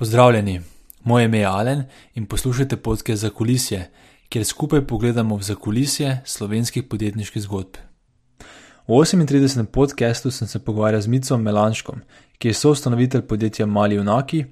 [0.00, 0.60] Pozdravljeni,
[1.04, 3.90] moje ime je Alen in poslušate podke za kulisje,
[4.28, 7.76] kjer skupaj pogledamo v zakulisje slovenskih podjetniških zgodb.
[8.88, 9.64] V 38.
[9.64, 12.00] podkastu sem se pogovarjal z Micom Melanškom,
[12.38, 14.44] ki je soustanovitelj podjetja Mali Junaki,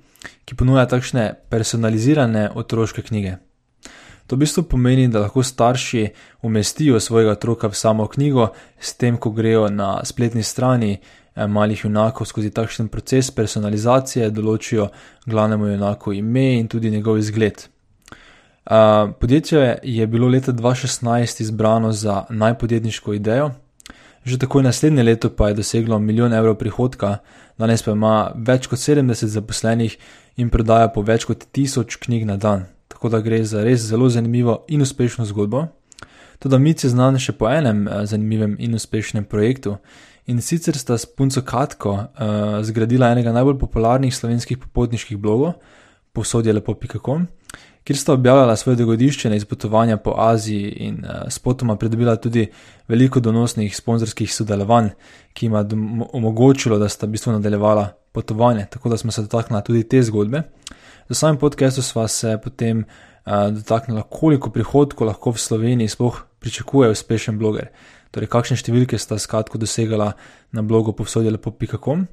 [0.45, 3.39] ki ponuja takšne personalizirane otroške knjige.
[4.27, 6.09] To v bistvu pomeni, da lahko starši
[6.43, 10.99] umestijo svojega otroka v samo knjigo, s tem, ko grejo na spletni strani
[11.46, 14.89] malih junakov skozi takšen proces personalizacije določijo
[15.27, 17.68] glavnemu junaku ime in tudi njegov izgled.
[18.68, 18.75] Uh,
[19.21, 23.50] podjetje je bilo leta 2016 izbrano za najpodjetniško idejo,
[24.25, 27.16] že takoj naslednje leto pa je doseglo milijon evrov prihodka,
[27.58, 29.96] danes pa ima več kot 70 zaposlenih
[30.36, 32.66] in prodaja po več kot tisoč knjig na dan.
[32.89, 35.66] Tako da gre za res zelo zanimivo in uspešno zgodbo.
[36.39, 39.78] Tudi Mic je znan še po enem uh, zanimivem in uspešnem projektu
[40.28, 45.55] In sicer sta s punco Katko uh, zgradila enega najbolj popularnih slovenskih popotniških blogov,
[46.12, 47.25] posodje lepo.com,
[47.84, 52.44] kjer sta objavljala svoje dogodišče na izpotovanja po Aziji in uh, spotoma pridobila tudi
[52.89, 54.91] veliko donosnih sponzorskih sodelovanj,
[55.33, 55.64] ki jim je
[56.12, 58.67] omogočilo, da sta v bistvu nadaljevala potovanje.
[58.70, 60.42] Tako da smo se dotaknili tudi te zgodbe.
[61.08, 66.91] Za samim podkastu sva se potem uh, dotaknila, koliko prihodkov lahko v Sloveniji sploh pričakuje
[66.91, 67.72] uspešen bloger
[68.11, 70.12] torej kakšne številke sta skratko dosegala
[70.53, 72.06] na blogu povsodjelepo.com.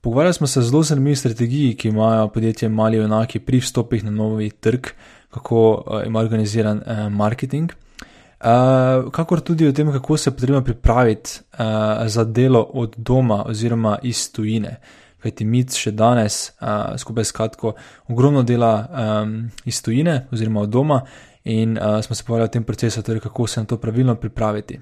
[0.00, 4.10] Pogovarjali smo se o zelo zanimivi strategiji, ki imajo podjetje Mali enaki pri vstopih na
[4.10, 4.86] novi trg,
[5.34, 10.62] kako uh, ima organiziran uh, marketing, uh, kakor tudi o tem, kako se je potrebno
[10.64, 11.58] pripraviti uh,
[12.06, 14.78] za delo od doma oziroma iz tujine.
[15.18, 17.74] Kajti Mic še danes uh, skupaj s Katko
[18.08, 21.02] ogromno dela um, iz tujine oziroma od doma
[21.48, 24.80] in uh, smo se pogovarjali o tem procesu, torej kako se na to pravilno pripraviti.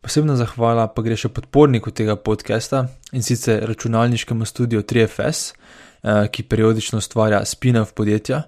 [0.00, 6.42] Posebna zahvala pa gre še podporniku tega podcasta in sicer računalniškemu studiu 3FS, uh, ki
[6.42, 8.42] periodično ustvarja spin-off podjetja.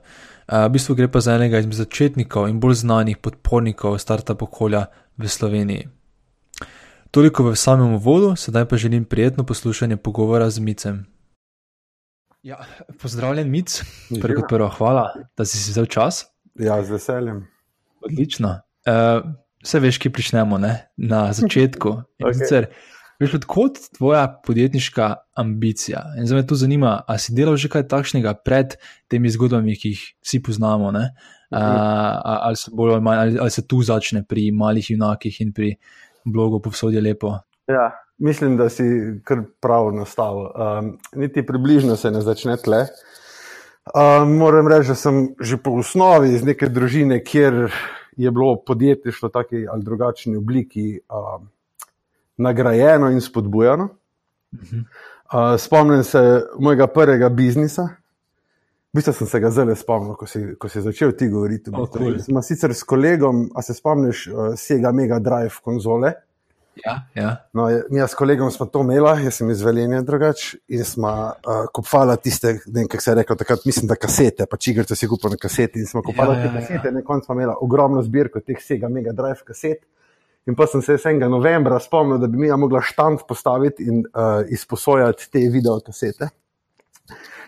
[0.45, 4.85] Uh, v bistvu gre pa za enega izmed začetnikov in bolj znanih podpornikov startup okolja
[5.17, 5.89] v Sloveniji.
[7.15, 11.07] Toliko v samem uvodu, sedaj pa želim prijetno poslušanje pogovora z Micem.
[12.43, 12.61] Ja,
[13.01, 13.81] pozdravljen, Mic.
[14.21, 16.34] Prvo, prvo, hvala, da si si vzel čas.
[16.55, 17.47] Ja, z veseljem.
[18.05, 18.61] Odlično.
[18.87, 19.25] Uh,
[19.65, 20.75] vse veš, ki pričnemo ne?
[20.97, 21.97] na začetku.
[22.23, 22.67] okay.
[23.23, 26.03] Veš, odkot tvoja podjetniška ambicija?
[26.19, 28.75] In zdaj me to zanima, ali si delal že kaj takšnega pred
[29.09, 31.07] temi zgodbami, ki jih vsi poznamo, uh,
[31.55, 35.77] ali, se bolj, ali, ali se tu začne pri malih junakih in pri
[36.25, 37.39] blogu Povsodje lepo?
[37.71, 38.85] Ja, mislim, da si
[39.25, 40.51] kar prav nastavil.
[40.51, 42.83] Um, niti približno se ne začne tle.
[42.83, 43.14] Uh,
[44.27, 47.73] moram reči, da sem že po osnovi iz neke družine, kjer
[48.17, 51.43] je bilo podjetništvo v taki ali drugačni obliki uh,
[52.37, 53.89] nagrajeno in spodbujano.
[54.55, 57.89] Uh, spomnim se mojega prvega biznisa.
[58.93, 61.71] V bistvu sem se ga zelo spomnil, ko si, ko si začel ti govoriti.
[61.75, 62.43] Oh, cool.
[62.43, 66.13] Sicer s kolegom, a se spomniš, uh, Sega Mega Drive konzole.
[66.87, 67.37] Ja, ja.
[67.53, 72.17] No, mi s kolegom smo to imeli, jaz sem izveljen drugače in smo uh, kopali
[72.23, 75.37] tiste, ne vem, kako se je rekel, takrat mislim, da kasete, pa čigrte si kupili
[75.37, 76.93] na kaseti in smo kopali ja, te ja, kasete, ja.
[76.93, 79.85] na koncu smo imeli ogromno zbirko teh vsega Mega Drive kaset.
[80.47, 81.23] In pa sem se 7.
[81.29, 86.29] novembra spomnil, da bi mi mogla štant postaviti in uh, izposojati te videokasete.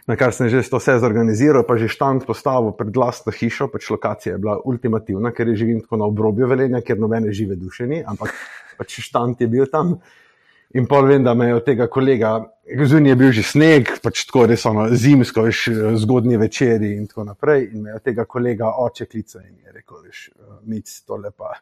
[0.06, 3.90] Na kar sem že to vse zorganiziral, pa že štant postavil pred vlastno hišo, pač
[3.90, 7.90] lokacija je bila ultimativna, ker je živim tako na obrobju velenja, ker nobene žive duše
[7.90, 8.30] ni, ampak
[8.78, 9.98] pač štant je bil tam.
[10.78, 14.26] In pa vem, da me je od tega kolega, zunaj je bil že sneg, pač
[14.26, 15.60] tako res ono zimsko, veš,
[16.02, 17.70] zgodnji večeri in tako naprej.
[17.72, 20.28] In me je od tega kolega oče klical in je rekel, veš,
[20.66, 21.54] mic tole pa.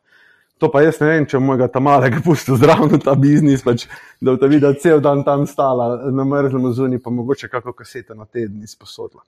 [0.62, 3.88] To pa jaz ne vem, če mojega tam malega pusti zdravno ta biznis, pač,
[4.22, 8.14] da bo ta videl cel dan tam stala na mrzlem zunaj, pa mogoče kako kasete
[8.14, 9.24] na teden izposodila.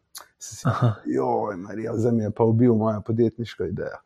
[1.16, 3.98] Joj, Marija, zdaj mi je pa ubil moja podjetniška ideja.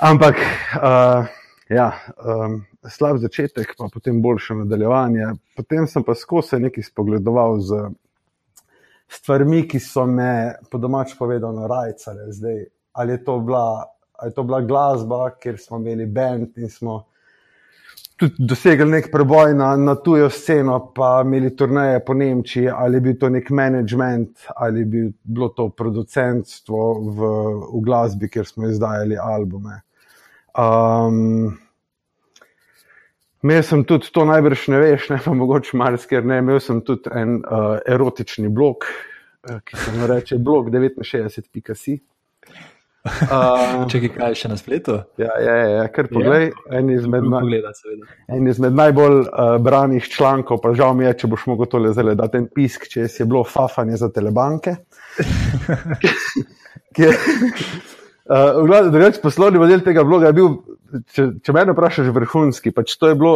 [0.00, 0.42] Ampak.
[0.80, 1.30] Uh,
[1.70, 5.34] ja, um, slab začetek, pa potem boljše nadaljevanje.
[5.56, 7.82] Potem sem pa skozi nekaj spogledoval z
[9.10, 12.30] stvarmi, ki so me, po domač povedano, rajcale.
[12.34, 13.86] Zdaj, ali je to bila,
[14.24, 17.04] je to bila glasba, ker smo imeli bend in smo
[18.20, 23.00] tudi dosegli nek preboj na, na tujo sceno, pa imeli turneje po Nemčiji, ali je
[23.00, 27.30] bil to nek management, ali je bilo to producentstvo v,
[27.72, 29.80] v glasbi, kjer smo izdajali albume.
[30.58, 31.56] Um,
[33.42, 36.42] imel sem tudi to, najbrž ne veš, ne pa mogoče marsikaj ne.
[36.44, 38.84] Imel sem tudi en uh, erotični blog,
[39.48, 42.00] uh, ki se mu reče blog 69.si.
[43.30, 44.98] Uh, Če kaj še na spletu?
[45.20, 46.50] Ja, ja, ja kar poglej.
[46.50, 46.80] Ja.
[46.80, 47.72] En izmed, na, pogleda,
[48.28, 52.12] en izmed najbolj uh, branih člankov, pa žal mi je, če boš mogel tole zelo
[52.18, 54.76] dati en pisk, če je bilo fafanje za telebanke.
[58.30, 58.62] Uh,
[58.92, 60.52] Drugač, poslovni model tega bloga je bil,
[61.10, 62.70] če, če me vprašaš, vrhunski.
[62.70, 63.32] Pač to je bilo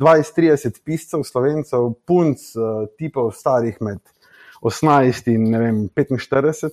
[0.00, 4.00] 20-30 piscev, slovencev, punc, uh, tipov starih med
[4.64, 6.72] 18 in vem, 45.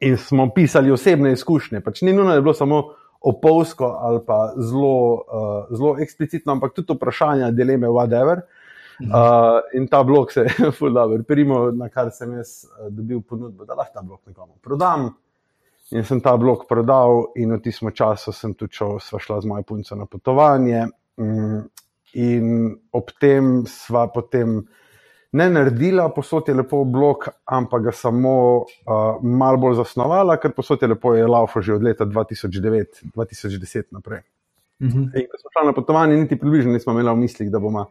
[0.00, 1.80] In smo pisali osebne izkušnje.
[1.80, 2.82] Pač ni nujno, da je bilo samo
[3.20, 8.44] opolsko ali pa zelo, uh, zelo eksplicitno, ampak tudi vprašanja, dileme, whatever.
[9.00, 13.64] Uh, in ta blog se je, fulano, primo, na kar sem jaz uh, dobil ponudbo,
[13.64, 15.10] da lahko ta blog nekomu prodam.
[15.90, 19.50] In sem ta blog prodal, in v tistem času sem tudi šel, sva šla z
[19.50, 20.86] mojo punco na potovanje.
[21.20, 21.60] Mm,
[22.16, 22.48] in
[22.92, 24.58] ob tem sva potem
[25.32, 28.64] ne naredila, posod je lepo blog, ampak ga samo uh,
[29.22, 34.20] malo bolj zasnovala, ker posod je lepo, je laufo že od leta 2009-2010 naprej.
[34.80, 35.20] Mm -hmm.
[35.20, 37.86] In ko smo šli na potovanje, niti približno nismo imeli v mislih, da bomo.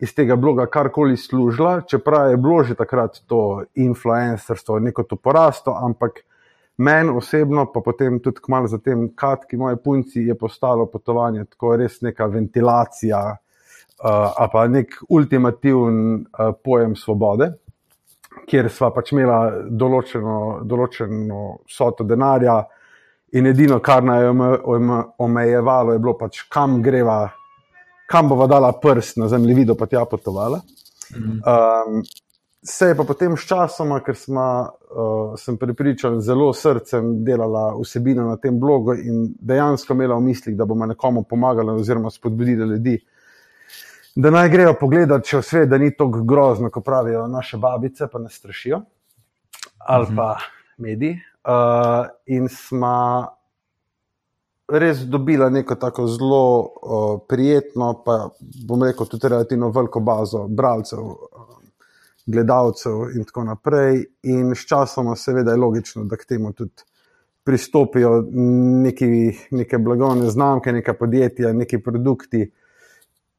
[0.00, 5.78] Iz tega bloga karkoli služila, čeprav je bilo že takrat to influencerstvo, neko to porasto,
[5.82, 6.36] ampak uh,
[6.76, 11.76] Meni osebno, pa potem tudi kmalo za tem, kratki moji punci, je postalo potovanje tako
[11.80, 13.20] res neka ventilacija
[14.04, 17.52] uh, pa nek ultimativen uh, pojem svobode,
[18.46, 19.40] kjer sva pač imela
[19.70, 22.60] določeno, določeno soto denarja
[23.36, 24.34] in edino, kar naj je
[25.24, 27.24] omejevalo, je bilo pač kam greva,
[28.06, 30.62] kam bova dala prst na zemlji, vido pa tja potovala.
[31.16, 31.42] Mhm.
[31.42, 32.06] Um,
[32.66, 38.24] Se je pa potem s časom, ker smo, uh, sem pripričan, zelo srcem delala vsebino
[38.26, 42.96] na tem blogu in dejansko imela v mislih, da bomo nekomu pomagali, oziroma spodbudili ljudi,
[44.16, 48.18] da naj grejo pogledati, če vse, da ni tako grozno, kot pravijo naše babice, pa
[48.18, 48.82] ne strašijo
[49.86, 50.36] ali pa
[50.82, 51.20] mediji.
[51.46, 53.26] Uh, in smo
[54.68, 58.30] res dobila neko tako zelo uh, prijetno, pa
[58.66, 61.04] bom rekel, tudi relativno veliko bazo bralcev.
[61.04, 61.46] Uh,
[62.26, 64.04] gledalcev in tako naprej.
[64.22, 66.84] In sčasoma, seveda, je logično, da k temu tudi
[67.44, 68.24] pristopijo
[68.82, 69.08] neki,
[69.50, 72.50] neke blagovne znamke, neka podjetja, neki produkti,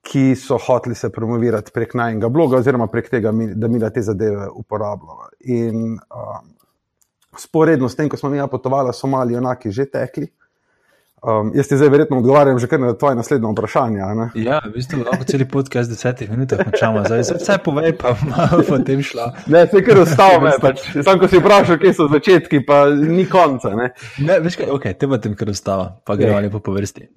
[0.07, 4.01] ki so hoteli se promovirati prek najnega bloga, oziroma prek tega, da mi da te
[4.01, 5.29] zadeve uporabljamo.
[5.51, 6.51] In um,
[7.37, 10.29] sporedno s tem, ko smo mi potovali, so mali enaki že tekli.
[11.27, 13.99] Um, jaz ti zdaj verjetno odgovarjam že kar na tvoje naslednje vprašanje.
[14.35, 18.63] Ja, v bistvu lahko celi podcast 10 minut končamo, zdaj se vse povej, pa malo
[18.67, 19.31] potem šla.
[19.47, 20.85] Ne, se kar ostalo, pač.
[21.03, 23.73] sam ko si vprašal, kje so začetki, pa ni konca.
[23.75, 27.09] Ne, ne veš kaj, ok, te pa tem kar ostalo, pa gremo lepo po vrsti.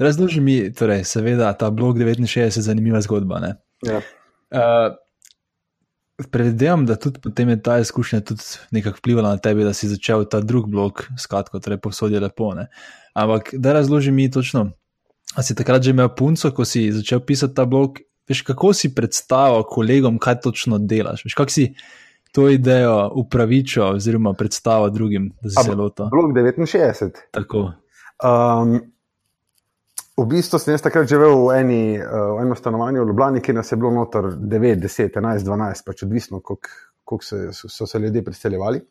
[0.00, 3.40] Razloži mi, torej, seveda, ta blog 69 je zanimiva zgodba.
[3.40, 3.54] Ne?
[3.84, 4.00] Ja.
[4.50, 4.96] Uh,
[6.30, 8.42] Predvidevam, da tudi potem je ta izkušnja tudi
[8.76, 12.50] nekako vplivala na tebe, da si začel ta drug blog, skratko, torej posodje lepo.
[12.54, 12.66] Ne?
[13.14, 14.70] Ampak da razloži mi točno,
[15.36, 18.94] a si takrat že imel punco, ko si začel pisati ta blog, veš, kako si
[18.94, 21.72] predstavil kolegom, kaj točno delaš, veš, kako si
[22.32, 26.08] to idejo upravičil oziroma predstavil drugim, da si zelo to.
[26.12, 27.24] Blog 69.
[27.30, 27.72] Tako.
[28.20, 28.80] Um,
[30.20, 33.56] v bistvu sem jaz takrat živel v, eni, uh, v enem stanovanju v Ljubljani, ki
[33.56, 38.24] nas je bilo noter 9, 10, 11, 12, pač odvisno, koliko se, so, se ljudje
[38.24, 38.82] priseljevali.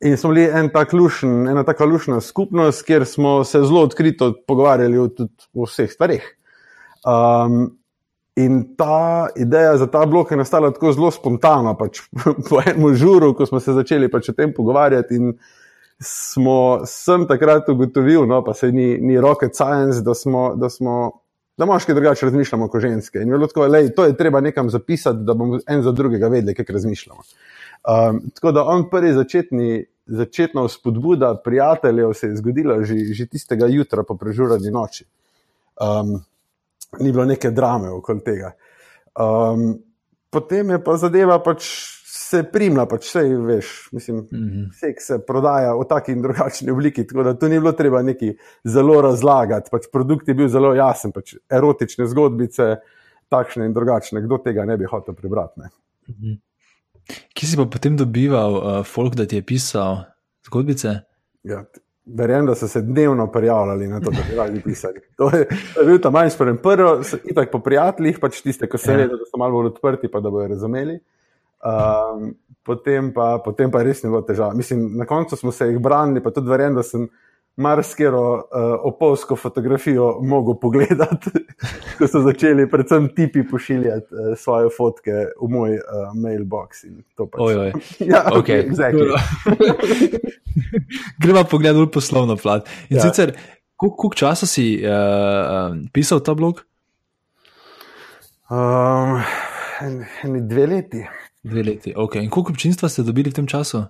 [0.00, 4.32] In smo bili en tak lušen, ena tako lušna skupnost, kjer smo se zelo odkrito
[4.46, 5.08] pogovarjali o,
[5.54, 6.22] o vseh stvarih.
[7.02, 7.64] Um,
[8.38, 12.04] in ta ideja za ta blok je nastala tako zelo spontano, pač
[12.48, 15.18] po enem žuru, ko smo se začeli pač o tem pogovarjati.
[15.18, 15.34] In
[16.00, 20.54] smo sem takrat ugotovili, no, pa se ni, ni rocket science, da smo.
[20.56, 21.10] Da smo
[21.58, 23.18] Da moški drugače razmišljamo kot ženske.
[23.18, 26.72] In tako, lej, to je treba nekam zapisati, da bomo en za drugega vedeli, kako
[26.72, 27.18] razmišljamo.
[27.18, 33.66] Um, tako da on prvi začetni, začetna spodbuda prijateljev se je zgodila že, že tistega
[33.66, 35.04] jutra po prežurani noči.
[35.82, 36.20] Um,
[37.00, 38.52] ni bilo neke drame okoli tega.
[39.18, 39.78] Um,
[40.30, 41.66] potem je pa zadeva pač
[42.28, 44.66] se primla, pač vse veš, mislim, mm -hmm.
[44.80, 48.34] seks se prodaja v taki in drugačni obliki, tako da tu ni bilo treba neki
[48.64, 49.70] zelo razlagati.
[49.70, 52.76] Pač produkt je bil zelo jasen, pač erotične zgodbice,
[53.28, 55.60] takšne in drugačne, kdo tega ne bi hotel prebrati.
[55.60, 56.38] Mm -hmm.
[57.34, 60.04] Kje si pa potem dobival uh, folk, da ti je pisal
[60.44, 61.00] zgodbice?
[61.42, 61.64] Ja,
[62.04, 65.00] verjamem, da so se dnevno prijavljali na to, da bi radi pisali.
[65.16, 66.56] To je, to je bil ta manj sporen.
[66.56, 68.96] Prvo, itak po prijateljih, pač tiste, ki se ja.
[68.96, 70.98] vedo, da so malo bolj odprti, pa da bodo razumeli.
[71.58, 74.54] Um, potem, pa, potem pa res ni bilo težav.
[74.56, 77.08] Mislim, na koncu smo se jih branili, pa tudi verjamem, da sem
[77.58, 78.40] marsikero uh,
[78.86, 81.32] opolsko fotografijo mogel pogledati,
[81.98, 86.84] ko so začeli predvsem tipi pošiljati uh, svoje fotke v moj uh, mailbox.
[87.18, 87.40] Pač.
[87.42, 87.72] Oj, oj.
[88.12, 88.62] ja, okay.
[88.62, 89.10] okay, exactly.
[91.18, 92.68] Gremo pogledati v poslovno plat.
[92.90, 93.02] In Ja.
[93.08, 93.34] sicer,
[93.76, 96.62] koliko časa si uh, pisal ta blog?
[98.50, 99.18] um,
[99.80, 101.02] en, eni dve leti.
[101.42, 101.94] Dve leti.
[101.94, 102.24] Okay.
[102.24, 103.86] In koliko občinstva ste dobili v tem času?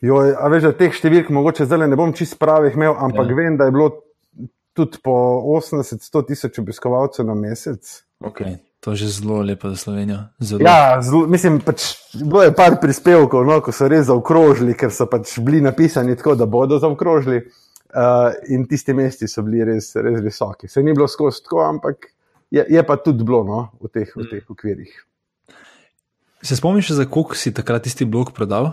[0.00, 3.32] Joj, a veš, da teh številk mogoče zdaj ne bom čist pravih imel, ampak Ja.
[3.32, 3.36] ja.
[3.36, 3.90] vem, da je bilo
[4.72, 5.12] tudi po
[5.58, 8.04] 80-100 tisoč obiskovalcev na mesec.
[8.24, 8.56] Okay.
[8.80, 10.32] To je že zelo lepo za Slovenijo.
[10.40, 10.64] Zelo.
[10.64, 15.04] Ja, zelo, mislim, pač, bilo je par prispevkov, no, ko so res zaokrožili, ker so
[15.04, 17.44] pač bili napisani tako, da bodo zaokrožili.
[17.90, 20.68] Uh, in tisti mesti so bili res, res visoki.
[20.70, 22.06] Se ni bilo skozi tako, ampak
[22.54, 24.92] je, je pa tudi bilo no, v, teh, v teh okvirih.
[26.42, 28.72] Se spomniš, za koliko si takrat tisti blog prodal?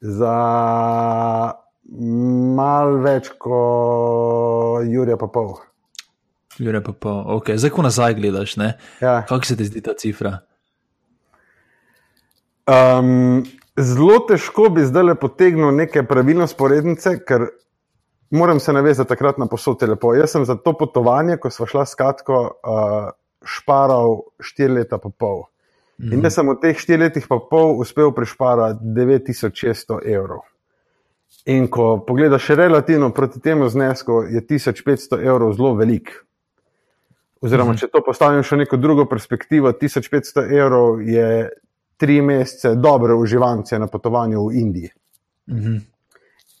[0.00, 0.36] Za
[2.56, 5.54] mal več kot Jurija pa pol.
[6.58, 8.70] Jure pa pa, ok, zdaj ko nazaj gledaš, ne?
[9.00, 9.20] Ja.
[9.28, 10.38] Kako se ti zdi ta cifra?
[12.66, 13.44] Um,
[13.76, 17.50] zelo težko bi zdaj le potegnil neke pravilne sporednice, ker
[18.32, 20.14] moram se navezati takrat na posod telepo.
[20.16, 23.12] Jaz sem za to potovanje, ko smo šla s Katko, uh,
[23.44, 25.44] šparal štiri leta pa pol.
[25.98, 26.12] Mm.
[26.12, 30.44] In jaz sem v teh štirih letih pa pol uspel prišparati 9600 evrov.
[31.46, 36.10] In ko pogledaš relativno proti temu znesku, je 1500 evrov zelo velik.
[37.40, 41.48] Oziroma, če to postavim še neko drugo perspektivo, 1500 evrov je
[41.96, 44.90] tri mesece dobre uživance na potovanju v Indiji.
[45.50, 45.76] Mhm.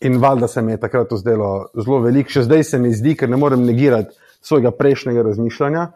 [0.06, 3.14] In valjda se mi je takrat to zdelo zelo veliko, še zdaj se mi zdi,
[3.16, 4.12] ker ne morem negirati
[4.44, 5.86] svojega prejšnjega razmišljanja.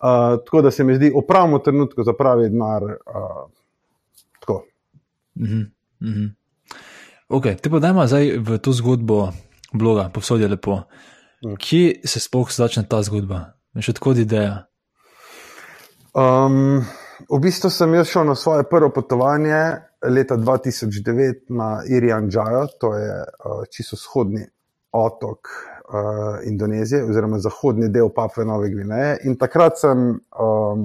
[0.00, 2.82] Uh, tako da se mi zdi v pravem trenutku za pravi denar.
[2.82, 3.50] Uh,
[4.40, 4.64] tako.
[5.36, 5.60] Mhm.
[6.02, 6.26] Mhm.
[7.28, 9.28] Ok, te pa dajmo zdaj v to zgodbo
[9.72, 10.82] bloga, povsod je lepo.
[11.46, 11.56] Mm.
[11.56, 13.54] Kje se sploh začne ta zgodba?
[13.78, 14.66] Še odkud ideja?
[16.10, 16.82] Um,
[17.30, 19.60] v bistvu sem jaz šel na svoje prvo potovanje
[20.02, 24.42] leta 2009 na Irian Džajo, to je uh, čisto vzhodni
[24.90, 25.52] otok
[25.90, 29.18] uh, Indonezije, oziroma zahodni del Papve Nove Gvineje.
[29.24, 30.84] In takrat sem um,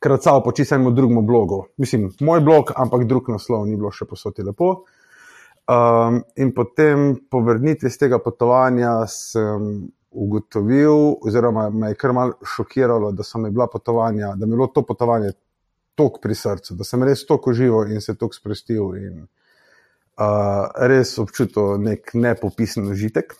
[0.00, 1.64] kracal po čistem drugem blogu.
[1.76, 4.82] Mislim, moj blog, ampak drug naslov ni bilo še posoti lepo.
[5.68, 12.38] Um, in potem po vrnitvi z tega potovanja sem ugotovil, oziroma me je kar malo
[12.56, 15.34] šokiralo, da so mi bila potovanja, da mi je bilo to potovanje
[15.94, 21.18] tako pri srcu, da sem res tako užival in se tako sprostil in uh, res
[21.18, 23.34] občutil nek nepopisen užitek.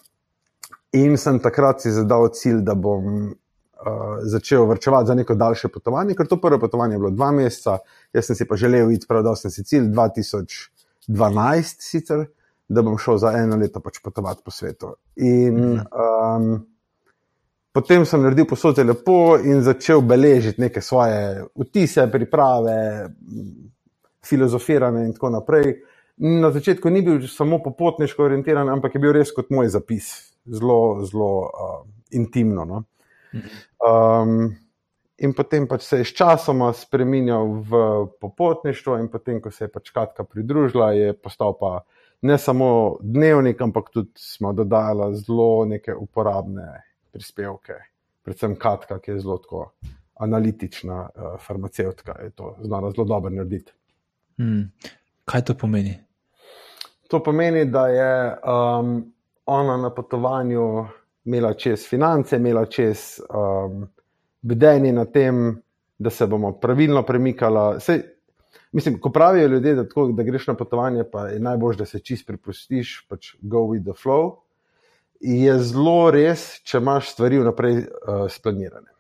[0.93, 6.15] In sem takrat si zadal cilj, da bom uh, začel vrčevati za neko daljše potovanje,
[6.17, 7.79] ker to prvo potovanje je bilo dva meseca,
[8.13, 12.25] jaz sem si pa želel iti, prav da sem si cilj 2012 sicer,
[12.69, 14.95] da bom šel za eno leto pač potovati po svetu.
[15.17, 16.49] In um,
[17.73, 23.09] potem sem naredil posodje lepo in začel beležiti neke svoje vtise, priprave,
[24.25, 25.79] filozofirane in tako naprej.
[26.19, 31.05] Na začetku ni bil samo popotniško orientiran, ampak je bil res kot moj zapis, zelo,
[31.05, 32.65] zelo uh, intimno.
[32.65, 32.85] No?
[33.85, 34.57] Um,
[35.19, 37.81] in potem pač se je sčasoma spremenil v
[38.21, 41.83] popotništvo, in potem, ko se je pač Katka pridružila, je postal pa
[42.23, 47.79] ne samo dnevnik, ampak tudi smo dodali zelo neke uporabne prispevke,
[48.23, 49.71] predvsem Katka, ki je zelo tako
[50.19, 53.73] analitična, uh, farmacevtka, je to znala zelo dobro narediti.
[54.39, 54.71] Hmm.
[55.29, 55.99] Kaj to pomeni?
[57.09, 59.13] To pomeni, da je um,
[59.49, 60.87] ona na potovanju
[61.25, 63.87] imela čez finance, imela čez um,
[64.43, 65.63] bdenje na tem,
[65.99, 67.81] da se bomo pravilno premikali.
[67.81, 68.03] Sej,
[68.73, 71.99] mislim, ko pravijo ljudje, da, tako, da greš na potovanje, pa je najbolj, da se
[71.99, 74.37] čist prepustiš, pač go with the flow.
[75.21, 78.98] Je zelo res, če imaš stvari vnaprej uh, splanirane.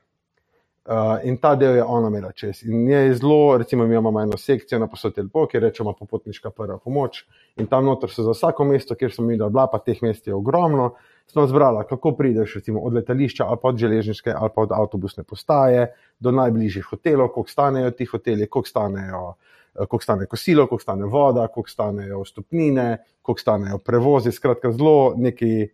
[0.88, 2.62] Uh, in ta del je ona imela čez.
[2.64, 7.26] In je zelo, recimo, mi imamo eno sekcijo na posotelpo, ki rečemo popotniška prva pomoč.
[7.60, 10.34] In tam noter so za vsako mesto, kjer smo mi bila, pa teh mest je
[10.34, 10.94] ogromno,
[11.28, 15.24] smo zbrali, kako prideš recimo, od letališča ali pa od železniške ali pa od avtobusne
[15.28, 19.34] postaje do najbližjih hotelov, koliko stanejo ti hoteli, koliko stanejo.
[19.74, 24.32] Koliko stane kosilo, koliko stane voda, koliko stanejo stopnine, koliko stanejo prevozi.
[24.32, 25.68] Skratka, zelo neki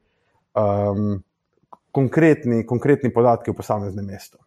[0.54, 1.23] um,
[1.92, 4.43] konkretni, konkretni podatki o posameznem mestu.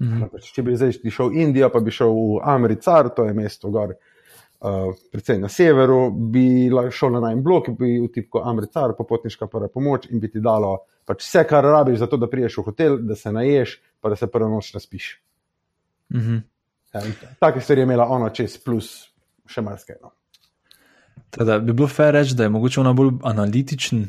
[0.00, 0.28] Mhm.
[0.32, 3.70] Pač, če bi zdaj šel v Indijo, pa bi šel v Americar, to je mesto
[3.70, 9.68] gor, uh, predvsem na severu, bi šel na najmen blok, bi vtipkal Americar, popotniška prva
[9.68, 12.98] pomoč in bi ti dalo pač vse, kar rabiš, za to, da priješ v hotel,
[13.02, 15.12] da se naješ, pa da se prvo noč naspiš.
[16.14, 16.40] Mhm.
[16.94, 19.12] Ja, in take stvari je imela ona čez, plus
[19.48, 19.96] še marsikaj.
[20.02, 20.12] No.
[21.32, 24.04] Teda, bi bilo fair reči, da je mogoče ona bolj analitičen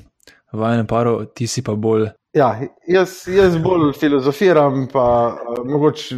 [0.52, 2.10] vajen paro, ti si pa bolj.
[2.34, 2.48] Ja,
[2.90, 6.18] jaz, jaz bolj filozofiram, pa uh, mogoče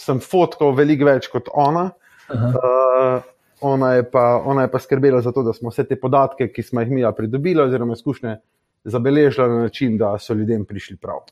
[0.00, 1.90] sem fotkal veliko več kot ona.
[2.30, 3.20] Uh,
[3.60, 6.62] ona, je pa, ona je pa skrbela za to, da smo vse te podatke, ki
[6.62, 8.36] smo jih mi pridobili, oziroma izkušnje,
[8.84, 11.22] zabeležili na način, da so ljudem prišli prav.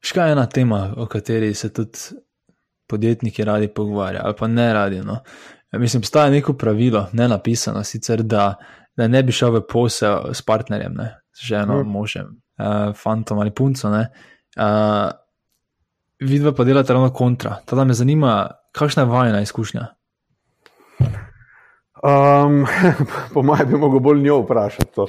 [0.00, 1.98] Škaj je ena tema, o kateri se tudi
[2.88, 5.02] podjetniki radi pogovarjajo, ali pa ne radi.
[5.04, 5.18] No?
[5.72, 8.54] Mislim, obstaja neko pravilo, ne napisano, sicer, da,
[8.96, 11.12] da ne bi šel v posel s partnerjem, ne?
[11.40, 11.90] Ženo, hmm.
[11.90, 12.26] možem,
[12.58, 13.88] uh, fantom ali punco.
[13.88, 13.96] Uh,
[16.20, 17.56] Vidva pa delate ravno kontra.
[17.64, 19.86] Teda me zanima, kakšna je vajna izkušnja?
[22.04, 22.66] Um,
[23.34, 25.00] po mojem, bi mogel bolj njo vprašati.
[25.00, 25.08] Uh,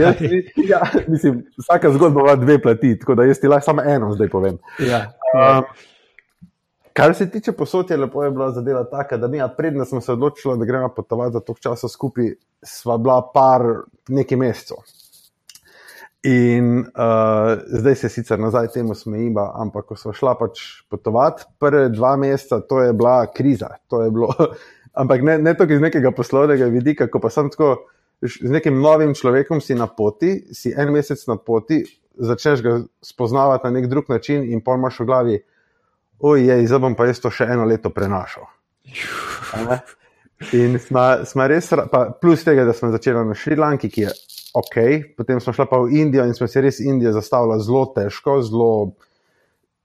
[0.00, 0.14] jaz,
[0.56, 4.28] ja, mislim, vsaka zgodba ima dve plati, tako da jaz ti lahko samo eno zdaj
[4.28, 4.58] povem.
[4.78, 5.64] Ja, um,
[6.92, 10.58] Kar se tiče posodja, lepo je bila zadeva taka, da mi, prednjo smo se odločili,
[10.58, 13.62] da gremo potovati za to časa skupaj, sva bila par
[14.08, 14.76] nekaj mesecev.
[16.22, 20.60] In uh, zdaj se sicer nazaj temu smejimo, ampak ko smo šla pač
[20.90, 23.72] potovati, prve dva meseca, to je bila kriza.
[23.90, 24.30] Je bilo,
[25.02, 27.74] ampak ne, ne toliko iz nekega poslovnega vidika, ko pa sem tako
[28.22, 31.82] z nekim novim človekom si na poti, si en mesec na poti,
[32.14, 35.40] začneš ga spoznavati na nek drug način in pol imaš v glavi
[36.22, 38.46] ojej, zdaj bom pa jaz to še eno leto prenašal.
[40.58, 44.14] In smo, smo res, pa plus tega, da smo začeli na Šrilanki, ki je
[44.54, 44.76] ok,
[45.16, 48.70] potem smo šli pa v Indijo in smo se res Indijo zastavili zelo težko, zelo,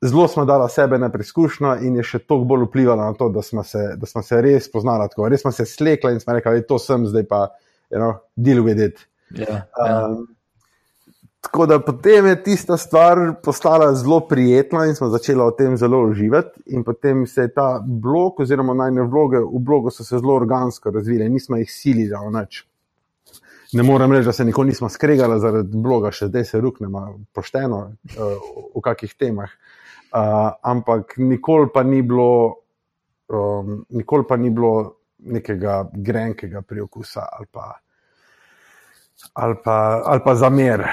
[0.02, 3.42] zelo smo dali sebe na preizkušnjo in je še toliko bolj vplivalo na to, da
[3.42, 5.30] smo se, da smo se res poznali tako.
[5.30, 7.46] Res smo se slekli in smo rekli, da je to sem, zdaj pa,
[7.92, 9.08] you know, deal with it.
[9.32, 10.08] Yeah, yeah.
[10.08, 10.28] Um,
[11.48, 16.02] Tako da potem je tista stvar postala zelo prijetna in smo začeli o tem zelo
[16.10, 16.60] uživati.
[16.66, 20.92] In potem se je ta blog, oziroma najne vloge v blogu, so se zelo organsko
[20.92, 22.67] razvile, nismo jih silili za noč.
[23.74, 27.02] Ne morem reči, da se nikoli nismo skregali zaradi bloga, še zdaj se ruknemo
[27.36, 28.46] pošteno uh,
[28.76, 29.52] v kakih temah.
[30.08, 32.64] Uh, ampak nikoli pa ni bilo,
[33.28, 37.74] um, nikoli pa ni bilo nekega grenkega priokusa ali pa
[39.34, 40.84] ali pa, ali pa zamer.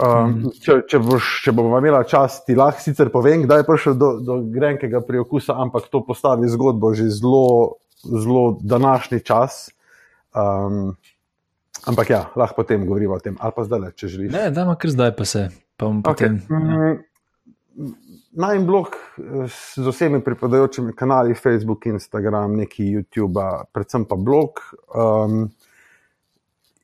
[0.00, 3.96] Um, če, če, boš, če bomo imeli čas, ti lahko sicer povem, kdaj je prišel
[4.00, 9.66] do, do grenkega priokusa, ampak to postavi zgodbo že zelo, zelo današnji čas.
[10.32, 10.94] Um,
[11.86, 14.32] ampak ja, lahko potem govorimo o tem, ali pa zdaj, če želiš.
[14.32, 16.38] Ne, da ima kar zdaj, pa se pa bom potem.
[16.38, 16.52] Okay.
[16.52, 16.58] Ja.
[16.58, 17.98] Mm,
[18.32, 18.94] Naj blog
[19.76, 24.62] z vsemi pripadajočimi kanali, Facebook, Instagram, neki YouTube, predvsem pa blog.
[24.96, 25.50] Um,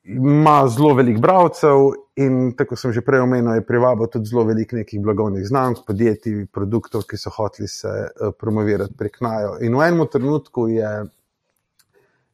[0.03, 4.75] ima zelo veliko bralcev in tako sem že prej omenil, je privabil tudi zelo veliko
[4.75, 9.57] nekih blagovnih znamk, podjetij, produktov, ki so hoteli se uh, promovirati prek najo.
[9.61, 10.91] In v enem trenutku je,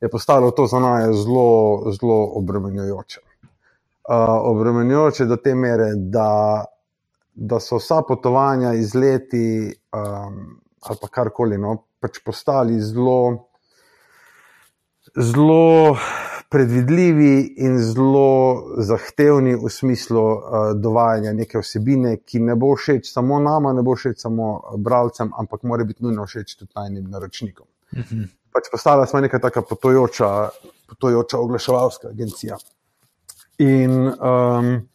[0.01, 3.19] je postalo to za najo zelo, zelo obremenjujoče.
[3.21, 6.65] Uh, obremenjujoče do te mere, da,
[7.33, 13.47] da so vsa potovanja iz leti um, ali pa karkoli, no, pač postali zelo,
[15.15, 15.97] zelo
[16.49, 20.39] predvidljivi in zelo zahtevni v smislu uh,
[20.77, 25.63] dovajanja neke osebine, ki ne bo všeč samo nama, ne bo všeč samo bralcem, ampak
[25.63, 27.67] mora biti nujno všeč tudi tajnim naročnikom.
[27.97, 28.23] Mhm.
[28.55, 30.49] Pač postala smo neka taka potojoča,
[30.89, 32.57] potojoča oglaševalska agencija.
[33.57, 34.89] In um,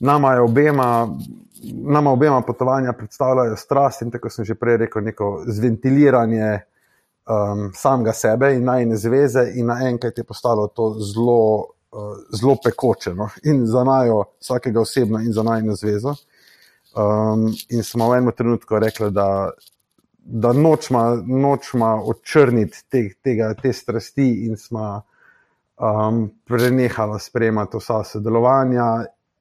[0.00, 0.90] nama je obema.
[1.72, 6.54] Nama obema potovanja predstavljajo strast in tako sem že prej rekel, neko zventiliranje
[7.28, 13.12] um, samega sebe in najne zveze, in naenkrat je postalo to zelo, uh, zelo pekoče.
[13.14, 13.28] No?
[13.44, 16.14] In za najo, vsakega osebno, in za najno zvezo.
[16.96, 19.50] Um, in smo v enem trenutku rekli, da,
[20.24, 25.02] da nočemo nočma odčrniti te, tega, te strasti, in smo
[25.80, 28.90] um, prenehali sprejemati vsa sodelovanja.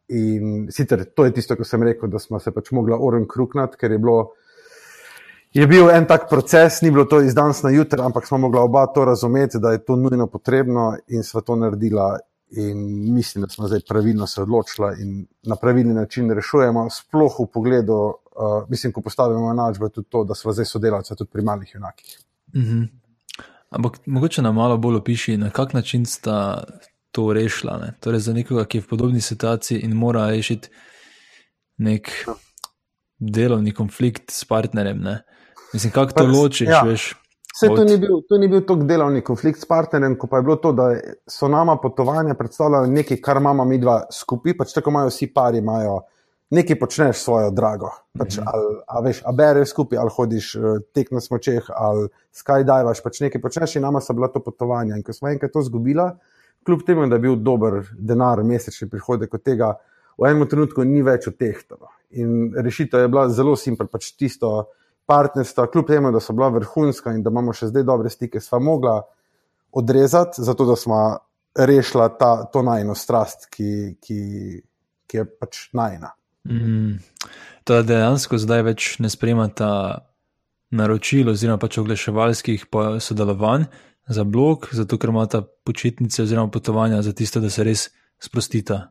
[0.09, 3.77] In sicer to je tisto, kar sem rekel, da smo se pač mogli oren kruknati,
[3.77, 4.31] ker je bilo
[5.53, 8.61] je bil en tak proces, ni bilo to iz danes na jutro, ampak smo mogla
[8.61, 12.17] oba to razumeti, da je to nujno potrebno in sva to naredila.
[12.51, 12.77] In
[13.13, 18.13] mislim, da smo zdaj pravilno se odločili in na pravilni način rešujemo, sploh v pogledu,
[18.39, 22.19] uh, mislim, ko postavimo enačbo, tudi to, da smo zdaj sodelavci tudi pri malih junakih.
[22.56, 22.88] Mm -hmm.
[23.69, 26.63] Ampak mogoče nam malo bolj opiši, na kak način sta
[27.12, 27.91] to rešila.
[27.99, 30.69] Torej, za nekoga, ki je v podobni situaciji in mora rešiti
[31.78, 32.12] nek
[33.19, 35.02] delovni konflikt s partnerjem.
[35.02, 35.21] Ne?
[35.73, 36.82] Mislim, kako to ločiš, ja.
[36.82, 37.15] veš.
[37.56, 40.43] Vse to ni bil, to ni bil tako delovni konflikt s partnerjem, ko pa je
[40.43, 40.93] bilo to, da
[41.28, 45.58] so nama potovanja predstavljala nekaj, kar imamo mi dva skupaj, pač tako imajo vsi pari,
[45.58, 45.99] imajo
[46.49, 47.91] nekaj počneš svojo drago.
[48.17, 48.51] Pač, mm -hmm.
[48.53, 50.62] ali, a veš, a bereš skupaj, ali hodiš eh,
[50.93, 54.95] tek na smočeh, ali skydiveš, pač nekaj počneš in nama so bila to potovanja.
[54.95, 56.17] In ko smo enkrat to zgubila,
[56.65, 59.75] kljub temu, da je bil dober denar, mesečni prihodek od tega,
[60.17, 61.88] v enem trenutku ni več odtehtalo.
[62.09, 64.69] In rešitev je bila zelo simpel, pač tisto
[65.05, 68.59] partnerstvo, kljub temu, da so bila vrhunska in da imamo še zdaj dobre stike, sva
[68.59, 69.01] mogla
[69.71, 71.17] odrezati, zato da smo
[71.55, 74.21] rešila ta, to najno strast, ki, ki,
[75.07, 76.13] ki je pač najna.
[76.49, 76.99] Mm.
[77.63, 79.69] To dejansko zdaj več ne spremata
[80.73, 82.65] naročil oziroma pač oglaševalskih
[83.01, 83.67] sodelovanj
[84.09, 87.89] za blog, zato ker imata počitnice oziroma potovanja za tiste, da se res
[88.21, 88.89] sprostita.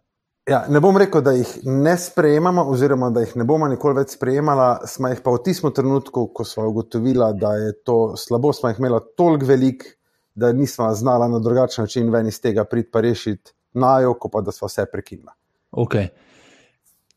[0.49, 4.15] Ja, ne bom rekel, da jih ne sprejemamo, oziroma da jih ne bomo nikoli več
[4.17, 8.71] sprejemali, smo jih pa v tistem trenutku, ko smo ugotovili, da je to slabo, smo
[8.71, 9.85] jih imeli toliko velik,
[10.39, 14.41] da nismo znali na drugačen način ven iz tega priti pa rešiti najo, ko pa
[14.41, 15.35] da smo vse prekinili.
[15.71, 15.99] Ok.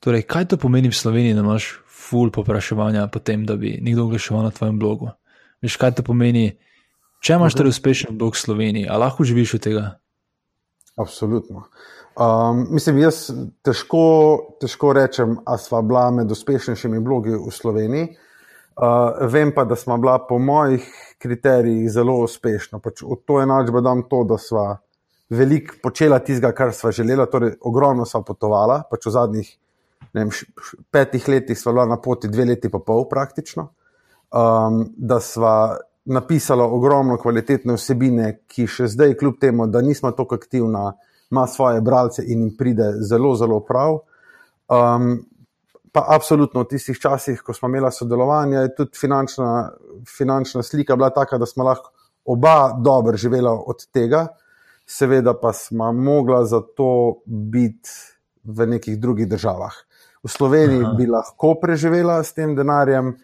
[0.01, 4.07] Torej, kaj to pomeni v Sloveniji, da imaš full popraševanja po tem, da bi nekdo
[4.09, 5.11] oglaševal na tvojem blogu?
[5.61, 6.55] Veš, kaj to pomeni,
[7.21, 9.85] če imaš torej uspešen blog v Sloveniji, ali lahko živiš od tega?
[10.97, 11.67] Absolutno.
[12.17, 13.29] Um, mislim, jaz
[13.61, 18.09] težko, težko rečem, da smo bila med uspešnejšimi blogi v Sloveniji.
[18.81, 20.85] Uh, vem pa, da smo bila po mojih
[21.21, 22.81] kriterijih zelo uspešna.
[22.81, 24.65] Pač od to enačbe dam to, da smo
[25.29, 28.81] veliko počela tistega, kar smo želela, torej ogromno smo potovala.
[28.89, 29.57] Pač v zadnjih
[30.13, 30.29] vem,
[30.91, 33.69] petih letih smo bila na poti dve leti pa pol praktično.
[34.31, 40.39] Um, da smo napisala ogromno kvalitetne vsebine, ki še zdaj, kljub temu, da nismo tako
[40.39, 40.93] aktivna,
[41.31, 43.99] ima svoje bralce in jim pride zelo, zelo prav.
[44.71, 45.25] Um,
[45.91, 49.71] pa absolutno v tistih časih, ko smo imeli sodelovanje, je tudi finančna,
[50.07, 51.91] finančna slika bila taka, da smo lahko
[52.25, 54.27] oba dobro živela od tega,
[54.85, 57.89] seveda pa smo mogla za to biti
[58.43, 59.73] v nekih drugih državah.
[60.23, 60.93] V Sloveniji Aha.
[60.93, 63.15] bi lahko preživela s tem denarjem,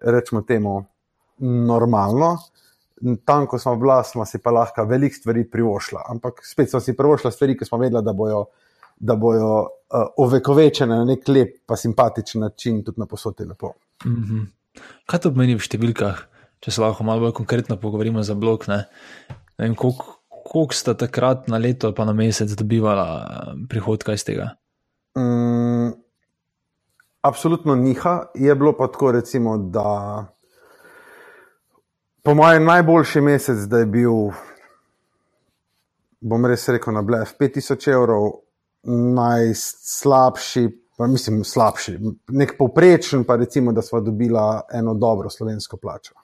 [0.00, 0.84] rečemo temu,
[1.40, 2.36] normalno
[3.24, 6.04] tam, ko smo bila, smo si pa lahko veliko stvari privošla.
[6.08, 8.44] Ampak spet smo si privošla stvari, ki smo vedela, da bojo,
[8.96, 13.74] da bojo uh, ovekovečene na nek lep, pa simpatičen način, tudi na posodi lepo.
[14.04, 14.46] Mm -hmm.
[15.06, 16.18] Kaj to pomeni v številkah,
[16.60, 18.64] če se lahko malo bolj konkretno pogovorimo za blok?
[20.44, 24.56] Koliko sta takrat na leto, pa na mesec dobivala eh, prihodka iz tega?
[25.16, 25.53] Mm,
[27.24, 28.26] absolutno niha.
[28.34, 29.90] Je bilo pa tako, recimo, da
[32.24, 34.12] Po mojem najboljši mesec, da je bil,
[36.20, 38.30] bom res rekel, na blef 5000 evrov,
[39.18, 40.62] najslabši,
[40.96, 41.98] pa mislim, slabši,
[42.32, 44.40] nek povprečen, pa recimo, da smo dobili
[44.72, 46.14] eno dobro slovensko plačo.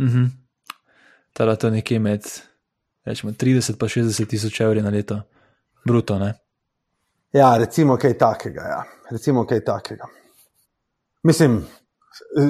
[0.00, 0.24] Mhm.
[1.32, 2.28] Teda to je nekje med
[3.04, 5.22] rečemo, 30 in 60 tisoč evri na leto,
[5.84, 6.18] bruto.
[6.18, 6.34] Ne?
[7.36, 8.68] Ja, recimo kaj takega.
[8.70, 8.82] Ja.
[9.10, 10.08] Recimo kaj takega.
[11.22, 11.64] Mislim,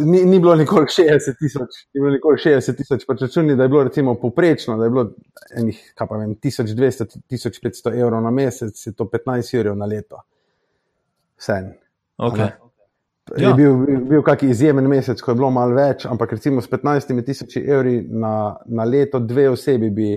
[0.04, 3.66] Ni, ni bilo nikoli 60 tisoč, ni bilo nikoli 60 tisoč, pa če čuni, da
[3.66, 5.04] je bilo recimo poprečno, da je bilo
[5.58, 10.22] enih, kaj pa vem, 1200-1500 evrov na mesec, je to 15 evrov na leto.
[11.38, 11.58] Vse.
[12.28, 12.52] Okay.
[13.36, 13.52] Je ja.
[13.58, 17.10] bil, bil, bil kakšen izjemen mesec, ko je bilo malo več, ampak recimo s 15
[17.26, 20.12] tisoč evri na, na leto, dve osebi bi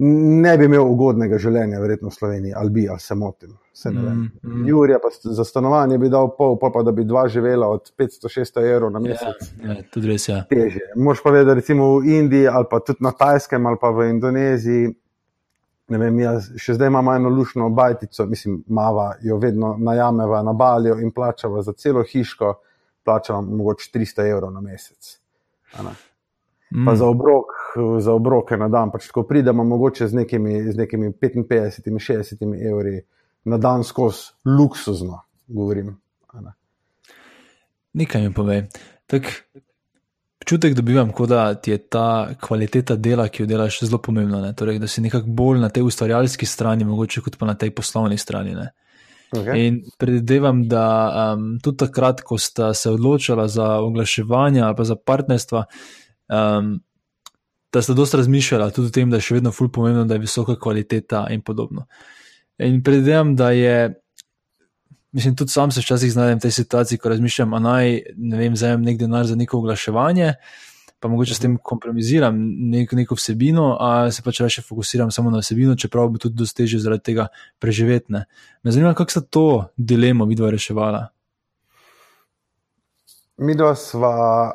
[0.00, 3.56] ne bi imel ugodnega življenja, verjetno v Sloveniji, ali bi, ali se motim.
[3.74, 4.66] Se mm, mm.
[4.68, 8.64] Jurija pa za stanovanje bi dal pol, pa, pa da bi dva živela od 500-600
[8.72, 9.42] evrov na mesec.
[9.62, 10.34] Ja, ja, tudi res je.
[10.34, 10.44] Ja.
[10.50, 10.84] Teže.
[10.96, 14.90] Moš pa vedeti, recimo v Indiji, ali pa tudi na Tajskem, ali pa v Indoneziji.
[15.88, 20.52] Ne vem, jaz še zdaj imamo eno lušno bajtico, mislim, mava jo vedno najameva na
[20.52, 22.52] baljo in plačava za celo hiško,
[23.06, 25.16] plačava mogoče 300 evrov na mesec.
[26.70, 26.86] Mm.
[26.86, 27.46] Pa za obrok,
[28.00, 28.90] za obroke na dan.
[28.92, 33.00] Pač tako pridemo, mogoče z nekimi, z nekimi 55-60 evri
[33.44, 35.96] na dan skozi luksuzno, govorim.
[36.34, 36.52] Ne.
[37.92, 38.68] Nekaj mi pove.
[40.48, 44.52] Čutek dobivam, da ti je ta kvaliteta dela, ki jo delaš, zelo pomembna.
[44.52, 48.18] Torej, da si nekako bolj na tej ustvarjalski strani, mogoče kot pa na tej poslovni
[48.18, 48.56] strani.
[49.32, 49.66] Okay.
[49.66, 50.84] In predvidevam, da
[51.34, 55.64] um, tudi takrat, ko sta se odločila za oglaševanje ali pa za partnerstva,
[56.28, 56.78] um,
[57.72, 60.24] da sta dosta razmišljala tudi o tem, da je še vedno fulj pomembno, da je
[60.24, 61.86] visoka kvaliteta in podobno.
[62.58, 63.94] In predvidevam, da je,
[65.12, 68.56] mislim, tudi sam se včasih znajdem v tej situaciji, ko razmišljam, da naj ne vem,
[68.56, 70.32] vzamem nek denar za neko oglaševanje.
[70.98, 72.34] Pa mogoče s tem kompromiziram
[72.72, 76.80] nek, neko vsebino, a se pač raje fokusiram samo na vsebino, čeprav bi tudi dostežil
[76.82, 77.28] zaradi tega
[77.62, 78.12] preživeti.
[78.16, 78.24] Ne.
[78.66, 79.44] Me zanima, kako sta to
[79.76, 81.04] dilemo vidva reševala.
[83.38, 84.50] Mi dva sva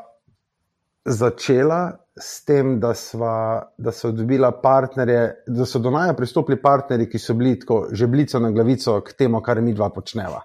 [1.05, 7.09] začela s tem, da, sva, da so dobila partnerje, da so do naja pristopili partnerji,
[7.09, 10.43] ki so bili tako že blico na glavico k temu, kar mi dva počneva.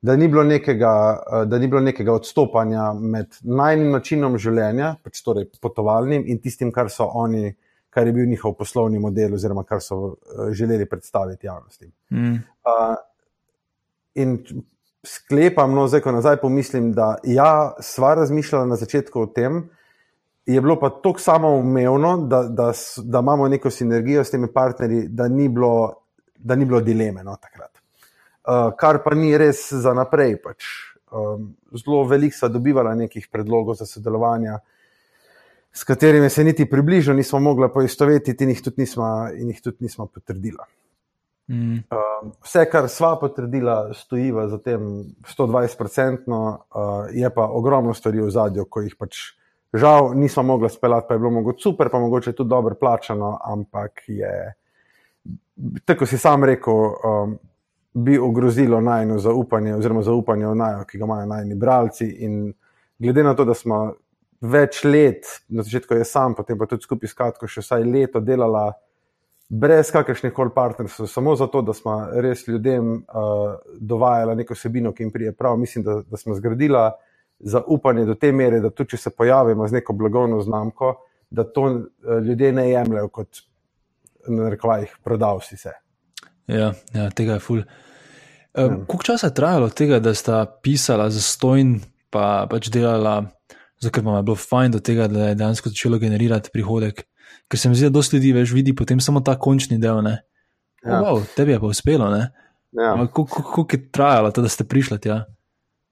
[0.00, 0.90] Da ni, nekega,
[1.46, 6.86] da ni bilo nekega odstopanja med najnim načinom življenja, pač torej potovalnim, in tistim, kar
[6.86, 7.50] so oni,
[7.90, 11.90] kar je bil njihov poslovni model, oziroma kar so uh, želeli predstaviti javnosti.
[12.14, 12.36] Mm.
[12.62, 12.94] Uh,
[14.14, 14.38] in
[15.02, 19.64] sklepam, no, zdaj ko nazaj pomislim, da ja, sva razmišljala na začetku o tem,
[20.48, 25.28] je bilo pa tako samoumevno, da, da, da imamo neko sinergijo s temi partnerji, da
[25.28, 25.94] ni bilo,
[26.38, 27.70] da ni bilo dileme no, takrat.
[28.48, 30.38] Uh, kar pa ni res za naprej.
[30.42, 30.64] Pač.
[31.12, 34.58] Um, zelo veliko sva dobivala nekih predlogov za sodelovanje,
[35.72, 40.06] s katerimi se niti približno nismo mogli poistovetiti in jih tudi nismo, jih tudi nismo
[40.06, 40.64] potrdila.
[41.48, 41.80] Mm.
[41.92, 44.82] Uh, vse, kar sva potrdila, stoji za tem
[45.36, 49.20] 120-odstotno, uh, je pa ogromno stvari v zadju, ko jih pač
[49.72, 54.02] žal nismo mogli speljati, pa je bilo mogoče super, pa mogoče tudi dobro plačano, ampak
[54.06, 54.54] je,
[55.84, 57.38] tako si sam rekel, um,
[57.94, 62.06] bi ogrozilo najno zaupanje, oziroma zaupanje v najo, ki ga imajo najni bralci.
[62.06, 62.52] In
[62.98, 63.92] glede na to, da smo
[64.40, 68.20] več let, na začetku je sam, potem pa tudi skupaj s Katko, še vsaj leto
[68.20, 68.70] delala
[69.48, 75.06] brez kakršnih koli partnerstv, samo zato, da smo res ljudem uh, dovajali neko sebino, ki
[75.06, 75.56] jim prije prav.
[75.58, 76.84] Mislim, da, da smo zgradili
[77.40, 80.94] zaupanje do te mere, da tudi če se pojavimo z neko blagovno znamko,
[81.30, 81.82] da to uh,
[82.24, 83.42] ljudje ne jemljajo kot
[84.28, 85.72] na rekovajih prodavci se.
[86.46, 87.62] Ja, ja, tega je ful.
[88.58, 91.78] Um, Koliko časa je trajalo tega, da sta pisala za stojn,
[92.10, 93.22] pa pač delala,
[93.80, 97.04] zato vam je bilo fajn do tega, da je dejansko začelo generirati prihodek?
[97.48, 100.02] ker se mi zdi, da dosti ljudi več vidi potem samo ta končni del.
[100.08, 100.20] Ja.
[100.84, 102.10] Oh, wow, tebi je pa uspelo.
[102.76, 102.92] Ja.
[103.14, 105.22] Kako je trajalo, to, da ste prišli tja?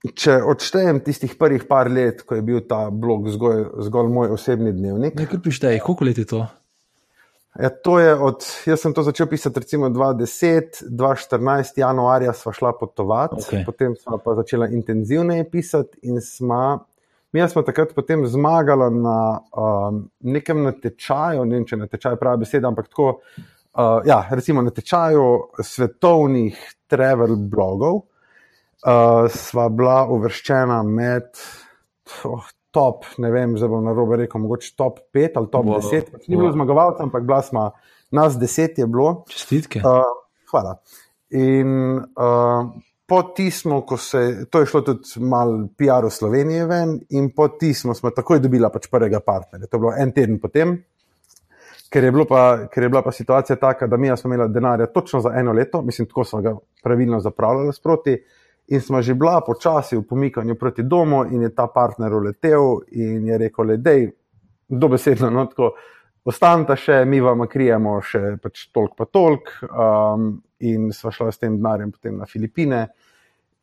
[0.05, 4.71] Če odštejem tistih prvih par let, ko je bil ta blog zgolj, zgolj moj osebni
[4.75, 5.17] dnevnik.
[5.17, 6.43] Ne, kar prištej, koliko let je to?
[7.57, 12.75] Ja, to je od, jaz sem to začel pisati recimo 2010, 2014, januarja sva šla
[12.77, 13.65] potovati, Okay.
[13.65, 16.77] potem sva pa začela intenzivneje pisati in sva
[17.31, 22.45] Mi smo takrat potem zmagali na um, nekem natečaju, ne vem, če na tečaju pravi
[22.45, 25.25] beseda, ampak tako, uh, ja, recimo na tečaju
[25.59, 28.05] svetovnih travel blogov.
[28.85, 31.31] Uh, sva bila uvrščena med
[32.29, 35.79] oh, top, ne vem, zdaj bom na robe rekel, mogoče top 5 ali top Wow.
[35.81, 36.11] 10.
[36.13, 36.57] Pač ni bilo Wow.
[36.59, 37.71] zmagovalcev, ampak bila smo,
[38.11, 39.23] nas 10 je bilo.
[39.33, 39.81] Čestitke.
[39.81, 40.05] Uh,
[40.51, 40.77] hvala.
[41.33, 42.69] In uh,
[43.07, 47.47] po tismu, ko se, to je šlo tudi malo PR v Sloveniji ven, in po
[47.47, 49.67] tismu smo takoj dobila pač prvega partnerja.
[49.67, 50.75] To je bilo en teden potem,
[51.89, 54.85] ker je, bilo pa, ker je bila pa situacija taka, da mi smo imeli denarja
[54.91, 58.17] točno za eno leto, mislim, tako smo ga pravilno zapravljali sproti.
[58.67, 63.27] In smo že bila počasi v pomikanju proti domu, in je ta partner uletel in
[63.27, 64.09] je rekel: Le, dej,
[64.67, 65.71] dobesedno, no, tako,
[66.27, 69.71] ostanite še, mi vam krijemo še pač toliko, pa toliko.
[69.71, 70.27] Um,
[70.59, 72.87] in sva šla s tem denarjem potem na Filipine.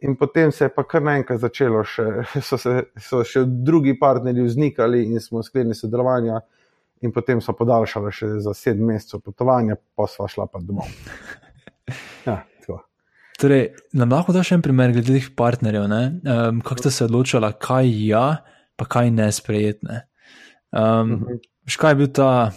[0.04, 2.06] In potem se je pa kar naenkrat začelo, še,
[2.48, 6.40] so, se, so še drugi partnerji vznikali in smo sklenili sodelovanja.
[7.04, 10.88] In potem so podaljšali še za sedem mesecev potovanja, pa sva šla pa domov.
[12.24, 12.38] Ja.
[13.40, 17.90] Torej, nam lahko daš en primer glede teh partnerjev, um, kako ste se odločili, kaj
[18.06, 18.26] ja,
[18.76, 20.04] pa kaj ne sprejetne.
[20.70, 21.42] Um, Mhm.
[21.66, 22.52] Škaj je bil ta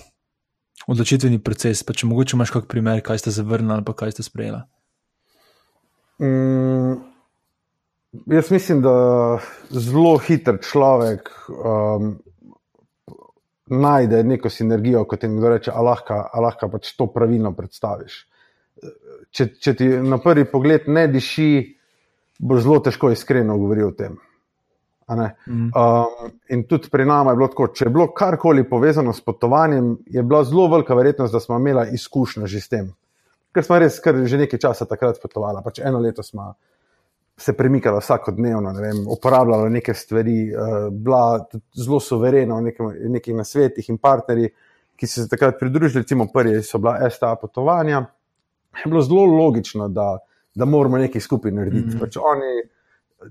[0.88, 4.24] odločitveni proces, pa če mogoče imaš kak primer, kaj ste zavrnili ali pa kaj ste
[4.24, 4.60] sprejeli.
[6.20, 6.98] Mm,
[8.34, 8.94] jaz mislim, da
[9.70, 12.16] zelo hiter človek um,
[13.68, 18.26] najde neko sinergijo, kot jim kdo reče, a lahko, a lahko pač to pravilno predstaviš.
[19.38, 21.50] Če, če ti na prvi pogled ne diši,
[22.40, 24.16] bo zelo težko iskreno govoriti o tem.
[25.08, 25.70] Mm.
[25.72, 29.94] Um, in tudi pri nama je bilo tako, če je bilo karkoli povezano s potovanjem,
[30.06, 32.90] je bila zelo velika verjetnost, da smo imeli izkušnjo že s tem.
[33.56, 35.64] Ker smo res kar že nekaj časa takrat potovali.
[35.64, 36.52] Pač eno leto smo
[37.38, 41.46] se premikali vsakodnevno, ne vem, uporabljali neke stvari, uh, bila
[41.78, 44.50] zelo suverena v nekem, nekih nasvetih in partnerji,
[44.98, 48.02] ki so se takrat pridružili, recimo prvi so bila STA potovanja.
[48.86, 50.18] Je bilo zelo logično, da,
[50.56, 51.96] da moramo nekaj skupaj narediti.
[51.96, 52.00] Mm.
[52.00, 52.62] Pač oni,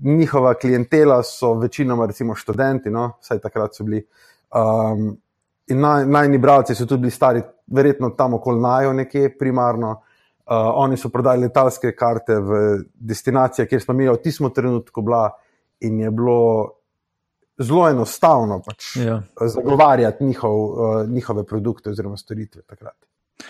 [0.01, 4.03] njihova klientela so večinoma recimo študenti, no, vsaj takrat so bili.
[4.55, 5.17] Um,
[5.67, 9.91] in naj, najni bralci so tudi bili stari, verjetno tam okoli najo nekje primarno.
[10.47, 12.59] Uh, oni so prodali letalske karte v
[12.93, 15.25] destinacije, kjer smo mi v tistem trenutku bila,
[15.83, 16.71] in je bilo
[17.59, 19.21] zelo enostavno pač, Ja.
[19.41, 22.95] zagovarjati njihov, uh, njihove produkte oziroma storitve takrat.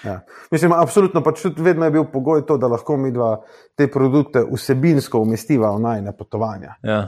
[0.03, 0.19] Ja.
[0.51, 3.37] Mislim, absolutno pač tudi vedno je bil pogoj to, da lahko mi dva
[3.75, 6.75] te produkte vsebinsko umestiva v najne potovanja.
[6.83, 6.99] Ja.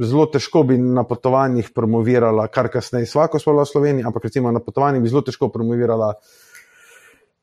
[0.00, 4.52] Zelo težko bi na potovanjih promovirala, kar kasneje, svako smo bila v Sloveniji, ampak recimo
[4.54, 6.12] na potovanjih bi zelo težko promovirala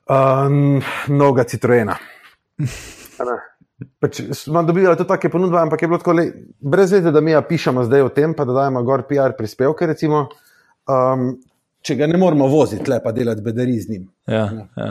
[0.09, 1.97] um, noga Citroena.
[3.99, 6.29] Pač smo dobili tudi take ponudbe, ampak je bilo tako, le,
[6.63, 9.87] brez veze, da mi ja pišemo zdaj o tem, pa da dajemo gor PR prispevke.
[9.89, 10.29] Recimo,
[10.87, 11.33] um,
[11.85, 14.07] če ga ne moramo voziti, le pa delati bedari z njim.
[14.27, 14.45] Ja,
[14.77, 14.89] ja.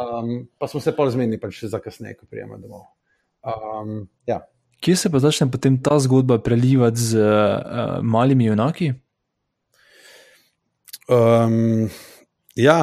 [0.00, 2.86] Um, pa smo se pol zmenili, pač za kasneje, ko prijemo domov.
[3.42, 4.40] Um, ja.
[4.80, 8.94] Kje se pa začne potem ta zgodba prelivati z uh, malimi junaki?
[11.10, 11.90] Um,
[12.56, 12.78] ja,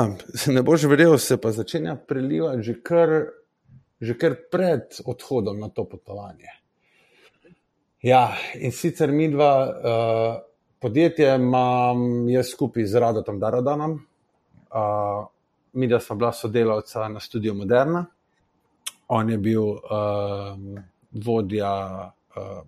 [0.54, 3.16] ne boš verjel, se pa začenja prelivati že kar,
[4.04, 6.52] že kar pred odhodom na to potovanje.
[8.06, 10.36] Ja, in sicer mi dva, uh,
[10.80, 13.92] podjetje imam jaz skupaj z Radotom Darodanom.
[13.92, 15.26] Uh,
[15.74, 18.06] mi dva smo bila sodelavca na študiju Moderna.
[19.08, 19.80] On je bil uh,
[21.26, 22.62] vodja uh,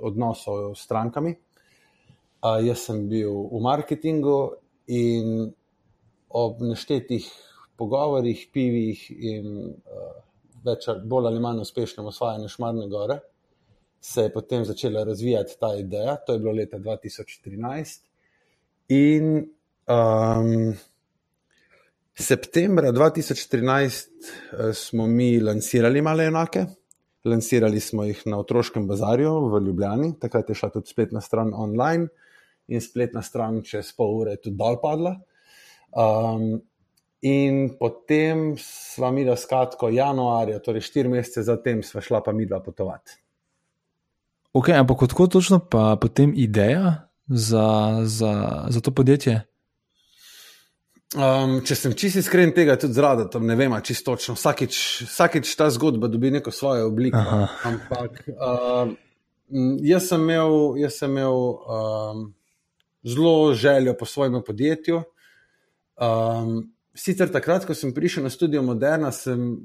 [0.00, 4.54] odnosov s strankami, uh, jaz sem bil v marketingu
[4.86, 5.52] in
[6.28, 7.30] ob neštetih
[7.76, 10.18] pogovorih, pivih in uh,
[10.64, 13.20] več ali bolj ali manj uspešnem osvajanju Šmarne gore
[14.04, 18.00] se je potem začela razvijati ta ideja, to je bilo leta 2013.
[18.88, 19.48] In
[19.88, 20.74] um,
[22.14, 24.08] septembra 2013
[24.52, 26.66] uh, smo mi lansirali male enake.
[27.24, 32.08] Lansirali smo jih na otroškem bazarju v Ljubljani, takrat je šla tudi spletna stran online
[32.68, 35.16] in spletna stran čez pol ure tudi dol padla.
[35.96, 36.60] Um,
[37.22, 42.44] in potem sva mi da skratko januarja, torej štiri mesece zatem, sva šla pa mi
[42.44, 43.23] dva potovati.
[44.54, 49.42] Ok, ampak kako točno pa potem ideja za, za, za to podjetje?
[51.14, 54.34] Um, če sem čisto iskren, tega tudi zrada, tam ne vem, čisto točno.
[54.38, 54.76] Vsakič,
[55.10, 57.18] vsakič ta zgodba dobi neko svojo obliko.
[57.18, 57.48] Aha.
[57.70, 58.94] Ampak um,
[59.82, 62.24] jaz sem imel, jaz sem imel um,
[63.06, 65.02] zelo željo po svojem podjetju.
[65.98, 66.56] Um,
[66.94, 69.58] sicer takrat, ko sem prišel na študijo Moderna, sem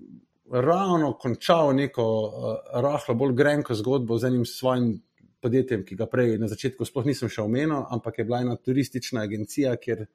[0.51, 5.01] ravno končal neko uh, rahlo bolj grenko zgodbo z enim svojim
[5.41, 9.21] podjetjem, ki ga prej na začetku sploh nisem še omenil, ampak je bila ena turistična
[9.23, 10.05] agencija, kjer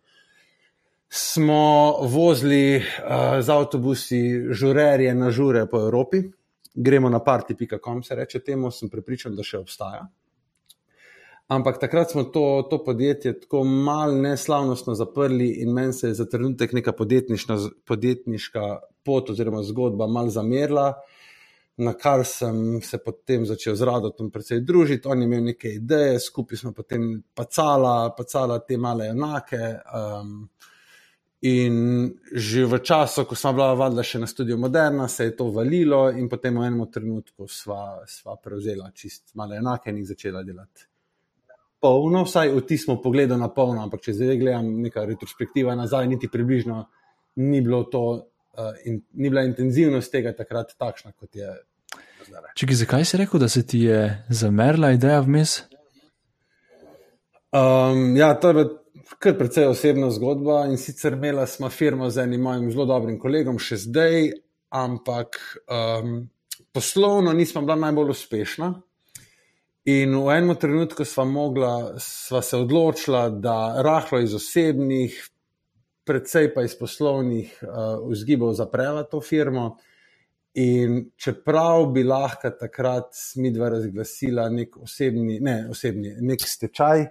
[1.08, 6.24] smo vozili uh, z avtobusi žurerje na žure po Evropi.
[6.74, 10.08] Gremo na parti.com, se reče temu, sem prepričan, da še obstaja.
[11.54, 16.26] Ampak takrat smo to, to podjetje tako malo neslavnostno zaprli, in meni se je za
[16.26, 16.92] trenutek neka
[17.86, 18.68] podjetniška
[19.04, 20.92] pot oziroma zgodba malo zamerila,
[21.76, 25.08] na kar sem se potem začel z Radotom precej družiti.
[25.10, 29.62] On je imel neke ideje, skupaj smo potem pacala, pacala te male enake.
[29.94, 30.48] Um,
[31.44, 35.50] In že v času, ko smo bila vadila še na študiju Moderna, se je to
[35.52, 40.88] valilo, in potem v enem trenutku sva, sva prevzela čist malo enake in začela delati
[41.84, 46.30] polno, vsaj vtis smo pogledali na polno, ampak če zdaj gledam neka retrospektiva nazaj, niti
[46.32, 46.78] približno
[47.44, 48.04] ni bilo to,
[48.84, 51.50] in, ni bila intenzivnost tega takrat takšna, kot je
[52.26, 52.52] zdaj.
[52.56, 55.62] Če, zakaj si rekel, da se ti je zamerila ideja vmes?
[57.54, 58.66] Um, ja, to je
[59.18, 63.60] kar precej osebna zgodba in sicer imela smo firmo z enim mojim zelo dobrim kolegom
[63.62, 64.32] še zdaj,
[64.74, 65.38] ampak
[65.70, 66.24] um,
[66.74, 68.72] poslovno nismo bila najbolj uspešna.
[69.84, 75.18] In v enem trenutku sva, mogla, sva se odločila, da rahlo iz osebnih,
[76.04, 79.74] predvsej pa iz poslovnih uh, vzgibov zapreva to firmo.
[80.54, 87.02] In čeprav bi lahko takrat mi dva razglasila nek osebni, ne osebni, nek stečaj,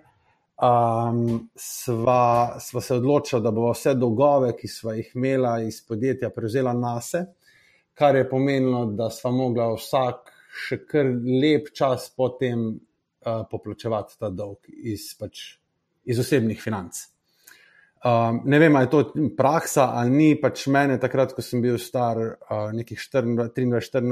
[0.64, 6.32] um, sva, sva se odločila, da bo vse dolgove, ki sva jih imela iz podjetja,
[6.32, 7.26] prevzela nase,
[8.00, 10.32] kar je pomenilo, da sva mogla vsak
[10.64, 15.58] še kar lep čas potem uh, poplačevati ta dolg iz, pač,
[16.06, 17.10] iz osebnih financ.
[18.04, 20.32] Um, ne vem, ali je to praksa ali ni.
[20.36, 24.10] Pač mene takrat, ko sem bil star uh, nekih 23, 24,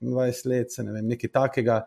[0.00, 1.82] 25 let, se ne vem, nekaj takega,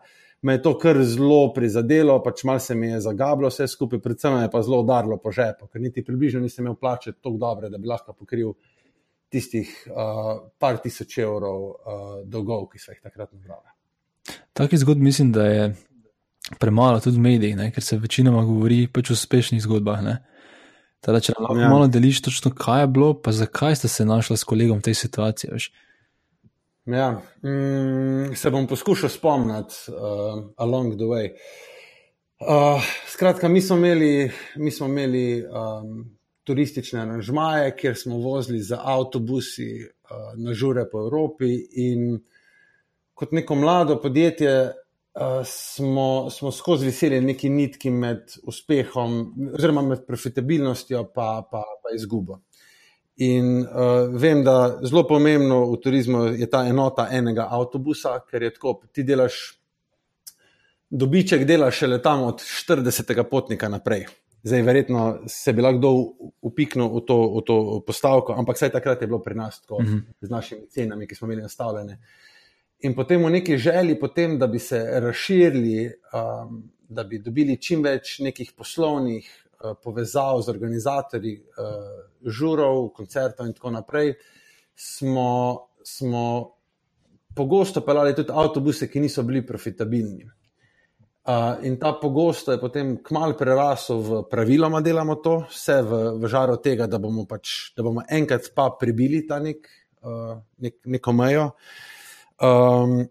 [0.46, 4.36] me je to kar zelo prizadelo, pač mal se mi je zagablo vse skupaj, predvsem
[4.36, 7.72] me je pa zelo udarilo po žepu, ker niti približno nisem imel plače tako dobre,
[7.74, 8.54] da bi lahko pokril
[9.32, 10.30] tistih uh,
[10.62, 13.74] par tisoč evrov uh, dolgov, ki so jih takrat nabrali.
[14.54, 15.66] Taki zgodb mislim, da je
[16.62, 20.06] premalo tudi v medijih, ker se večinoma govori pač o uspešnih zgodbah.
[21.04, 21.68] Teda, če lahko ja.
[21.70, 24.96] malo deliš, točno kaj je bilo, pa zakaj ste se našli s kolegom v tej
[25.02, 25.50] situaciji.
[25.52, 25.70] Veš?
[26.86, 31.30] Ja, mm, se bom poskušal spomniti uh, along the way.
[32.38, 36.04] Uh, skratka, mi smo imeli, mi smo imeli um,
[36.44, 41.56] turistične aranžmaje, kjer smo vozili z avtobusi uh, na žure po Evropi.
[41.72, 42.20] In
[43.14, 44.72] kot neko mlado podjetje
[45.44, 49.20] smo, smo skozi veselje neki nitki med uspehom,
[49.54, 52.40] oziroma med profitabilnostjo in pa, pa, pa izgubo.
[53.16, 58.52] In uh, vem, da zelo pomembno v turizmu je ta enota enega avtobusa, ker je
[58.58, 59.38] tako, ti delaš.
[60.90, 63.22] Dobiček dela šele tam od 40.
[63.30, 64.04] potnika naprej.
[64.46, 65.90] Zdaj, verjetno se bi lahko
[66.46, 69.86] upiknil v to, v to postavko, ampak vsaj takrat je bilo pri nas tako, uh
[69.86, 70.02] -huh.
[70.20, 71.98] z našimi cenami, ki smo imeli nastavljene.
[72.84, 77.82] In potem v neki želji, potem, da bi se razširili, um, da bi dobili čim
[77.82, 84.12] več nekih poslovnih uh, povezav z organizatorji uh, žurov, koncertov in tako naprej,
[84.76, 85.30] smo,
[85.82, 86.26] smo
[87.34, 90.28] pogosto pelali tudi avtobuse, ki niso bili profitabilni.
[91.26, 96.28] Uh, in ta pogosto je potem kmalu prerasel v praviloma delamo to, vse v, v
[96.30, 99.66] žaru tega, da bomo, pač, da bomo enkrat pa pribili ta nek,
[100.04, 101.50] uh, nek, neko mejo.
[102.42, 103.08] Um,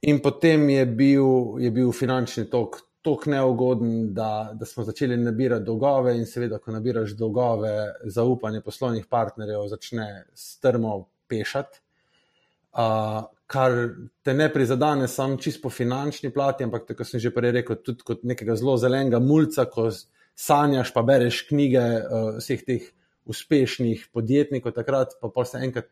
[0.00, 5.64] in potem je bil, je bil finančni tok tako neugoden, da, da smo začeli nabirati
[5.64, 7.72] dolgove, in seveda, ko nabiraš dolgove,
[8.04, 11.80] zaupanje poslovnih partnerjev začne strmo pešati.
[12.78, 13.72] Uh, kar
[14.22, 18.04] te ne prizadene samo čisto po finančni plati, ampak tako sem že prej rekel, tudi
[18.04, 19.88] kot nekega zelo zelenega mulca, ko
[20.38, 22.90] sanjaš, pa bereš knjige uh, vseh teh
[23.28, 25.88] uspešnih podjetnikov, takrat pa, pa se enkrat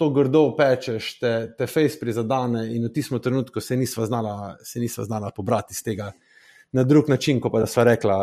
[0.00, 4.80] to grdo pečeš, te, te face prizadene in v tistem trenutku se nisva znala, se
[4.80, 6.08] nisva znala pobrati iz tega
[6.72, 8.16] na drug način, kot pa da sva rekla.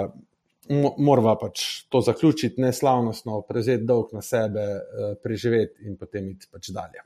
[0.98, 1.62] Morava pač
[1.94, 7.06] to zaključiti, ne slavnostno, prevzeti dolg na sebe, eh, preživeti in potem iti pač dalje.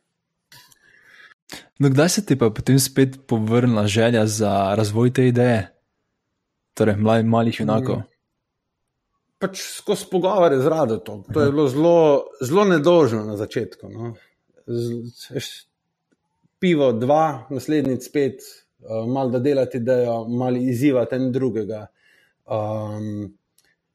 [1.79, 5.67] No, kdaj se ti pa potem spet povrnila želja za razvoj te ideje,
[6.73, 7.99] torej mlaj, malih junakov?
[7.99, 8.09] Mm.
[9.41, 11.23] Pač skozi pogovore z Radotom.
[11.33, 11.95] To je bilo zelo,
[12.41, 13.89] zelo nedožno na začetku.
[13.89, 14.13] No.
[14.67, 15.65] Z,
[16.59, 18.41] pivo, dva, naslednjič spet,
[18.83, 21.85] uh, malo da delati idejo, malo izzivati en drugega,
[22.45, 23.31] um,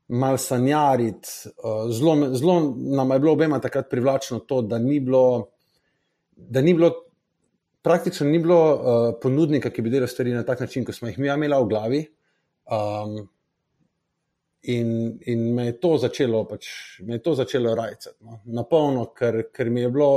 [0.08, 1.28] malo sanjariti.
[1.62, 5.50] Uh, zelo, zelo nam je bilo obema takrat privlačno to, da ni bilo.
[6.36, 6.90] Da ni bilo
[7.86, 11.18] praktično ni bilo uh, ponudnika, ki bi delal stvari na tak način, kot smo jih
[11.22, 12.00] mi imeli v glavi.
[12.66, 13.28] Um,
[14.62, 14.88] in,
[15.26, 16.66] in me je to začelo, pač,
[17.06, 18.40] me je to začelo rajcati, no?
[18.44, 20.10] na polno, ker, ker mi je bilo.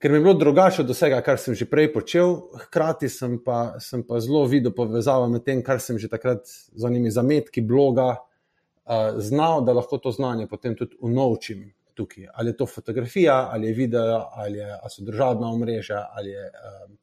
[0.00, 3.76] Ker mi je bilo drugače od vsega, kar sem že prej počel, hkrati sem pa,
[3.84, 8.14] sem pa zelo videl povezavo med tem, kar sem že takrat z onimi zametki bloga
[8.16, 12.30] uh, znal, da lahko to znanje potem tudi unovčim tukaj.
[12.32, 16.48] Ali je to fotografija, ali je video, ali, je, ali so državna omrežja, ali je
[16.48, 16.96] um,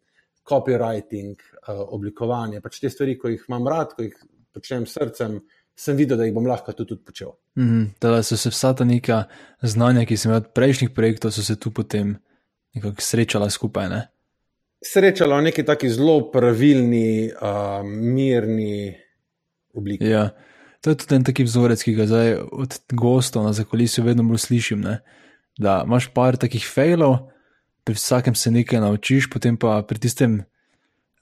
[0.49, 2.61] copywriting, uh, oblikovanje.
[2.65, 4.17] Pač te stvari, ko jih imam rad, ko jih
[4.53, 5.41] počnem s srcem,
[5.77, 7.35] sem videl, da jih bom lahko tudi, tudi počel.
[7.61, 7.91] Mm.
[8.01, 9.27] Da so se vsa ta neka
[9.61, 12.17] znanja, ki sem jih od prejšnjih projektov, so se tu potem
[12.77, 13.89] nekako srečala skupaj.
[13.91, 14.01] Ne?
[14.85, 18.93] Srečala v neki taki zelo pravilni, uh, mirni
[19.73, 20.05] obliki.
[20.05, 20.29] Ja.
[20.85, 24.45] To je tudi en taki vzorec, ki ga zdaj od gostov na zakolisju vedno bolj
[24.45, 24.83] slišim.
[24.85, 24.99] Ne?
[25.57, 27.17] Da imaš par takih fejlov,
[27.87, 30.41] pri vsakem se nekaj naučiš, potem pa pri tistem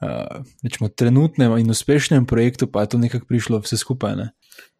[0.01, 4.15] uh, trenutnem in uspešnem projektu pa je to nekako prišlo vse skupaj.
[4.15, 4.31] Ne?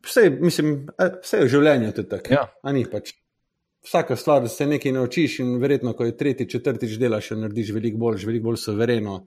[0.05, 0.87] Vse, mislim,
[1.21, 2.33] vse je v življenju tudi tako.
[2.33, 2.47] Ja.
[2.91, 3.15] Pač.
[3.85, 8.23] Vsaka stvar se nekaj naučiš, in verjetno, ko je tretji, četrtič delaš, narediš veliko bolj,
[8.25, 9.19] veliko bolj sovereno,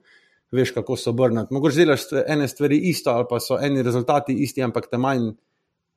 [0.51, 1.53] veš, kako se obrniti.
[1.53, 5.29] Mogoče delaš ene stvari isto, ali pa so eni rezultati isti, ampak te manj,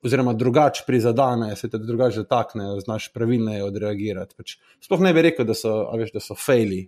[0.03, 4.35] oziroma drugače prizadene, se te drugače dotaknejo, znaš pravilneje odreagirati.
[4.37, 6.85] Pač, sploh ne bi rekel, da so, veš, da so faili,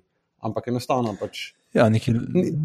[0.47, 1.49] ampak enostavno pač.
[1.75, 2.13] Ja, neki...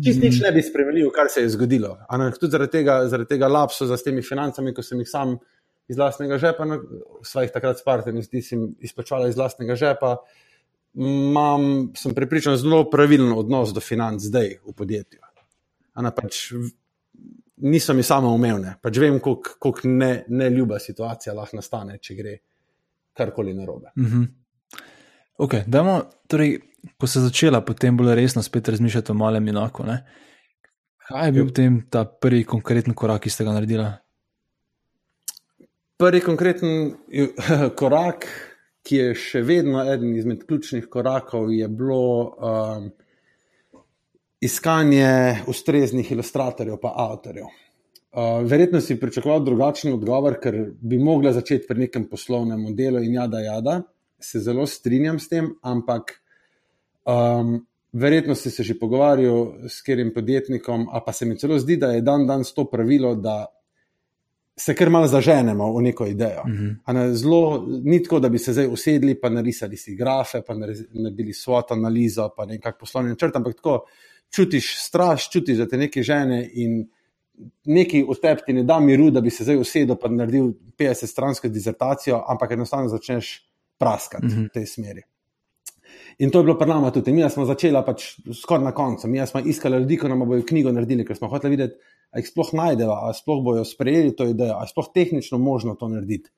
[0.04, 1.96] Čist nič ne bi spremenil, kar se je zgodilo.
[2.38, 5.38] Tudi zaradi tega, zaradi tega lapsa s temi financami, ko sem jih sam
[5.90, 6.78] iz vlastnega žepa, no,
[7.26, 10.16] svojih takrat s partnerji, zdi se, izplačala iz vlastnega žepa
[10.94, 15.20] imam, sem pripričan, zelo pravilen odnos do financ zdaj v podjetju.
[16.16, 16.52] Pač,
[17.56, 22.36] niso mi samo umevne, pač vem, kako ne, ne ljuba situacija lahko nastane, če gre
[23.16, 23.92] karkoli narobe.
[23.96, 24.26] Mm -hmm.
[25.38, 26.58] okay, damo, torej,
[26.98, 30.06] ko se je začela potem bolj resno spet razmišljati o malem inaku, ne?
[31.08, 33.84] kaj je bil potem ta prvi konkreten korak, ki ste ga naredili?
[36.00, 36.94] Prvi konkreten
[37.80, 38.26] korak
[38.86, 42.88] ki je še vedno eden izmed ključnih korakov, je bilo um,
[44.40, 47.50] iskanje ustreznih ilustratorjev in avtorjev.
[48.10, 53.20] Uh, verjetno si pričakoval drugačen odgovor, ker bi mogla začeti pri nekem poslovnem modelu in
[53.20, 53.76] jada, jada.
[54.20, 56.16] Se zelo strinjam s tem, ampak
[57.06, 57.60] um,
[57.92, 62.02] verjetno si se že pogovarjal s katerim podjetnikom, pa se mi celo zdi, da je
[62.02, 63.44] dan danes to pravilo, da
[64.56, 66.42] se kar malo zaženemo v neko idejo.
[66.44, 66.68] Uh mhm.
[66.86, 66.94] -huh.
[66.94, 71.32] ne, zelo, ni tako, da bi se zdaj usedli in narisali si grafe, pa naredili
[71.32, 73.86] svojo analizo, pa nekaj poslovnega načrta, ampak tako
[74.34, 76.88] čutiš straš, čutiš, da te nekaj žene in
[77.64, 81.48] neki v tebi ti ne da miru, da bi se zdaj usedel in naredil 50-stransko
[81.48, 84.46] dizertacijo, ampak enostavno začneš praskati uh -huh.
[84.46, 85.02] v tej smeri.
[86.18, 87.12] In to je bilo pri nama tudi.
[87.12, 89.08] Mi smo začeli pač skoraj na koncu.
[89.08, 91.74] Mi smo iskali ljudi, ki nam bodo knjigo naredili, ker smo hoteli videti,
[92.10, 95.88] ali jih sploh najdemo, ali sploh bojo sprejeli to idejo, ali sploh tehnično možno to
[95.88, 96.30] narediti.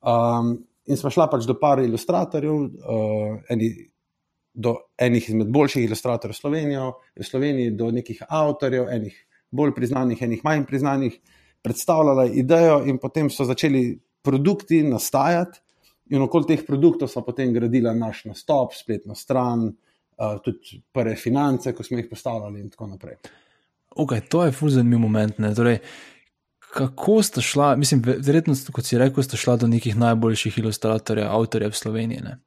[0.00, 0.54] Um,
[0.86, 3.70] in smo šla pač do par ilustratorjev, uh, eni,
[4.54, 9.18] do enih izmed boljših ilustratorjev Slovenijo, v Sloveniji, do nekih avtorjev, enih
[9.50, 11.18] bolj priznanih, enih manj priznanih,
[11.62, 15.60] predstavljala idejo, in potem so začeli produkti nastajati.
[16.10, 21.74] In okoli teh produktov smo potem gradili naš nastop, spletno stran, uh, tudi prve finance,
[21.76, 23.20] ko smo jih postavljali, in tako naprej.
[23.96, 25.36] Ok, to je fuz zanimiv moment.
[25.56, 25.78] Torej,
[26.74, 31.72] kako ste šla, mislim, verjetno, kot si rekel, ste šla do nekih najboljših ilustratorjev, avtorjev
[31.74, 32.22] Slovenije.
[32.22, 32.38] Ne?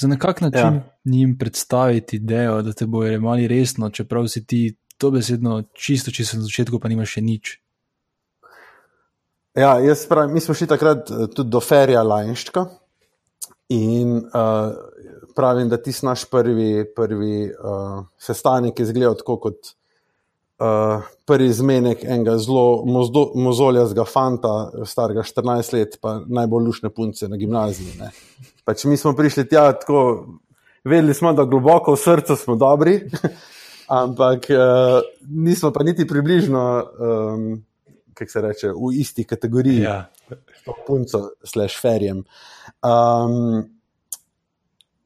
[0.00, 0.82] Za nekak način ja.
[1.04, 6.36] njim predstaviti idejo, da te bojo imeli resno, čeprav si ti to besedno čisto, si
[6.36, 7.58] na začetku, pa nimaš še nič.
[9.56, 12.64] Ja, jaz pravim, mi smo šli takrat eh, tudi do Ferija Lajnščka
[13.74, 14.72] in uh,
[15.36, 19.74] pravim, da ti si naš prvi, prvi uh, sestanek izgledal tako kot
[20.60, 22.84] uh, prvi zmenek enega zelo
[23.34, 28.10] mozoljazga fanta, starega 14 let, pa najbolj lušne punce na gimnaziji.
[28.64, 30.02] Pač mi smo prišli tja, tako
[30.84, 33.00] vedeli smo, da globoko v srcu smo dobri,
[34.02, 36.64] ampak uh, nismo pa niti približno,
[37.00, 37.50] um,
[38.14, 39.82] kako se reče, v isti kategoriji.
[39.82, 40.04] Ja.
[40.86, 42.24] Punco, slash ferjem.
[42.84, 43.79] Um,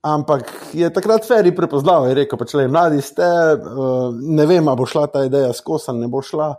[0.05, 3.25] Ampak je takrat Ferri prepoznal in rekel: pač, le, Mladi ste,
[3.57, 6.51] uh, ne vem, ali bo šla ta ideja skozi ali ne bo šla.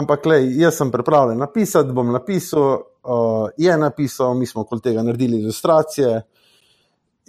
[0.00, 2.66] Ampak le, jaz sem pripravljen napisati, bom napisal,
[3.06, 6.10] uh, je napisal, mi smo okoli tega naredili ilustracije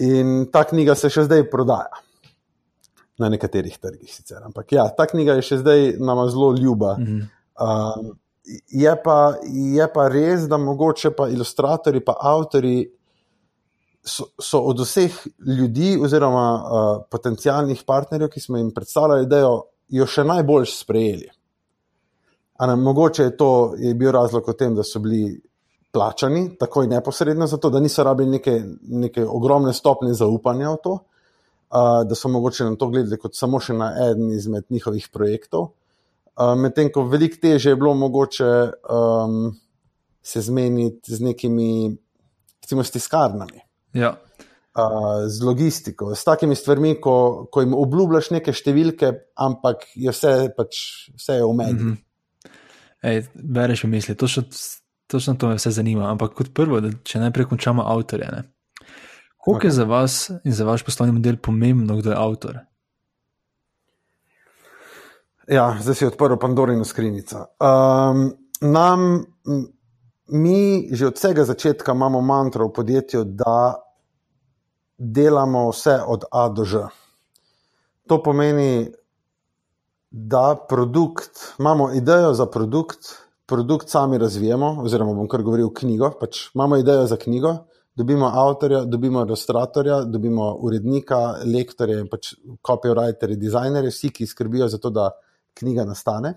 [0.01, 2.01] in ta knjiga se še zdaj prodaja.
[3.21, 4.41] Na nekaterih trgih sicer.
[4.41, 6.95] Ampak ja, ta knjiga je še zdaj nama zelo ljuba.
[6.97, 7.21] Mhm.
[7.61, 8.15] Uh,
[8.73, 12.79] je, pa, je pa res, da mogoče pa ilustratori, pa avtori
[14.03, 15.13] so, so od vseh
[15.57, 19.43] ljudi, oziroma uh, potencijalnih partnerjev, ki smo jim predstavljali, da
[19.91, 21.29] jo še najbolj sprejeli.
[22.61, 25.39] Ne, mogoče je to je bil razlog v tem, da so bili
[25.91, 30.93] plačani takoj neposredno za to, da niso rabili neke, neke ogromne stopnje zaupanja v to,
[30.93, 35.71] uh, da so mogoče na to gledali kot samo še na en izmed njihovih projektov.
[36.37, 39.51] Uh, Medtem ko veliko teže je bilo mogoče um,
[40.23, 41.97] se zmeniti z nekimi,
[42.61, 43.70] recimo, stiskarnami.
[43.93, 44.15] Ja.
[44.71, 50.31] Uh, z logistiko, s takimi stvarmi, ko, ko jim obljubljaš neke številke, ampak je vse,
[50.55, 50.79] pač,
[51.17, 51.73] vse je v meni.
[51.73, 51.97] Mm
[53.03, 53.27] -hmm.
[53.33, 54.43] Bereš v misli, točno,
[55.07, 56.11] točno to me vse zanima.
[56.11, 58.29] Ampak kot prvo, da, če najprej končamo avtorje.
[59.45, 59.65] Kako okay.
[59.65, 62.59] je za vas in za vaš poslovni model pomembno, kdo je avtor?
[65.47, 67.45] Ja, zdaj si odprl Pandorino skrinjico.
[67.59, 68.31] Um,
[68.61, 69.25] nam
[70.31, 73.75] mi že od vsega začetka imamo mantro v podjetju, da
[74.97, 76.87] delamo vse od A do Ž.
[78.07, 78.91] To pomeni,
[80.11, 83.15] da produkt, imamo idejo za produkt,
[83.45, 86.11] produkt sami razvijamo, oziroma bom kar govoril knjigo.
[86.19, 87.55] Pač imamo idejo za knjigo,
[87.95, 94.89] dobimo avtorja, dobimo ilustratorja, dobimo urednika, lektorje, pač copywriterje, dizajnerje, vsi, ki skrbijo za to,
[94.89, 95.11] da
[95.59, 96.35] knjiga nastane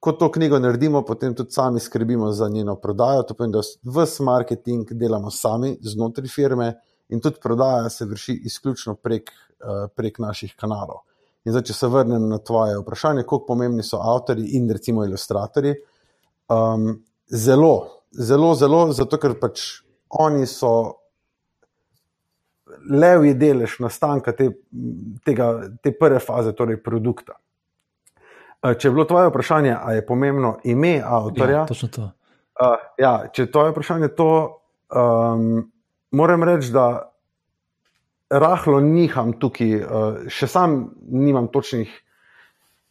[0.00, 3.22] ko to knjigo naredimo, potem tudi sami skrbimo za njeno prodajo.
[3.22, 3.62] To pomeni, da
[4.00, 6.74] vse marketing delamo sami znotraj firme
[7.08, 11.04] in tudi prodaja se vrši izključno prek, uh, prek naših kanalov.
[11.46, 15.74] In zdaj, če se vrnem na tvoje vprašanje, kako pomembni so avtori in recimo ilustratori.
[16.50, 19.62] Um, zelo, zelo, zelo, zato ker pač
[20.18, 20.72] oni so
[22.90, 24.50] levji delež nastanka te,
[25.26, 25.50] tega,
[25.82, 27.38] te prve faze, torej produkta.
[28.62, 31.64] Eh, če je bilo tvoje vprašanje, ali je pomembno ime avtorja?
[31.64, 32.10] Ja, točno to.
[32.56, 34.30] Uh, ja, če je tvoje vprašanje to,
[34.88, 35.66] um,
[36.16, 37.12] moram reči, da
[38.32, 41.90] rahlo niham tukaj, uh, še sam nimam točnih,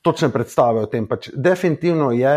[0.05, 1.07] točne predstave o tem.
[1.09, 2.35] Pač definitivno je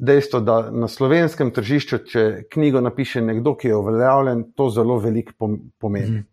[0.00, 5.32] dejstvo, da na slovenskem tržišču, če knjigo napiše nekdo, ki je uveljavljen, to zelo veliko
[5.80, 6.20] pomeni.
[6.20, 6.28] Mm.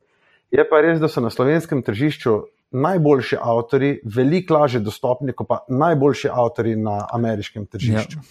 [0.52, 2.38] Je pa res, da so na slovenskem tržišču
[2.72, 8.20] najboljši avtori veliko lažje dostopni, kot pa najboljši avtori na ameriškem tržišču.
[8.20, 8.26] Ja.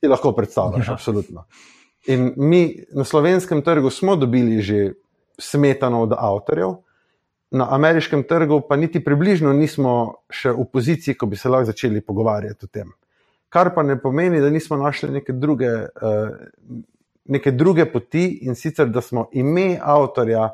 [0.00, 0.94] Ti lahko predstavljaš, ja.
[0.94, 1.46] absolutno.
[2.06, 4.92] In mi na slovenskem trgu smo dobili že
[5.38, 6.76] smetano od avtorjev,
[7.50, 12.00] na ameriškem trgu pa niti približno nismo še v poziciji, ko bi se lahko začeli
[12.00, 12.92] pogovarjati o tem.
[13.48, 16.80] Kar pa ne pomeni, da nismo našli neke druge, uh,
[17.24, 20.50] neke druge poti in sicer, da smo ime avtorja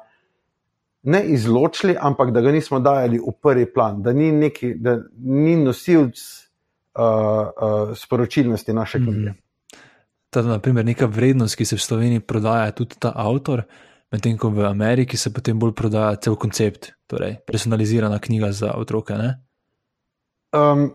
[1.03, 5.57] ne izločili, ampak da ga nismo dajali v prvi plan, da ni, neki, da ni
[5.57, 9.07] nosilc uh, uh, sporočilnosti naše mhm.
[9.07, 9.31] knjige.
[9.31, 9.43] Mm -hmm.
[10.31, 13.63] Teda, naprimer, neka vrednost, ki se v Sloveniji prodaja, tudi ta avtor,
[14.13, 19.15] medtem ko v Ameriki se potem bolj prodaja cel koncept, torej personalizirana knjiga za otroke.
[20.53, 20.91] Um,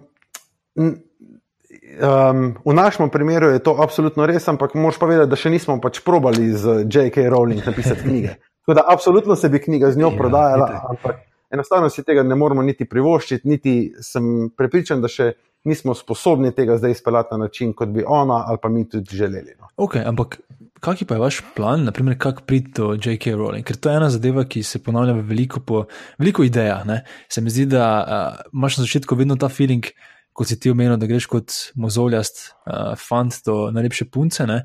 [1.98, 5.80] Um, v našem primeru je to absolutno res, ampak moš pa vedeti, da še nismo
[5.82, 7.26] pač probali z J.K.
[7.32, 8.36] Rowling napisati knjige.
[8.68, 10.80] Tako da absolutno se bi knjiga z njo ja, prodajala, ite.
[10.90, 11.16] ampak
[11.50, 15.32] enostavno si tega ne moremo niti privoščiti, niti sem prepričan, da še
[15.64, 19.56] nismo sposobni tega zdaj izpeljati na način, kot bi ona ali pa mi tudi želeli.
[19.60, 19.72] No.
[19.78, 20.40] Ok, ampak
[20.84, 23.38] kakšen pa je vaš plan, naprimer, kako priti do J.K.
[23.40, 23.64] Rowling?
[23.64, 25.86] Ker to je ena zadeva, ki se ponavlja v veliko, po,
[26.20, 26.84] veliko idejah.
[26.86, 27.02] Ne?
[27.32, 29.88] Se mi zdi, da uh, imaš na začetku vedno ta feeling
[30.38, 34.60] kot si ti omenil, da greš kot mozoljast uh, fant do najlepše punce ne?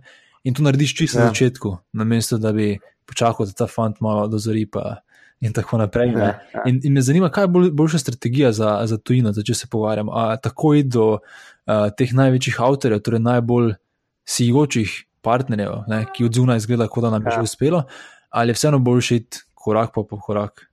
[0.45, 1.25] In to narediš čisto ja.
[1.25, 4.67] na začetku, namesto da bi počakal, da ta fant malo dozori.
[5.43, 6.13] In tako naprej.
[6.15, 6.63] Ja, ja.
[6.71, 9.67] In, in me zanima, kaj je bolj, boljša strategija za, za tujino, da če se
[9.67, 10.13] pogovarjamo.
[10.15, 13.73] Ali tako id do uh, teh največjih avtorjev, torej najbolj
[14.23, 17.41] sijočih partnerjev, ne, ki od zunaj izgleda, kot da nam je ja.
[17.41, 17.83] že uspelo,
[18.31, 19.19] ali je vseeno boljši
[19.55, 20.69] korak po korak?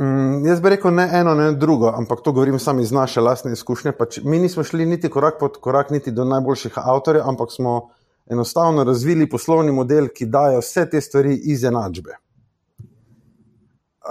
[0.00, 3.52] Mm, jaz bi rekel ne eno, ne drugo, ampak to govorim samo iz naše lastne
[3.52, 3.92] izkušnje.
[3.92, 7.90] Pač mi nismo šli niti korak po korak, niti do najboljših avtorjev, ampak smo
[8.30, 12.16] enostavno razvili poslovni model, ki daje vse te stvari iz enačbe.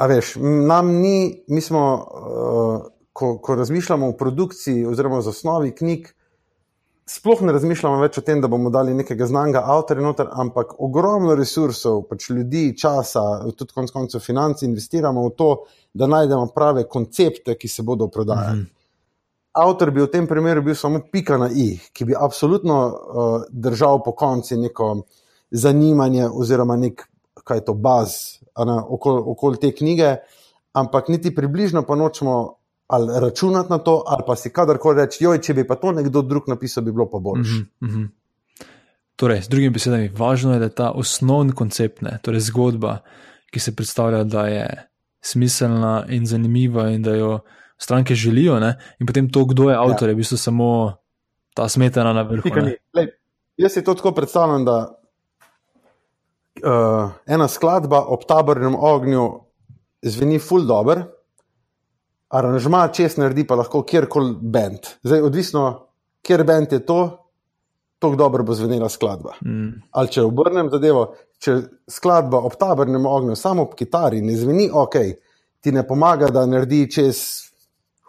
[0.08, 0.36] Veš,
[0.68, 2.82] nam ni, mi smo, uh,
[3.14, 6.08] ko, ko razmišljamo o produkciji oziroma o zasnovi knjig,
[7.12, 11.36] sploh ne razmišljamo več o tem, da bomo dali nekega znanga avtorja noter, ampak ogromno
[11.36, 13.24] resursov, pač ljudi, časa,
[13.58, 15.50] tudi konec koncev financ investiramo v to,
[15.94, 18.60] da najdemo prave koncepte, ki se bodo prodajali.
[18.60, 18.78] Mm -hmm.
[19.52, 24.04] Avtor bi v tem primeru bil samo pika na i, ki bi absolutno uh, držal
[24.04, 25.02] po konci neko
[25.52, 27.04] zanimanje oziroma nek,
[27.44, 28.40] kaj je to, baz
[28.88, 30.16] okoli okol te knjige,
[30.74, 32.61] ampak niti približno pa nočemo
[32.92, 36.22] ali računati na to, ali pa si kadarkoli reči, joj, če bi pa to nekdo
[36.22, 37.64] drug napisal, bi bilo pa boljše.
[37.82, 38.08] Mm -hmm.
[39.16, 42.98] Torej, z drugimi besedami, važno je, da je ta osnovni koncept, ne, torej zgodba,
[43.52, 44.88] ki se predstavlja, da je
[45.22, 47.40] smiselna in zanimiva, in da jo
[47.78, 50.12] stranke želijo, ne, in potem to, kdo je avtor, ja.
[50.12, 50.94] je v bistvu samo
[51.54, 52.50] ta smetana na vrhu.
[52.94, 53.08] Lej,
[53.58, 55.02] jaz si to tako predstavljam, da
[56.64, 59.40] uh, ena skladba ob tabornem ognju
[60.02, 61.21] zveni ful dobro
[62.32, 64.88] aranžma, čez naredi pa lahko kjerkoli bend.
[65.04, 65.66] Zdaj, odvisno,
[66.26, 67.02] kjer bend je to,
[68.02, 69.36] tako dobro bo zvenela skladba.
[69.46, 69.82] Mm.
[69.92, 71.06] Ali če obrnem zadevo,
[71.42, 71.58] če
[71.90, 74.98] skladba ob tabornem ognju, samo ob kitari, ne zveni ok,
[75.62, 77.22] ti ne pomaga, da naredi čez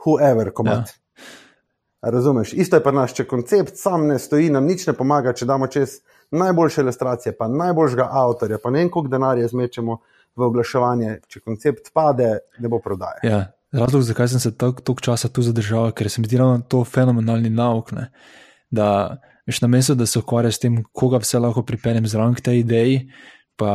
[0.04, 0.94] whoever komat.
[0.94, 0.98] Ja.
[2.02, 2.52] Razumeš?
[2.52, 5.68] Isto je pa naš, če koncept sam ne stoji, nam nič ne pomaga, če damo
[5.70, 6.00] čez
[6.34, 9.98] najboljše ilustracije, pa najboljšega avtorja, pa ne en koliko denarja zmečemo
[10.36, 13.20] v oglaševanje, če koncept pade, ne bo prodaje.
[13.28, 17.50] Ja, Razlog, zakaj sem se toliko časa tu zadržal, ker se mi zdi to fenomenalni
[17.50, 17.92] nauk.
[17.92, 18.10] Ne?
[18.70, 22.60] Da, veš, na mestu, da se ukvarjaš s tem, koga vse lahko pripeljem zraven tej
[22.60, 22.98] ideji,
[23.56, 23.72] pa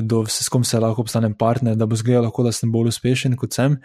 [0.00, 3.36] do vse, s kom se lahko postanem partner, da bo zgledal, da sem bolj uspešen
[3.36, 3.76] kot sem,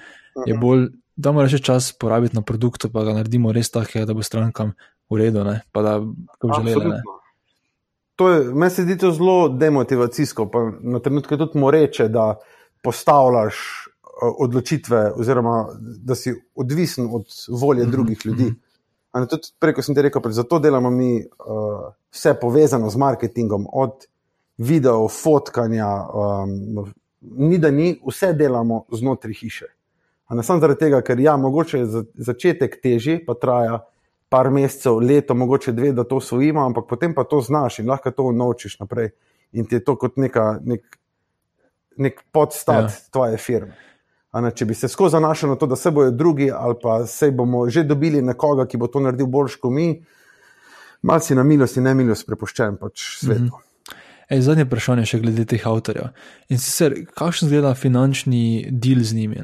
[0.45, 0.61] je mhm.
[0.61, 4.71] bolj, da reči čas porabiti na produktu, pa ga naredimo res tako, da bo strankam
[5.11, 5.61] v redu, ne?
[5.71, 7.01] pa da bo želeli.
[8.53, 12.35] Meni se zdi to zelo demotivacijsko, pa na trenutke tudi moreče, da
[12.83, 13.55] postavljaš
[14.21, 18.43] odločitve, oziroma da si odvisen od volje mhm, drugih ljudi.
[18.43, 19.25] Mhm.
[19.29, 24.05] Tudi preko sem ti rekel, zato delamo mi uh, vse povezano z marketingom, od
[24.57, 29.65] video, fotkanja, um, ni da ni, vse delamo znotraj hiše.
[30.29, 33.81] Ne samo zaradi tega, ker ja, mogoče je za, začetek težji, pa traja
[34.31, 38.11] par mesecev, leto, mogoče dve, da to usvojimo, ampak potem pa to znaš in lahko
[38.15, 39.09] to naučiš naprej.
[39.51, 40.85] In ti je to kot neka, nek,
[41.97, 42.93] nek podstat ja.
[43.11, 43.75] tvoje firme.
[44.33, 47.31] Ne, če bi se skozi zanašali na to, da se bojo drugi, ali pa se
[47.35, 49.89] bomo že dobili nekoga, ki bo to naredil boljš kot mi,
[51.03, 53.43] malo si na milost in ne milost prepuščen pač svetu.
[53.43, 53.67] Mm -hmm.
[54.31, 56.13] Ej, zadnje vprašanje še glede teh avtorjev.
[56.47, 59.43] In sicer, kakšen zgleda finančni del z njimi?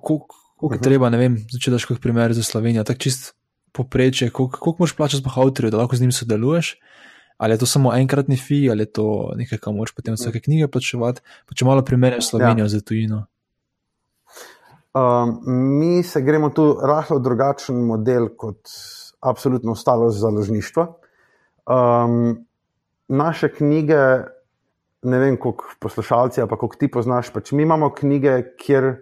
[0.00, 0.82] Koliko je uh -huh.
[0.82, 3.34] treba, ne vem, če daš kot primer za Slovenijo, tako čist
[3.72, 6.76] poprečje, koliko moraš plačati za avtorje, da lahko z njim sodeluješ?
[7.38, 10.68] Ali je to samo enkratni fi, ali je to nekaj, kar moraš potem vsake knjige
[10.68, 11.20] plačevati?
[11.46, 12.68] Pa če malo primerjaš Slovenijo ja.
[12.68, 13.26] z tujino.
[14.94, 15.38] Um,
[15.78, 18.68] mi se gremo tu rahlo drugačen model kot
[19.20, 20.86] absolutno ostalo založništvo.
[21.66, 22.46] Um,
[23.08, 23.98] naše knjige,
[25.02, 28.96] ne vem, koliko poslušalci, pa koliko ti poznaš, pač mi imamo knjige, kjer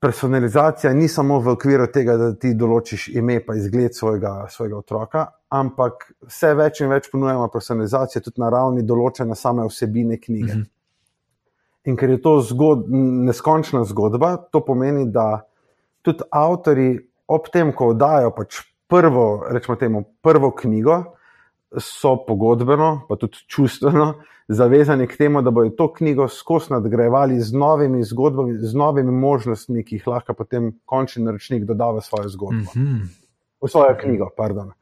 [0.00, 5.26] personalizacija ni samo v okviru tega, da ti določiš ime in izgled svojega, svojega otroka,
[5.48, 10.52] ampak vse več in več ponujamo personalizacijo tudi na ravni določene same vsebine knjige.
[10.52, 10.79] -hmm.
[11.88, 12.84] In ker je to zgod,
[13.26, 15.46] neskončna zgodba, to pomeni, da
[16.04, 16.90] tudi avtori,
[17.30, 18.60] ob tem, ko oddajo pač
[18.90, 20.98] prvo, rečemo temu, prvo knjigo,
[21.78, 24.14] so pogodbeno, pa tudi čustveno
[24.50, 29.84] zavezani k temu, da bodo to knjigo skozi nadgrajevali z novimi zgodbami, z novimi možnostmi,
[29.84, 32.74] ki jih lahko potem končni naročnik doda v svojo zgodbo.
[32.74, 33.06] Mm -hmm.
[33.62, 34.30] v svojo knjigo.
[34.36, 34.72] Pardon.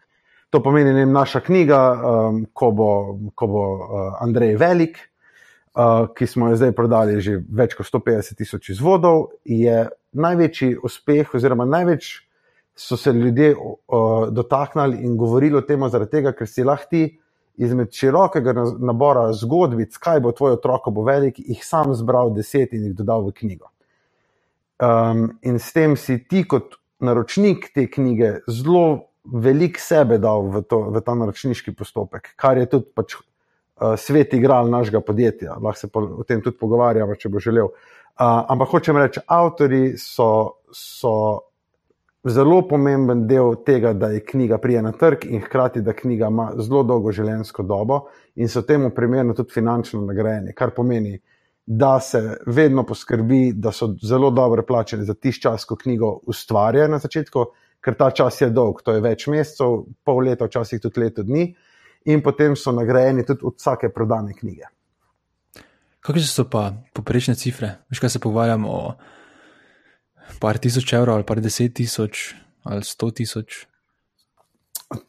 [0.51, 4.99] To pomeni, da je naša knjiga, um, ko bo, ko bo uh, Andrej Velik,
[5.79, 11.35] uh, ki smo jo zdaj prodali že več kot 150 tisoč izvodov, je največji uspeh,
[11.35, 12.11] oziroma največ
[12.79, 17.03] so se ljudje uh, dotaknili in govorili o tem, zaradi tega, ker si lahko ti
[17.59, 22.87] izmed širokega nabora zgodbic, kaj bo tvoj otrok, bo velik, jih sam zbral deset in
[22.87, 23.73] jih dodal v knjigo.
[24.79, 30.63] Um, in s tem si ti, kot naročnik te knjige, zelo velik sebe dal v,
[30.71, 33.19] to, v ta naročniški postopek, kar je tudi pač,
[33.97, 35.57] svet igral našega podjetja.
[35.63, 37.69] Lahko se o tem tudi pogovarjamo, če bo želel.
[38.19, 41.13] Uh, ampak hočem reči, avtori so, so
[42.27, 46.51] zelo pomemben del tega, da je knjiga prije na trg in hkrati, da knjiga ima
[46.59, 48.01] zelo dolgo življenjsko dobo
[48.37, 51.19] in so temu primerno tudi finančno nagrajeni, kar pomeni.
[51.69, 56.89] Da se vedno poskrbi, da so zelo dobro plačeni za tisti čas, ko knjigo ustvarjajo
[56.89, 57.43] na začetku,
[57.85, 61.51] ker ta čas je dolg, to je več mesecev, pol leta, včasih tudi leto dni,
[62.05, 64.71] in potem so nagrajeni tudi od vsake prodane knjige.
[66.01, 67.75] Kakšne so pa poprečne cifre?
[67.91, 68.93] Veš, kaj se pogovarjamo o
[70.41, 72.35] par tisoč evrov ali par deset tisoč
[72.65, 73.67] ali sto tisoč?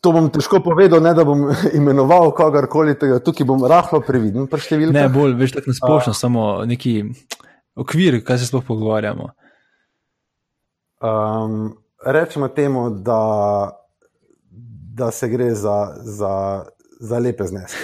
[0.04, 1.46] To bom težko povedal, ne da bom
[1.80, 4.48] imenoval kogarkoli tega, tukaj bom rahlo previden.
[4.92, 7.04] Ne, bolj, veš, tako nasplošno, samo neki
[7.80, 9.30] okvir, kaj se sploh pogovarjamo.
[11.00, 13.22] Um, rečemo temu, da,
[15.00, 16.66] da se gre za, za,
[17.00, 17.78] za lepe zneske.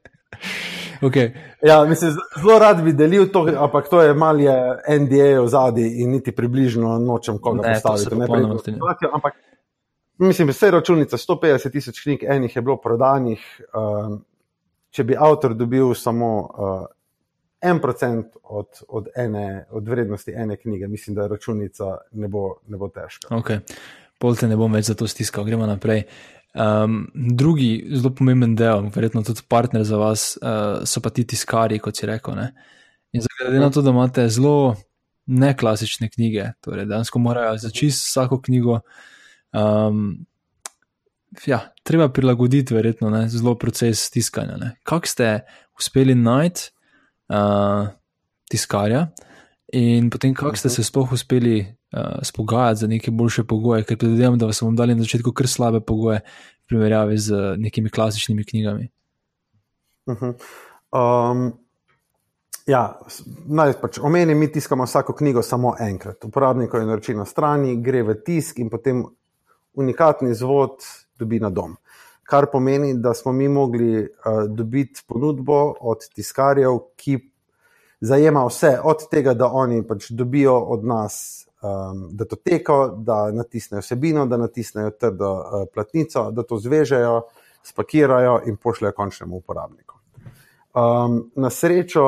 [1.06, 1.32] okay.
[1.62, 2.10] ja, mislim,
[2.40, 4.56] zelo rad bi delil to, ampak to je malo
[5.00, 8.14] NDA v zadnji in niti približno nočem koga ne, postaviti.
[8.16, 8.26] Ne,
[9.12, 9.34] ampak
[10.18, 13.40] mislim, vse računice, 150 tisoč knjig, enih je bilo prodanih.
[13.74, 14.24] Um,
[14.90, 16.86] če bi avtor dobil samo uh,
[17.60, 22.76] en procent od, od, ene, od vrednosti ene knjige, mislim, da računica ne bo, ne
[22.76, 23.34] bo težka.
[23.36, 23.60] Okay.
[24.20, 26.04] Polte ne bom več za to stiskal, gremo naprej.
[26.50, 31.78] Um, drugi zelo pomemben del, verjetno tudi partner za vas, uh, so pa ti tiskari,
[31.78, 32.34] kot si rekel.
[32.34, 32.48] Ne?
[33.12, 34.74] In glede na to, da imate zelo
[35.30, 38.80] neklasične knjige, torej dejansko morajo začeti vsako knjigo.
[39.54, 40.26] Um,
[41.46, 44.74] ja, treba prilagoditi, verjetno, ne, zelo proces tiskanja.
[44.82, 45.32] Kako ste
[45.78, 46.70] uspeli najti
[47.30, 47.88] uh,
[48.50, 49.06] tiskarja.
[49.72, 51.62] In potem, kako ste se sploh uspeli
[52.22, 55.80] spogajati za neke boljše pogoje, ker predvidevam, da so vam dali na začetku kar slabe
[55.80, 56.20] pogoje
[56.64, 58.88] v primerjavi z nekimi klasičnimi knjigami.
[60.06, 60.34] Uh -huh.
[60.92, 61.52] um,
[62.66, 63.00] ja,
[63.46, 66.24] naj pač omenim, mi tiskamo vsako knjigo samo enkrat.
[66.24, 69.04] Uporabnik je naročil na strani, gre v tisk in potem
[69.72, 70.70] unikatni zvod
[71.18, 71.76] dobi na dom
[72.30, 74.06] kar pomeni, da smo mi mogli uh,
[74.48, 77.18] dobiti ponudbo od tiskarjev, ki
[78.00, 81.16] zajema vse, od tega, da oni pač dobijo od nas
[81.62, 87.22] um, datoteko, da natisnejo vsebino, da natisnejo trdo uh, platnico, da to zvežejo,
[87.62, 89.98] spakirajo in pošljajo končnemu uporabniku.
[90.74, 92.04] Um, na srečo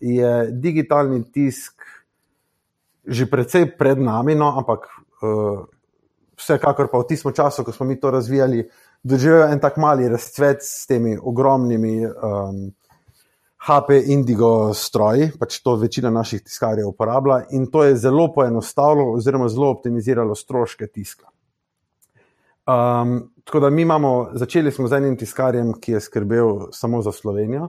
[0.00, 1.82] je digitalni tisk
[3.06, 4.90] že precej pred nami, no, ampak
[5.22, 5.62] uh,
[6.34, 8.66] vsekakor pa v tistem času, ko smo mi to razvijali,
[9.06, 12.74] doživel en tak mali razcvet s temi ogromnimi um,
[13.66, 19.48] HP Indigo stroji, pač to večina naših tiskarjev uporablja in to je zelo poenostavilo, oziroma
[19.48, 21.26] zelo optimiziralo stroške tiska.
[22.66, 27.12] Um, tako da mi imamo, začeli smo z enim tiskarjem, ki je skrbel samo za
[27.12, 27.68] Slovenijo.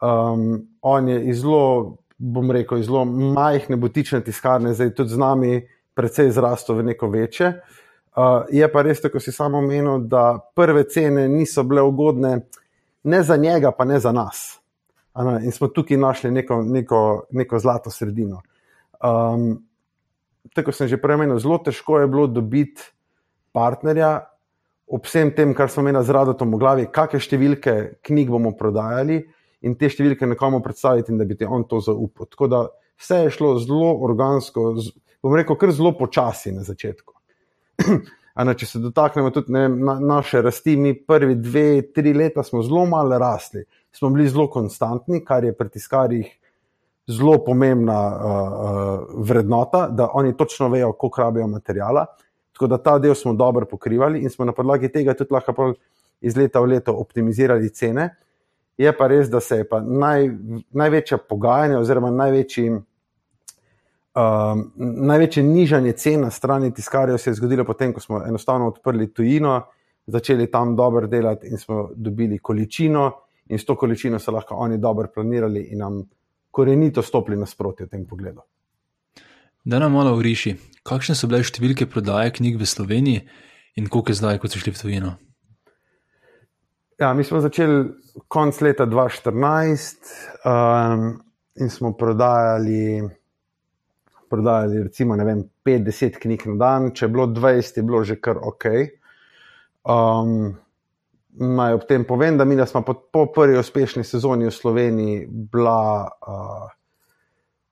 [0.00, 5.62] Um, on je zelo, bom rekel, zelo majhne butične tiskarne, zdaj tudi z nami,
[5.94, 7.48] precej zrastel v neko večje.
[7.48, 7.78] Uh,
[8.16, 12.42] Uh, je pa res, kot si samo omenil, da prve cene niso bile ugodne,
[13.08, 14.60] ne za njega, pa ne za nas.
[15.14, 15.38] Ne?
[15.44, 18.40] In smo tukaj našli neko, neko, neko zlato sredino.
[19.02, 19.62] Um,
[20.54, 22.82] tako sem že prej omenil, zelo težko je bilo dobiti
[23.52, 24.32] partnerja
[24.92, 29.22] ob vsem tem, kar smo imeli z Radotom v glavi, kakšne številke knjig bomo prodajali
[29.64, 32.28] in te številke nekomu predstaviti, in da bi ti on to zaupal.
[32.28, 32.64] Tako da
[33.00, 34.72] vse je šlo zelo organsko,
[35.24, 37.16] bom rekel, kar zelo počasi na začetku.
[38.32, 42.62] Ano, če se dotaknemo tudi ne, na, naše rasti, mi prvi dve, tri leta smo
[42.64, 43.60] zelo malo rasli,
[43.92, 46.38] smo bili zelo konstantni, kar je pri tiskarjih
[47.06, 52.06] zelo pomembna uh, uh, vrednota, da oni točno vejo, koliko rabijo materijala.
[52.52, 55.72] Tako da ta del smo dobro pokrivali in smo na podlagi tega tudi lahko
[56.20, 58.14] iz leta v leto optimizirali cene.
[58.78, 60.30] Je pa res, da se je naj,
[60.70, 62.70] največja pogajanja oziroma največji.
[64.12, 69.06] Um, največje nižanje cen na strani tiskarjev se je zgodilo potem, ko smo enostavno odprli
[69.12, 69.62] tujino,
[70.06, 73.10] začeli tam dobro delati in smo dobili količino,
[73.48, 76.02] in s to količino so lahko oni dobro planirali in nam
[76.50, 78.42] korenito stopili nasproti v tem pogledu.
[79.64, 83.22] Da nam malo uriši, kakšne so bile številke prodaje knjig v Sloveniji
[83.74, 85.10] In koliko je zdaj, ko ste šli v tujino?
[87.00, 87.88] Ja, mi smo začeli
[88.28, 90.12] konec leta 2014
[90.44, 91.22] um,
[91.56, 93.08] in smo prodajali,
[94.30, 98.36] prodajali recimo, vem, 5-10 knjig na dan, če je bilo 20, je bilo že kar
[98.36, 98.68] ok.
[99.88, 100.60] Um,
[101.32, 105.26] naj ob tem povem, da mi da smo po, po prvi uspešni sezoni v Sloveniji
[105.30, 106.70] bila uh,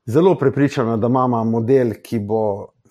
[0.07, 2.43] zelo prepričana, da imamo model, ki bo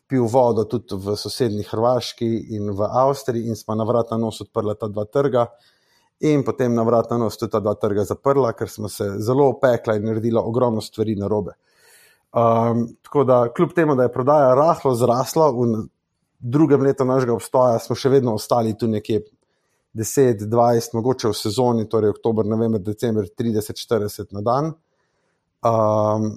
[0.10, 4.42] pil vodo tudi v sosednji Hrvaški in v Avstriji, in smo na vrat na nos
[4.42, 5.46] odprla ta dva trga.
[6.26, 9.48] In potem na vrat na nos tudi ta dva trga zaprla, ker smo se zelo
[9.54, 11.54] opekla in naredila ogromno stvari na robe.
[12.30, 15.88] Um, tako da, kljub temu, da je prodaja rahlo zrasla, v
[16.40, 19.24] drugem letu našega obstoja smo še vedno ostali tu nekje
[19.94, 24.72] 10, 20, mogoče v sezoni, torej oktober, november, december, 30, 40 na dan.
[25.66, 26.30] Um,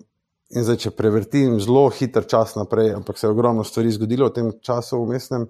[0.53, 4.37] in zdaj, če prevrtim zelo hiter čas naprej, ampak se je ogromno stvari zgodilo v
[4.37, 5.47] tem času umestnem,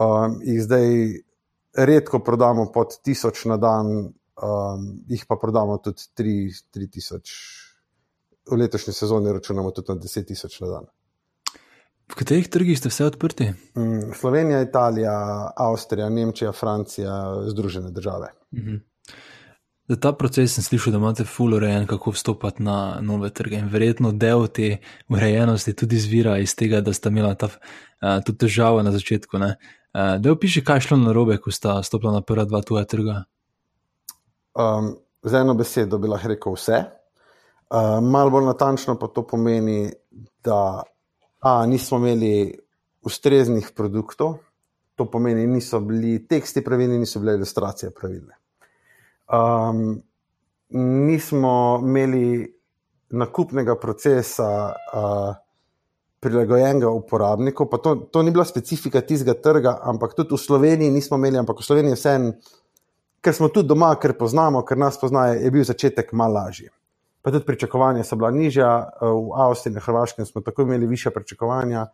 [0.00, 0.86] um, jih zdaj
[1.74, 3.90] redko prodamo pod 1000 na dan,
[4.42, 7.20] um, jih pa prodamo tudi 3000.
[8.44, 10.93] V letošnji sezoni računamo tudi na 10.000 na dan.
[12.08, 13.52] V katerih trgih ste vse odprti?
[13.76, 15.14] Mm, Slovenija, Italija,
[15.56, 17.12] Avstrija, Nemčija, Francija,
[17.48, 18.28] Združene države.
[18.52, 18.76] Mhm.
[19.88, 23.58] Za ta proces sem slišal, da imate full urejen, kako vstopati na nove trge.
[23.60, 24.78] In verjetno del te
[25.08, 29.36] urejenosti tudi izvira iz tega, da sta imela ta uh, težavo na začetku.
[29.36, 29.52] Uh,
[30.18, 33.24] da opiši, kaj je šlo na robe, ko sta stopila na prva dva tuja trga.
[34.54, 36.80] Um, z eno besedo bi lahko rekel vse.
[37.68, 39.92] Uh, malo bolj natančno pa to pomeni,
[40.44, 40.82] da
[41.44, 42.58] A, nismo imeli
[43.04, 44.38] ustreznih produktov,
[44.96, 48.36] to pomeni, niso bili teksti pravilni, niso bile ilustracije pravilne.
[49.28, 50.02] Um,
[51.04, 52.54] nismo imeli
[53.10, 55.34] nakupnega procesa uh,
[56.20, 61.20] prilagojenega uporabniku, pa to, to ni bila specifika tistega trga, ampak tudi v Sloveniji nismo
[61.20, 62.30] imeli, ampak v Sloveniji vsem,
[63.20, 66.72] ker smo tudi doma, ker poznamo, ker nas poznajo, je bil začetek malo lažji
[67.24, 71.10] pa tudi pričakovanja so bila nižja, eh, v Avstriji in Hrvaškem smo tako imeli više
[71.10, 71.86] pričakovanja.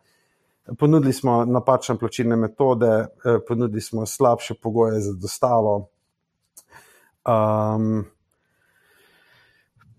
[0.78, 5.88] Ponudili smo napačne plačilne metode, eh, ponudili smo slabše pogoje za dostavo.
[7.26, 8.04] Um,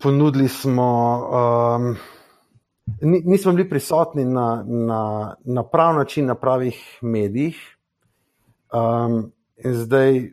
[0.02, 1.20] ponudili smo,
[1.78, 1.96] um,
[3.00, 7.76] nismo bili prisotni na, na, na prav način, na pravih medijih.
[8.72, 10.32] Um, in zdaj,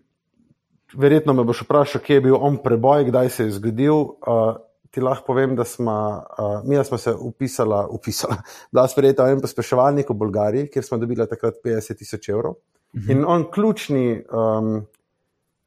[0.93, 3.95] verjetno me boš vprašal, kje je bil on preboj, kdaj se je zgodil.
[3.95, 4.56] Uh,
[4.92, 8.36] ti lahko povem, da smo, uh, mi smo se upisali, upisali
[8.72, 12.56] da smo sprejeli en pospeševalnik v Bolgariji, kjer smo dobili takrat 50 tisoč evrov.
[12.96, 13.12] Mhm.
[13.12, 14.86] In on ključni, um,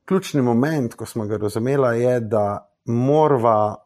[0.05, 3.77] ključni moment, ko smo ga razumeli, je, da morava,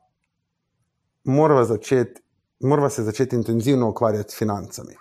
[1.25, 2.23] morava, začet,
[2.61, 4.97] morava se začeti intenzivno ukvarjati s financami.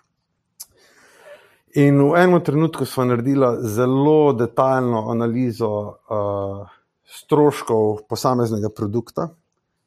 [1.76, 6.68] In v enem trenutku smo naredili zelo detaljno analizo uh,
[7.04, 9.28] stroškov posameznega produkta,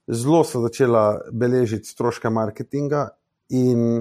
[0.09, 3.09] zelo so začela beležiti stroške marketinga
[3.49, 4.01] in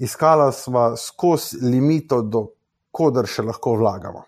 [0.00, 2.46] iskala sva skozi limito, do
[2.90, 4.24] kodr še lahko vlagamo.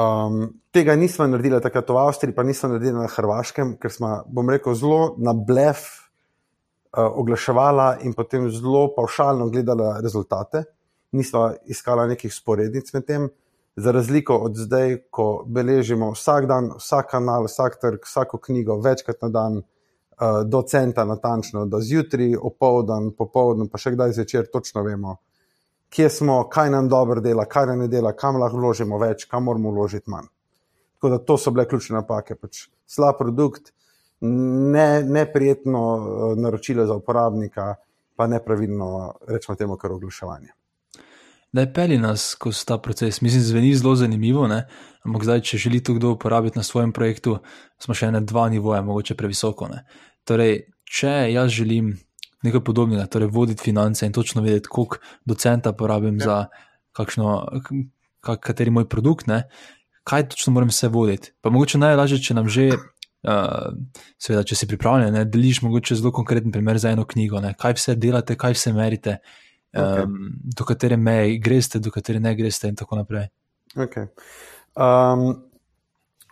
[0.00, 4.52] Um, tega nismo naredili takrat v Avstriji, pa nismo naredili na Hrvaškem, ker smo, bom
[4.52, 10.64] rekel, zelo na blef uh, oglaševala in potem zelo paušalno gledala rezultate.
[11.12, 13.26] Nismo iskala nekih sporednic med tem,
[13.80, 19.24] za razliko od zdaj, ko beležimo vsak dan, vsak kanal, vsak trg, vsako knjigo, večkrat
[19.24, 19.66] na dan, uh,
[20.44, 25.16] do centa natančno, da zjutraj, opoldan, popoldne, pa še kdaj zvečer točno vemo,
[25.90, 29.48] kje smo, kaj nam dobro dela, kaj nam ne dela, kam lahko vložimo več, kam
[29.48, 30.28] moramo vložiti manj.
[31.00, 32.36] Tako da to so bile ključne napake.
[32.36, 33.72] Pač slab produkt,
[34.20, 37.74] ne, neprijetno uh, naročilo za uporabnika,
[38.16, 40.52] pa nepravilno, rečemo temu, kar oglaševanje.
[41.52, 44.46] Da je peli nas skozi ta proces, mislim, zveni zelo zanimivo.
[44.46, 44.66] Ne?
[45.02, 47.38] Ampak zdaj, če želi to kdo uporabiti na svojem projektu,
[47.78, 49.66] smo še na dva nivoja, mogoče previsoko.
[49.72, 49.82] Ne?
[50.28, 51.94] Torej, če jaz želim
[52.42, 56.24] nekaj podobnega, torej voditi finance in točno vedeti, koliko docenta porabim ja.
[56.24, 56.36] za
[56.96, 57.48] kakšno,
[58.20, 59.42] kateri moj produkt, ne,
[60.04, 61.32] kaj točno moram vse voditi.
[61.40, 63.68] Pa mogoče najlažje, če nam že, uh,
[64.18, 67.76] seveda, če si pripravljen, da deliš mogoče zelo konkreten primer za eno knjigo, ne, kaj
[67.78, 69.18] vse delate, kaj vse merite,
[69.76, 70.06] um, okay.
[70.56, 73.28] do katere meje greste, do katere ne greste in tako naprej.
[73.76, 74.08] Okay.
[74.74, 75.44] Um,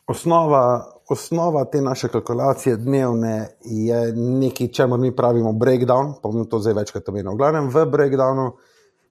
[0.09, 0.65] osnova,
[1.09, 6.13] osnova te naše kalkulacije dnevne je nekaj, čemu mi pravimo breakdown.
[6.23, 7.33] Bom to zdaj večkrat omenil.
[7.33, 8.53] V glavnem, v breakdownu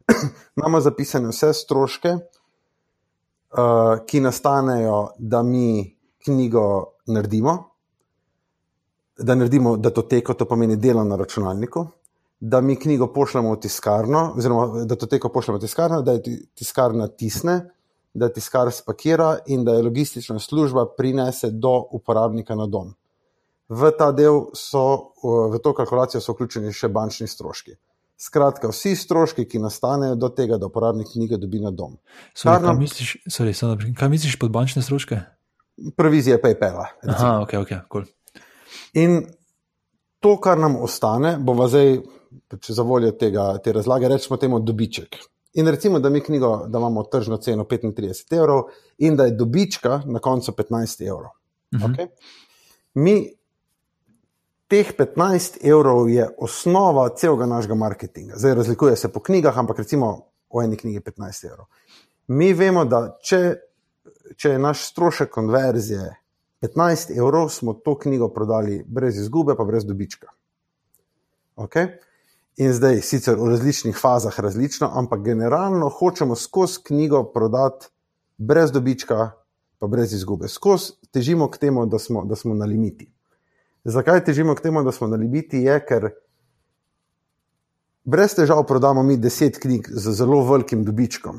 [0.58, 2.20] imamo zapisane vse stroške, uh,
[4.06, 7.58] ki nastanejo, da mi knjigo naredimo.
[9.18, 11.88] Da naredimo datoteko, to pomeni delo na računalniku,
[12.40, 16.38] da mi knjigo pošljemo v tiskarno, oziroma da to teko pošljemo v tiskarno, da je
[16.56, 17.77] tiskarna tisne,
[18.18, 22.96] da tiskar spakira in da je logistična služba prinese do uporabnika na dom.
[23.70, 25.14] V ta del so,
[25.52, 27.76] v to kalkulacijo so vključeni še bančni stroški.
[28.18, 32.00] Skratka, vsi stroški, ki nastanejo do tega, da uporabnik knjige dobi na dom.
[32.34, 35.20] Sorry, kaj, misliš, sorry, sorry, kaj misliš pod bančne stroške?
[36.00, 36.88] Provizije PayPala.
[37.06, 38.08] Aha, ok, ok, cool.
[38.98, 39.20] In
[40.24, 42.00] to, kar nam ostane, bo zdaj,
[42.58, 45.20] če za voljo tega, te razlage, rečemo temu dobiček.
[45.54, 48.64] In recimo, da mi knjigo, da imamo tržno ceno 35 evrov
[48.98, 51.32] in da je dobička na koncu 15 evrov.
[51.72, 51.96] Uh -huh.
[51.96, 52.08] okay?
[52.94, 53.38] Mi
[54.68, 58.34] teh 15 evrov je osnova celega našega marketinga.
[58.38, 61.66] Zdaj razlikuje se po knjigah, ampak recimo o eni knjigi 15 evrov.
[62.28, 63.56] Mi vemo, da če,
[64.36, 66.16] če je naš strošek konverzije
[66.62, 70.28] 15 evrov, smo to knjigo prodali brez izgube, pa brez dobička.
[71.56, 71.88] Okay?
[72.58, 77.92] In zdaj, sicer v različnih fazah, različno, ampak generalno hočemo skozi knjigo prodati
[78.38, 79.32] brez dobička,
[79.78, 80.48] pa brez izgube.
[80.50, 83.12] Skozi težimo k temu, da smo, da smo na limiti.
[83.86, 85.62] Zakaj težimo k temu, da smo na limiti?
[85.70, 86.10] Je, ker
[88.04, 91.38] brez težav prodamo mi deset knjig z zelo velikim dobičkom.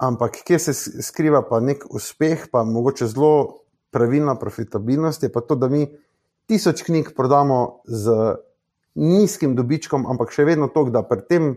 [0.00, 3.60] Ampak kje se skriva pa nek uspeh, pa mogoče zelo
[3.92, 5.84] pravilna profitabilnost, je pa to, da mi
[6.48, 8.34] tisoč knjig prodamo z
[8.94, 11.52] nizkim dobičkom, ampak še vedno to, da pri tem,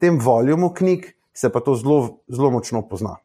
[0.00, 3.18] tem volumu knjig se pa to zelo, zelo močno pozna.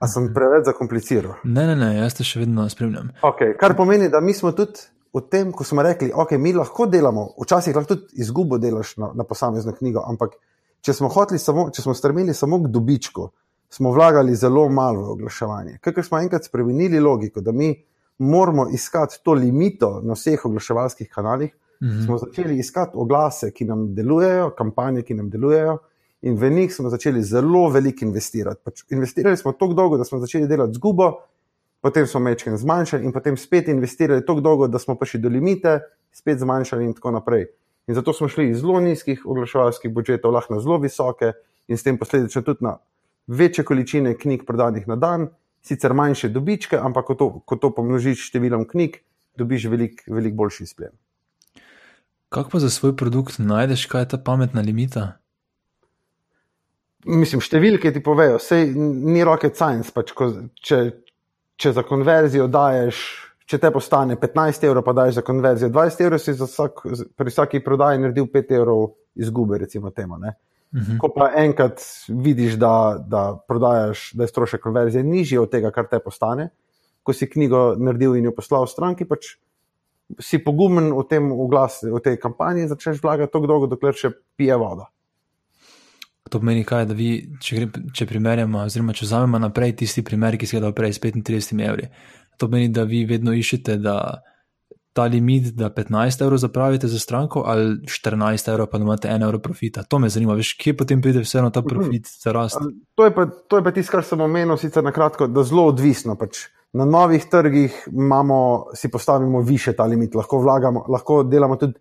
[0.00, 1.38] A sem preveč zakompliciral?
[1.44, 3.14] Ne, ne, ne, jaz te še vedno spremljam.
[3.24, 4.82] Okay, kar pomeni, da mi smo tudi
[5.16, 8.96] v tem, ko smo rekli, da okay, mi lahko delamo, včasih lahko tudi izgubo delaš
[9.00, 10.36] na, na posamezno knjigo, ampak
[10.84, 13.28] če smo samo, če smo strmeli samo k dobičku,
[13.72, 15.78] smo vlagali zelo malo v oglaševanje.
[15.80, 17.72] Ker smo enkrat spremenili logiko, da mi
[18.18, 22.04] moramo iskati to limito na vseh oglaševalskih kanalih, mm -hmm.
[22.04, 25.78] smo začeli iskati oglase, ki nam delujejo, kampanje, ki nam delujejo.
[26.22, 28.60] In v njih smo začeli zelo veliko investirati.
[28.64, 31.12] Pač investirali smo tako dolgo, da smo začeli delati zgubo,
[31.80, 35.80] potem smo mečke zmanjšali, in potem spet investirali tako dolgo, da smo prišli do limite,
[36.12, 37.46] spet zmanjšali, in tako naprej.
[37.86, 41.32] In zato smo šli iz zelo nizkih oglaševalskih budžetov, lahko na zelo visoke,
[41.68, 42.78] in s tem posledično tudi na
[43.26, 45.28] večje količine knjig prodanih na dan,
[45.62, 49.00] sicer manjše dobičke, ampak ko to, ko to pomnožiš številom knjig,
[49.38, 50.94] dobiš veliko velik boljši izplen.
[52.36, 55.06] Kako pa za svoj produkt najdeš, kaj je ta pametna limita?
[57.08, 59.88] Mislim, številke ti povejo, vse ni rocket science.
[59.94, 60.28] Pač, ko,
[60.60, 60.80] če,
[61.56, 63.00] če za konverzijo daješ,
[63.48, 66.84] če te postane 15 evrov, pa daješ za konverzijo 20 evrov, si vsak,
[67.16, 68.84] pri vsaki prodaji naredil 5 evrov
[69.16, 70.20] izgube, recimo temu.
[70.20, 70.84] Uh mhm.
[70.84, 70.98] -huh.
[71.00, 75.88] Ko pa enkrat vidiš, da, da prodajaš, da je strošek konverzije nižji od tega, kar
[75.88, 76.50] te postane,
[77.02, 79.38] ko si knjigo naredil in jo poslal v stranki, pač
[80.20, 84.12] si pogumen v tem oglasu, v tej kampanji in začneš vlagati tako dolgo, dokler še
[84.38, 84.86] pije voda.
[86.30, 87.10] To pomeni, kaj, da vi,
[87.42, 90.96] če, gre, če primerjamo, oziroma če vzamemo naprej tisti primer, ki si ga dal prej
[90.96, 91.86] s 35 evri.
[92.38, 93.78] To pomeni, da vi vedno iščete
[94.96, 99.26] ta limit, da 15 evrov zapravite za stranko ali 14 evrov, pa da imate 1
[99.28, 99.84] evro profita.
[99.86, 102.58] To me zanima, veš, kje potem pride vseeno ta profit za rast.
[102.96, 105.68] To je pa, to je pa tisto, kar sem omenil, sicer na kratko, da zelo
[105.70, 106.16] odvisno.
[106.18, 106.46] Pač
[106.76, 111.74] na novih trgih imamo, si postavimo više ta limit, lahko vlagamo, lahko delamo tudi,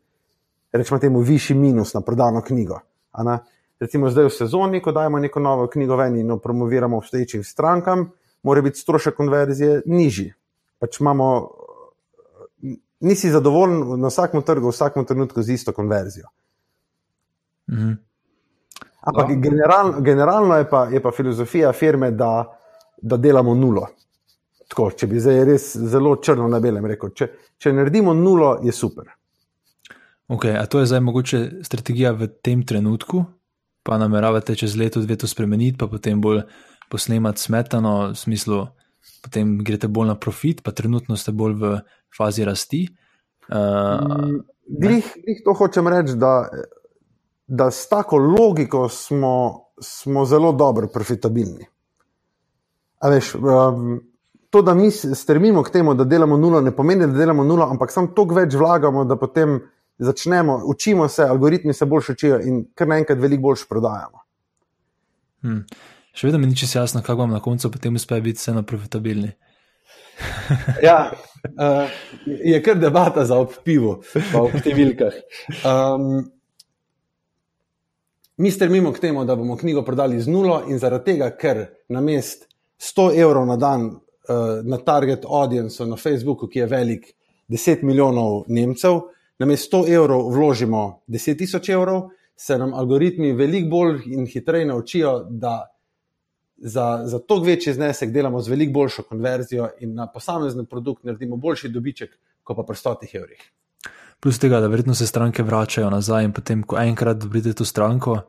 [0.71, 2.79] rečemo temu, višji minus na prodano knjigo
[3.79, 8.11] recimo zdaj v sezoni, ko dajemo neko novo knjigo ven in jo promoviramo obstoječim strankam,
[8.43, 10.33] mora biti strošek konverzije nižji.
[10.79, 11.49] Pač imamo,
[12.99, 16.27] nisi zadovoljen na vsakem trgu, v vsakem trenutku z isto konverzijo.
[17.71, 17.91] Mhm.
[19.05, 19.35] Ampak no.
[19.35, 22.57] generalno, generalno je, pa, je pa filozofija firme, da,
[23.01, 23.87] da delamo nulo.
[24.75, 27.29] Tako, če bi zdaj res zelo črno na belem rekel, če,
[27.63, 29.07] če naredimo nulo, je super.
[30.27, 33.21] Okay, a to je zdaj mogoče strategija v tem trenutku,
[33.87, 36.41] pa nameravate čez leto, dve to spremeniti, pa potem bolj
[36.91, 38.57] posnemati smetano, v smislu,
[39.23, 41.71] potem greste bolj na profit, pa trenutno ste bolj v
[42.11, 42.81] fazi rasti.
[43.47, 46.49] Uh, glih, glih to hočem reči, da,
[47.47, 51.63] da s tako logiko smo, smo zelo dobro profitabilni.
[53.07, 53.95] Veš, um,
[54.55, 57.91] to, da mi stremimo k temu, da delamo nulo, ne pomeni, da delamo nulo, ampak
[57.91, 59.57] samo toliko več vlagamo, da potem
[59.99, 64.21] začnemo, učimo se, algoritmi se boljše učijo in kar naenkrat veliko boljše prodajamo.
[65.43, 65.65] Hmm.
[66.15, 69.33] Še vedno mi ni čisto jasno, kako vam na koncu potem uspe biti vseeno profitabilni.
[70.87, 71.99] ja, uh,
[72.53, 73.97] je kar debata za pivo,
[74.31, 75.19] pa v številkah.
[75.67, 76.07] Um,
[78.39, 81.99] mi strmimo k temu, da bomo knjigo prodali z nulo, in zaradi tega, ker na
[81.99, 82.47] mest
[82.79, 83.91] 100 evrov na dan
[84.63, 87.05] na target audience na Facebooku, ki je velik
[87.49, 89.01] 10 milijonov Nemcev,
[89.39, 95.25] na mesto 100 evrov vložimo 10.000 evrov, se nam algoritmi veliko bolj in hitreje naučijo,
[95.29, 95.71] da
[96.57, 101.35] za, za to večji znesek delamo z veliko boljšo konverzijo in na posamezen produkt naredimo
[101.37, 103.51] boljši dobiček, kot pa pri stotih evrih.
[104.19, 108.21] Plus tega, da verjetno se stranke vračajo nazaj in potem, ko enkrat dobite to stranko,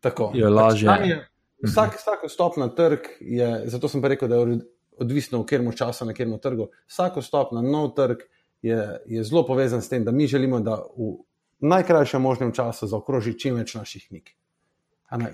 [0.00, 0.32] Tako.
[0.34, 0.88] je lažje.
[0.88, 1.26] Pač stanje-
[1.62, 4.58] Vsak, vsak vstop na trg je, zato sem pa rekel, da je
[5.00, 6.68] odvisno, v katerem času na katerem trgu.
[6.88, 8.22] Vsak vstop na nov trg
[8.62, 11.16] je, je zelo povezan s tem, da mi želimo, da v
[11.60, 14.32] najkrajšem možnem času zaokroži čim več naših knjig.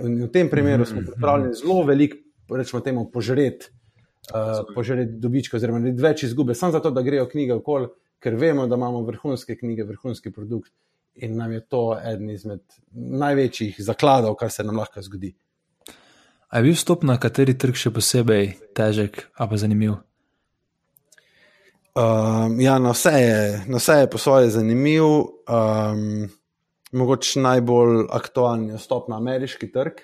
[0.00, 2.16] In v tem primeru smo pripravljeni zelo velik,
[2.50, 3.68] rečemo temu, požret,
[4.32, 7.90] uh, požret dobička, oziroma narediti več izgube, samo zato, da grejo knjige okoli,
[8.22, 10.72] ker vemo, da imamo vrhunske knjige, vrhunski produkt
[11.16, 12.62] in nam je to eden izmed
[12.92, 15.32] največjih zakladov, kar se nam lahko zgodi.
[16.48, 19.96] A je bil vstop na kateri trg še posebej težek, a pa zanimiv?
[21.96, 23.38] Um, ja, na vse, je,
[23.72, 25.04] na vse je po svoje zanimiv.
[25.48, 26.28] Um,
[26.92, 30.02] mogoče najbolj aktualni je vstop na ameriški trg,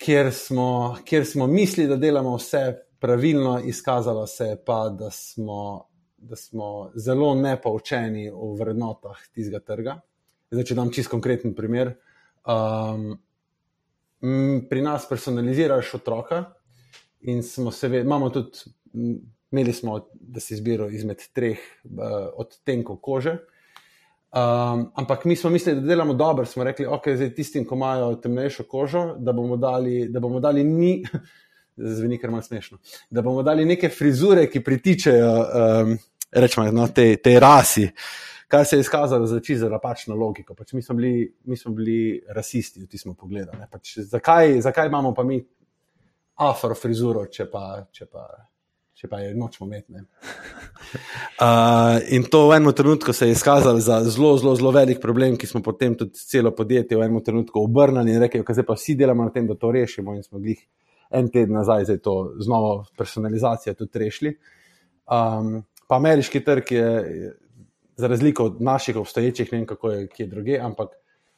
[0.00, 2.62] kjer smo, kjer smo mislili, da delamo vse
[3.02, 9.98] pravilno, izkazalo se je pa, da smo, da smo zelo nepoučeni o vrednotah tistega trga.
[10.50, 11.96] Zdaj, če dam čist konkreten primer.
[12.46, 13.18] Um,
[14.68, 16.44] pri nas personaliziraš otroka
[17.20, 18.58] in smo se, imamo tudi.
[19.52, 22.00] Imeli smo, da si izbiro izmed treh uh,
[22.40, 23.36] odtenkov kože.
[24.32, 26.44] Um, ampak mi smo mislili, da delamo dobro.
[26.44, 30.64] Smo rekli, ok, zdaj tistim, ki imajo temnejšo kožo, da bomo dali, da bomo dali
[30.64, 31.02] ni,
[31.76, 32.78] zveni kar malo smešno,
[33.10, 35.98] da bomo dali neke frizure, ki pritičejo um,
[36.32, 37.90] rečemo, no, tej te rasi,
[38.52, 40.54] kar se je izkazalo za čisto napačno logiko.
[40.54, 43.56] Pač mi, smo bili, mi smo bili rasisti v tistem pogledu.
[43.58, 43.64] ne.
[43.70, 45.38] Pač zakaj, zakaj imamo pa mi
[46.44, 47.86] afro frizuro, če pa.
[47.92, 48.28] Če pa
[49.02, 50.04] Če pa je noč umetne.
[51.42, 55.34] Uh, in to v enem trenutku se je izkazalo za zelo, zelo, zelo velik problem,
[55.40, 58.94] ki smo potem tudi celo podjetje v enem trenutku obrnili in rekli, da pa vsi
[59.00, 60.14] delamo na tem, da to rešimo.
[60.14, 60.60] In smo jih
[61.10, 64.34] en teden nazaj, zdaj to z novo personalizacijo tudi rešili.
[65.08, 66.86] Um, pa ameriški trg je,
[67.96, 70.88] za razliko od naših obstoječih, ne vem kako je kje druge, ampak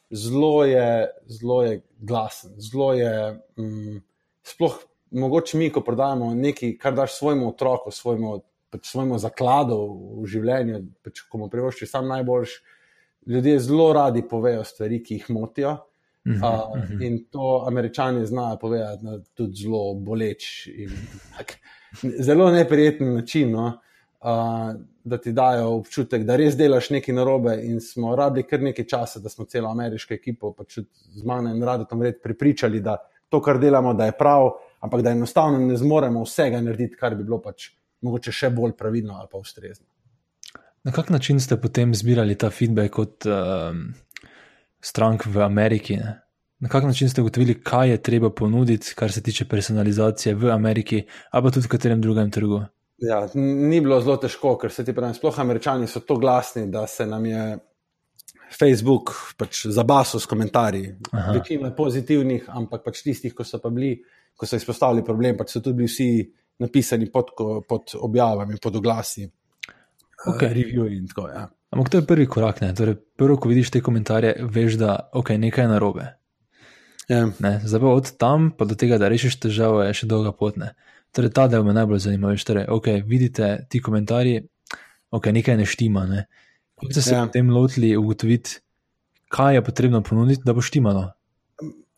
[0.09, 3.39] zelo je, zelo je glasen, zelo je.
[3.57, 4.01] Um,
[4.43, 4.77] sploh
[5.11, 8.39] mogoče mi, ko prodajamo nekaj, kar daš svojemu otroku, svojemu,
[8.69, 9.79] pač svojemu zakladu
[10.21, 12.61] v življenju, pač, ko mu privoščiš sam najboljši,
[13.31, 15.77] ljudje zelo radi povejo stvari, ki jih motijo.
[16.25, 17.05] Uh -huh, uh -huh.
[17.05, 20.89] In to američani znajo povedati na tudi zelo boleč in
[21.37, 21.57] tak,
[22.19, 23.79] zelo neprijeten način, no,
[24.21, 27.55] uh, da ti dajo občutek, da res delaš nekaj narobe.
[27.63, 31.63] In smo rabili kar nekaj časa, da smo celo ameriško ekipo, pač z mano in
[31.63, 32.97] Radotom, pripričali, da
[33.29, 37.23] to, kar delamo, da je prav, ampak da enostavno ne zmoremo vsega narediti, kar bi
[37.23, 37.71] bilo pač
[38.05, 39.85] mogoče še bolj pravilno ali pa ustrezno.
[40.85, 43.87] Na kak način ste potem zbirali ta feedback od um,
[44.81, 45.97] strank v Ameriki?
[45.97, 46.19] Ne?
[46.61, 51.01] Na kak način ste ugotovili, kaj je treba ponuditi, kar se tiče personalizacije v Ameriki,
[51.31, 52.61] ali pa tudi v katerem drugem trgu?
[53.03, 56.85] Ja, ni bilo zelo težko, ker se ti pravi, sploh američani so to glasni, da
[56.87, 57.41] se nam je
[58.55, 60.93] Facebook pač zabasil s komentarji.
[61.11, 61.33] Aha.
[61.35, 63.97] Večina pozitivnih, ampak pač tistih, ko so pa bili,
[64.35, 66.09] ko so izpostavili problem, pač so tudi bili vsi
[66.63, 67.33] napisani pod,
[67.67, 69.27] pod objavami, pod oglasi,
[70.31, 70.53] okay.
[70.55, 71.27] review in tako.
[71.33, 71.49] Ja.
[71.75, 72.61] Ampak to je prvi korak.
[72.77, 76.05] Torej, prvo, ko vidiš te komentarje, veš, da okay, nekaj je narobe.
[77.11, 77.25] Ja.
[77.43, 80.55] Ne, zdaj pa od tam pa do tega, da rešiš težavo, je še dolga pot.
[80.57, 80.71] Ne.
[81.15, 82.33] Torej, ta del me najbolj zanima.
[82.33, 84.41] Veš, torej, okay, vidite ti komentarji,
[85.15, 86.05] okay, nekaj ne štima.
[86.09, 86.25] Ne.
[86.75, 87.25] Kako ste se ja.
[87.25, 88.57] potem lotili ugotoviti,
[89.31, 91.05] kaj je potrebno ponuditi, da bo štimalo?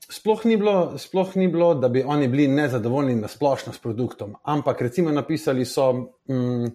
[0.07, 4.37] Sploh ni, bilo, sploh ni bilo, da bi oni bili nezadovoljni na splošno s produktom,
[4.43, 5.89] ampak recimo napisali so,
[6.29, 6.69] mm,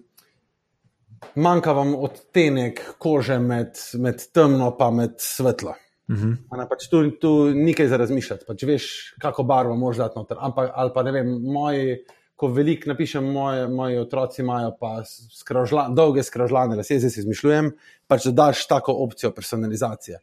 [1.35, 5.71] manjka vam odtenek kože med, med temno in med svetlo.
[5.71, 6.31] Uh Mhm.
[6.49, 6.69] -huh.
[6.69, 10.37] pač tu, tu ni kaj za razmišljati, pač veš, kako barvo moraš dati noter.
[10.39, 11.97] Ampak, ali pa ne vem, moji,
[12.43, 17.69] ko veliko napišem, moje, moji otroci imajo pa skrožla, dolge skrožlane lase, zdaj si izmišljujem,
[18.11, 20.19] pač da daš tako opcijo personalizacije.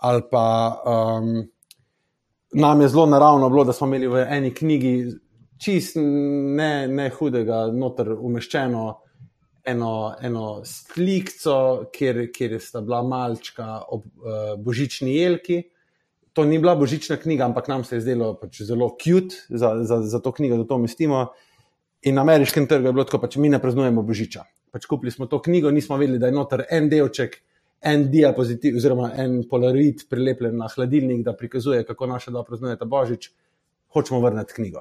[0.00, 0.44] Ali pa
[0.88, 1.28] um,
[2.56, 4.94] nam je zelo naravno bilo, da smo imeli v eni knjigi
[5.60, 8.86] čist ne, ne hudega, noter umeščeno
[9.68, 9.92] eno,
[10.24, 11.58] eno slikco,
[11.92, 15.60] kjer, kjer sta bila malčka ob uh, božični jelki.
[16.32, 20.00] To ni bila božična knjiga, ampak nam se je zdelo pač zelo cute za, za,
[20.00, 21.26] za to knjigo, da to umestimo.
[22.02, 24.46] In na ameriškem trgu je bilo tako, pač mi ne praznujemo božiča.
[24.72, 27.36] Pač kupili smo to knjigo, nismo vedeli, da je noter en delček,
[27.82, 33.28] en diapozitiv, oziroma en polaroid prilepljen na hladilnik, da prikazuje, kako naša dva praznujeta božič.
[33.92, 34.80] Hočemo vrniti knjigo.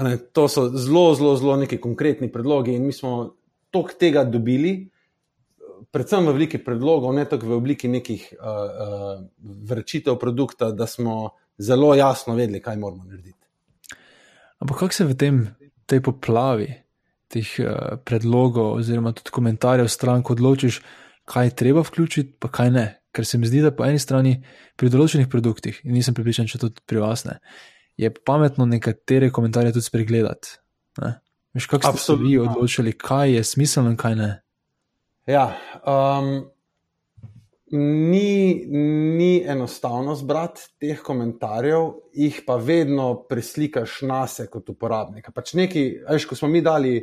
[0.00, 3.34] Ne, to so zelo, zelo, zelo neki konkretni predlogi, in mi smo
[3.70, 4.88] toliko tega dobili,
[5.92, 9.24] predvsem v obliki predlogov, ne tako v obliki nekih uh, uh,
[9.68, 13.38] vrčitev produkta, da smo zelo jasno vedeli, kaj moramo narediti.
[14.58, 15.42] Ampak kako se v tem,
[15.86, 16.68] tej poplavi
[17.32, 20.80] teh uh, predlogov, oziroma tudi komentarjev strank odločiš,
[21.26, 22.86] kaj je treba vključiti, pa kaj ne?
[23.16, 24.36] Ker se mi zdi, da po eni strani
[24.76, 27.38] pri določenih produktih, in nisem pripričan, če tudi pri vas ne,
[27.96, 30.58] je pametno nekatere komentarje tudi spregledati.
[31.56, 34.30] Veš, kako ste vi odločili, kaj je smiselno in kaj ne?
[35.26, 36.50] Ja, um,
[38.10, 38.64] ni,
[39.18, 45.34] ni enostavno zbrati teh komentarjev, jih pa vedno preslikaš na sebe kot uporabnika.
[45.34, 47.00] Pač neki, veš, ko smo mi dali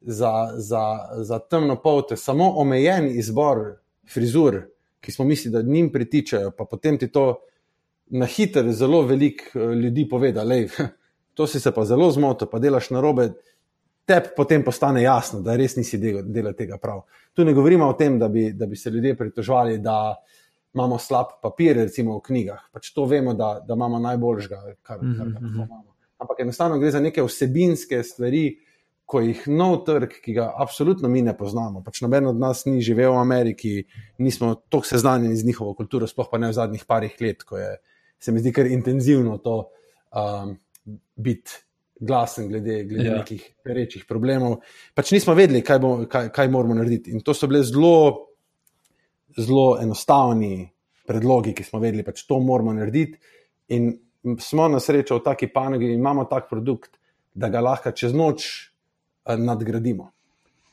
[0.00, 0.82] za, za,
[1.22, 3.62] za temno polte samo omejen izbor
[4.10, 4.58] frizur,
[5.00, 7.36] ki smo mislili, da njim pritičajo, pa potem ti to
[8.10, 10.68] na hitro zelo veliko eh, ljudi povedali,
[11.34, 13.30] to si se pa zelo zmotil, pa delaš na robe
[14.06, 17.04] tebi potem postane jasno, da res nisi del, del tega prav.
[17.32, 20.16] Tu ne govorimo o tem, da bi, da bi se ljudje pritoževali, da
[20.74, 22.66] imamo slab papir, recimo v knjigah.
[22.72, 25.54] Pač to vemo, da, da imamo najboljšega, kar, kar, kar mhm, mhm.
[25.54, 25.88] imamo.
[26.22, 28.44] Ampak enostavno gre za neke vsebinske stvari,
[29.12, 31.82] ko jih nov trg, ki ga absolutno mi ne poznamo.
[31.84, 33.72] Pač noben od nas ni živel v Ameriki,
[34.22, 37.74] nismo tako seznanjeni z njihovo kulturo, sploh pa ne v zadnjih parih let, ko je
[38.22, 39.56] se mi zdi kar intenzivno to
[40.14, 40.56] um,
[41.16, 41.50] biti
[42.02, 43.16] glasen glede, glede ja.
[43.20, 44.58] nekih perečih problemov.
[44.94, 47.12] Pač nismo vedeli, kaj, bo, kaj, kaj moramo narediti.
[47.14, 48.28] In to so bile zelo,
[49.38, 50.66] zelo enostavni
[51.06, 53.20] predlogi, ki smo vedeli, da pač to moramo narediti.
[53.76, 53.92] In
[54.42, 56.98] smo na srečo v taki panogi in imamo tak produkt,
[57.34, 60.10] da ga lahko čez noč eh, nadgradimo.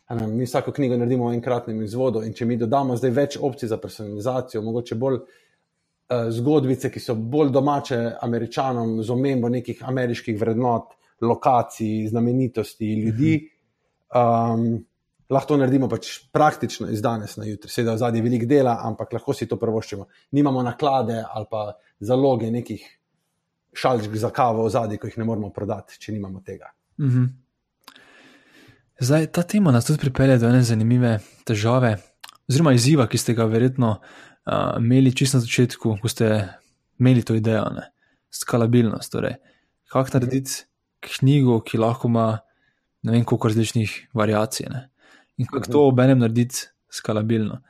[0.10, 3.78] Mi vsako knjigo naredimo v enkratnem izvodu, in če mi dodamo zdaj več opcij za
[3.78, 10.96] personalizacijo, mogoče bolj uh, zgodbice, ki so bolj domače američanom, z omembo nekih ameriških vrednot,
[11.22, 13.34] lokacij, znamenitosti, ljudi.
[14.16, 14.86] Um,
[15.30, 17.72] lahko to naredimo pač praktično iz danes na jutri.
[17.72, 20.08] Seveda, zadnji je velik dela, ampak lahko si to prvoščimo.
[20.38, 22.86] Nimamo naklade ali pa zaloge nekih
[23.74, 26.74] šalčk za kavo v zadnji, ko jih ne moremo prodati, če nimamo tega.
[26.98, 27.28] Mm -hmm.
[29.00, 31.98] Zdaj, ta tema nas tudi pripelje do ene zanimive težave,
[32.50, 36.48] oziroma izziva, ki ste ga verjetno uh, imeli čisto na začetku, ko ste
[37.00, 37.92] imeli to idejo, ne?
[38.30, 39.12] skalabilnost.
[39.12, 39.36] Torej,
[39.88, 40.66] kako narediti
[41.06, 42.28] knjigo, ki lahko ima
[43.04, 44.68] ne vem koliko različnih variacij.
[44.70, 44.90] Ne?
[45.38, 47.62] In kako to ob enem narediti skalabilno.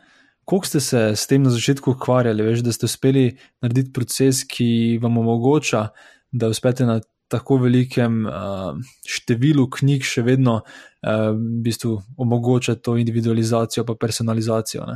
[0.49, 4.97] Kako ste se s tem na začetku ukvarjali, veš, da ste uspeli narediti proces, ki
[5.01, 5.87] vam omogoča,
[6.31, 6.99] da uspete na
[7.29, 8.73] tako velikem uh,
[9.05, 14.87] številu knjig še vedno uh, v bistvu omogoča to individualizacijo in personalizacijo.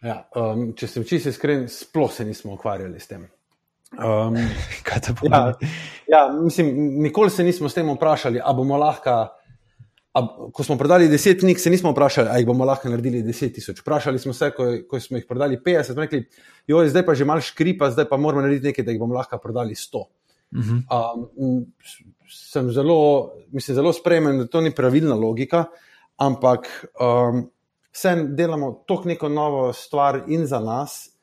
[0.00, 3.28] Ja, um, če sem čisto iskren, sploh se nismo ukvarjali s tem.
[3.96, 4.36] Um,
[4.86, 5.34] Kaj te pomeni?
[5.34, 5.70] Ja,
[6.08, 9.16] ja, mislim, nikoli se nismo s tem vprašali, ali bomo lahko.
[10.18, 13.80] A, ko smo prodali 10 knjig, se nismo vprašali, ali bomo lahko naredili 10 tisoč.
[13.80, 16.24] Vprašali smo se, ko, ko smo jih prodali 50, smo rekli,
[16.66, 19.38] joj, zdaj pa že malo škripa, zdaj pa moramo narediti nekaj, da jih bomo lahko
[19.38, 20.00] prodali 100.
[20.00, 20.80] Uh -huh.
[21.36, 21.66] um,
[22.30, 25.64] sem zelo, mislim, zelo spremen, da to ni pravilna logika,
[26.16, 26.66] ampak
[27.00, 27.50] um,
[27.92, 31.17] vse delamo tako neko novo stvar in za nas,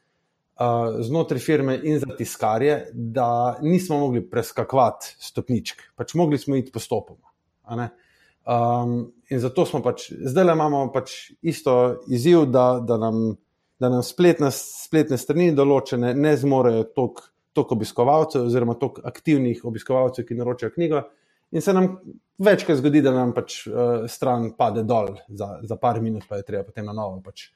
[1.00, 7.32] znotraj firme in za tiskarje, da nismo mogli preskakovati stopničk, pač mogli smo iti postopoma.
[8.46, 13.36] Um, in zato smo pač, zdaj imamo pač isto izziv, da, da nam,
[13.80, 20.38] da nam spletne, spletne strani določene ne zmorejo toliko obiskovalcev, oziroma toliko aktivnih obiskovalcev, ki
[20.38, 21.02] naročajo knjigo.
[21.52, 21.98] In se nam
[22.38, 26.48] večkrat zgodi, da nam pač uh, stran pade dol za, za par minut, pa je
[26.48, 27.50] treba potem na novo pač,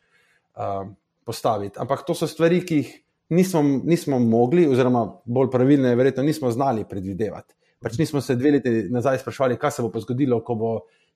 [0.58, 0.90] uh,
[1.30, 1.78] postaviti.
[1.78, 2.94] Ampak to so stvari, ki jih
[3.38, 7.54] nismo, nismo mogli, oziroma bolj pravilno je, verjetno nismo znali predvidevati.
[7.80, 10.72] Pač nismo se dve leti nazaj sprašvali, kaj se bo zgodilo, ko bo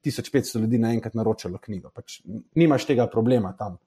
[0.06, 1.90] 1500 ljudi naenkrat naročilo knjigo.
[1.96, 2.22] Pač
[2.60, 3.80] nimaš tega problema tam.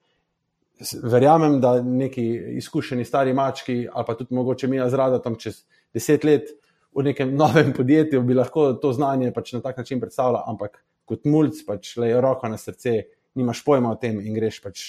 [1.03, 2.25] Verjamem, da neki
[2.59, 5.63] izkušeni stari mački, ali pa tudi mogoče mi razrada tam čez
[5.93, 6.51] deset let
[6.93, 10.77] v nekem novem podjetju, bi lahko to znanje pač na tak način predstavljala, ampak
[11.07, 12.99] kot mulj, pač le roko na srce,
[13.37, 14.85] nimaš pojma o tem in greš pač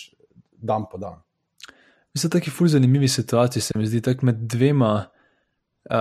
[0.59, 1.23] dan po dan.
[2.19, 5.05] Mislim, da je tako zanimivi situaciji, se mi zdi, tako med dvema
[5.91, 5.97] uh,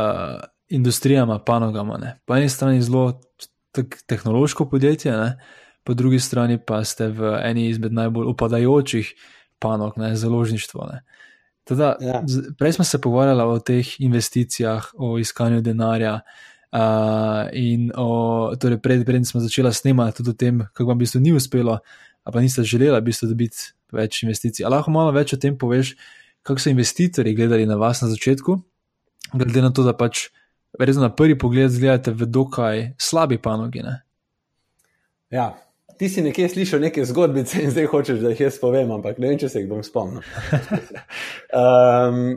[0.68, 1.98] industrijama, panogama.
[1.98, 2.20] Ne.
[2.26, 3.22] Po eni strani zelo
[4.08, 5.40] tehnološko podjetje, ne.
[5.84, 9.14] po drugi strani pa ste v eni izmed najbolj upadajočih
[9.60, 10.90] panog, ne, založništvo.
[10.92, 11.04] Ne.
[11.64, 12.24] Teda, ja.
[12.58, 16.20] Prej smo se pogovarjali o teh investicijah, o iskanju denarja.
[16.72, 16.80] Uh,
[17.54, 21.22] in o, torej pred, predtem smo začeli snemati tudi o tem, kako vam v bistvu
[21.22, 21.80] ni uspelo,
[22.24, 24.66] pa niste želeli v bistvu dobiti več investicij.
[24.66, 25.96] Ali lahko malo več o tem poveš,
[26.48, 28.58] kako so investitorji gledali na vas na začetku,
[29.34, 30.30] glede na to, da pač
[30.80, 33.84] verjetno na prvi pogled zgledate v dokaj slabi panogi.
[33.84, 34.02] Ne?
[35.30, 35.54] Ja.
[35.98, 39.32] Ti si nekje slišal neke zgodbice in zdaj hočeš, da jih jaz povem, ampak ne
[39.32, 40.22] vem, če se jih bom spomnil.
[41.58, 42.36] um,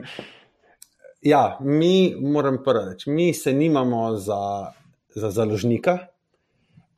[1.33, 4.41] ja, mi, moram prvi reči, mi se nimamo za,
[5.13, 5.99] za založnika.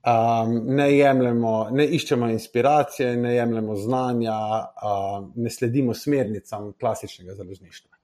[0.03, 7.95] Um, ne, jemljemo, ne iščemo inspiracije, ne jemljemo znanja, um, ne sledimo smernicam klasičnega založništva.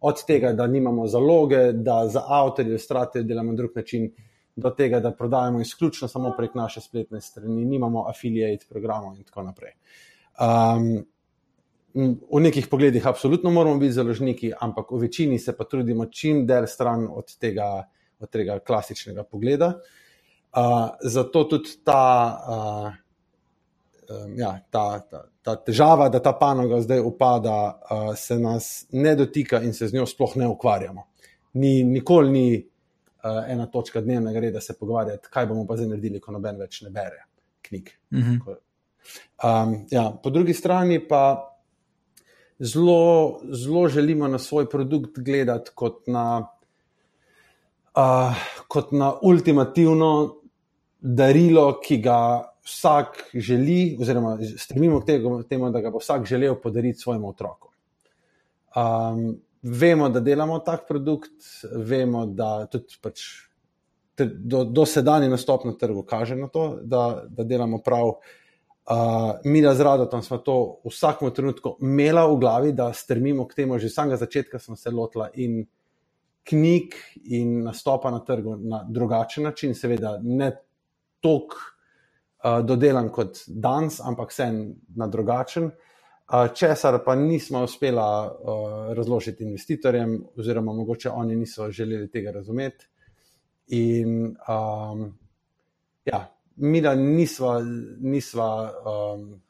[0.00, 4.06] Od tega, da nimamo zaloge, da za avtorje ilustracije delamo na drug način,
[4.56, 9.42] do tega, da prodajemo izključno samo prek naše spletne strani, nimamo affiliate programov in tako
[9.50, 9.74] naprej.
[10.38, 11.06] Um,
[12.30, 16.66] v nekih pogledih, absolutno moramo biti založniki, ampak v večini se pa trudimo čim del
[16.66, 19.66] stran od tega, od tega klasičnega pogleda.
[19.66, 19.96] Uh,
[21.02, 22.02] zato tudi ta,
[22.48, 22.92] uh,
[24.16, 27.58] um, ja, ta, ta, ta težava, da ta panoga zdaj upada,
[27.90, 31.06] uh, se nas ne dotika in se z njo sploh ne ukvarjamo.
[31.52, 36.20] Ni, nikoli ni uh, ena točka dnevnega reda se pogovarjati, kaj bomo pa zdaj naredili,
[36.20, 37.24] ko noben več ne bere
[37.68, 37.90] knjig.
[38.12, 38.56] Uh -huh.
[39.44, 41.54] um, ja, po drugi strani pa
[42.58, 46.48] zelo, zelo želimo na svoj produkt gledati kot na,
[47.98, 48.34] uh,
[48.68, 50.12] kot na ultimativno
[51.00, 52.20] darilo, ki ga
[52.68, 55.18] vsak želi, oziroma stremimo k
[55.48, 57.70] temu, da ga bo vsak želel podariti svojemu otroku.
[58.76, 63.24] Um, vemo, da delamo tak produkt, vemo, da tudi pač
[64.18, 68.18] do, do sedajni nastop na trgu kaže na to, da, da delamo prav.
[68.88, 73.44] Uh, mi, da z Radotom, smo to v vsakem trenutku imeli v glavi, da strmimo
[73.48, 75.58] k temu, že samega začetka smo se lotili in
[76.48, 76.94] knjig
[77.24, 80.52] in nastopa na trgu na drugačen način, seveda ne
[81.20, 81.56] toliko
[82.44, 84.48] uh, dodelan kot danes, ampak vse
[84.96, 85.70] na drugačen.
[86.28, 92.88] Uh, česar pa nismo uspeli uh, razložiti investitorjem, oziroma mogoče oni niso želeli tega razumeti.
[93.68, 95.18] In um,
[96.04, 96.26] ja
[96.56, 97.62] mi da nisva,
[98.00, 99.40] nisva um,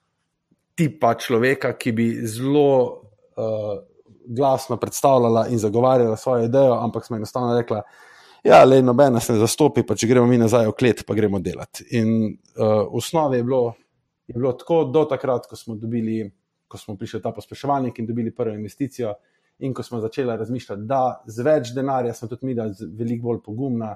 [0.74, 3.02] tipa človeka, ki bi zelo
[3.36, 3.78] uh,
[4.28, 7.82] glasno predstavljala in zagovarjala svojo idejo, ampak smo enostavno rekli, da
[8.44, 11.40] ja, le nobena se ne zastopi, pa če gremo mi nazaj v klet, pa gremo
[11.42, 11.86] delati.
[11.98, 13.62] In uh, v osnovi je bilo,
[14.26, 16.26] je bilo tako do takrat, ko smo dobili.
[16.68, 19.14] Ko smo prišli ta pospeševalnik in dobili prvo investicijo,
[19.64, 23.30] in ko smo začeli razmišljati, da z več denarja smo tudi mi, da je veliko
[23.30, 23.94] bolj pogumna,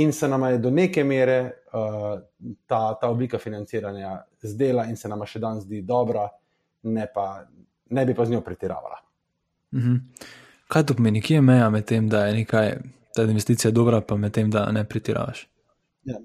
[0.00, 1.36] in se nam je do neke mere
[1.76, 2.22] uh,
[2.66, 6.24] ta, ta oblika financiranja zdela, in se nam še danes zdi dobra,
[6.88, 7.26] ne, pa,
[7.90, 8.96] ne bi pa z njo pretiravala.
[9.74, 9.96] Mhm.
[10.68, 12.76] Kaj to pomeni, kje je meja med tem, da je nekaj,
[13.14, 15.48] ta investicija dobra, pa med tem, da ne pretiravaš?
[16.04, 16.16] Ja,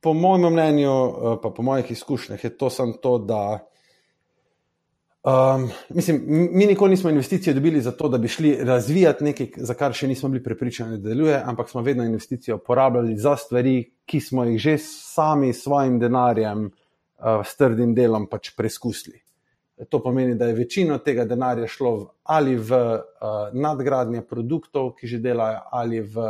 [0.00, 3.42] po mojem mnenju, uh, pa po mojih izkušnjah, je to samo to, da
[5.22, 9.74] Um, mislim, mi nikoli nismo investicije dobili za to, da bi šli razvijati nekaj, za
[9.74, 14.20] kar še nismo bili prepričani, da deluje, ampak smo vedno investicijo porabljali za stvari, ki
[14.20, 19.21] smo jih že sami s svojim denarjem, uh, s trdim delom pač preizkusili.
[19.88, 21.92] To pomeni, da je večino tega denarja šlo
[22.22, 23.00] ali v uh,
[23.52, 26.28] nadgradnje produktov, ki že delajo, ali v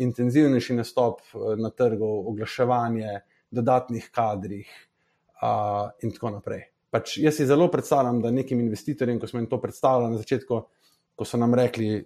[0.00, 3.20] intenzivnejši nastop uh, na trgu, oglaševanje,
[3.50, 4.70] dodatnih kadrih
[5.42, 6.66] uh, in tako naprej
[6.96, 10.60] pač jaz si zelo predstavljam, da nekim investitorjem, ko smo jim to predstavljali na začetku,
[11.16, 12.00] ko so nam rekli,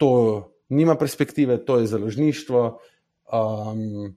[0.00, 0.12] to
[0.72, 2.62] nima perspektive, to je založništvo.
[3.32, 4.14] Um,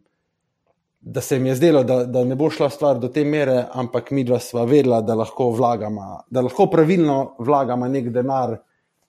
[1.06, 4.10] da se jim je zdelo, da, da ne bo šla stvar do te mere, ampak
[4.11, 8.56] mi dva sva vedela, da lahko vlagamo, da lahko pravilno vlagamo nek denar,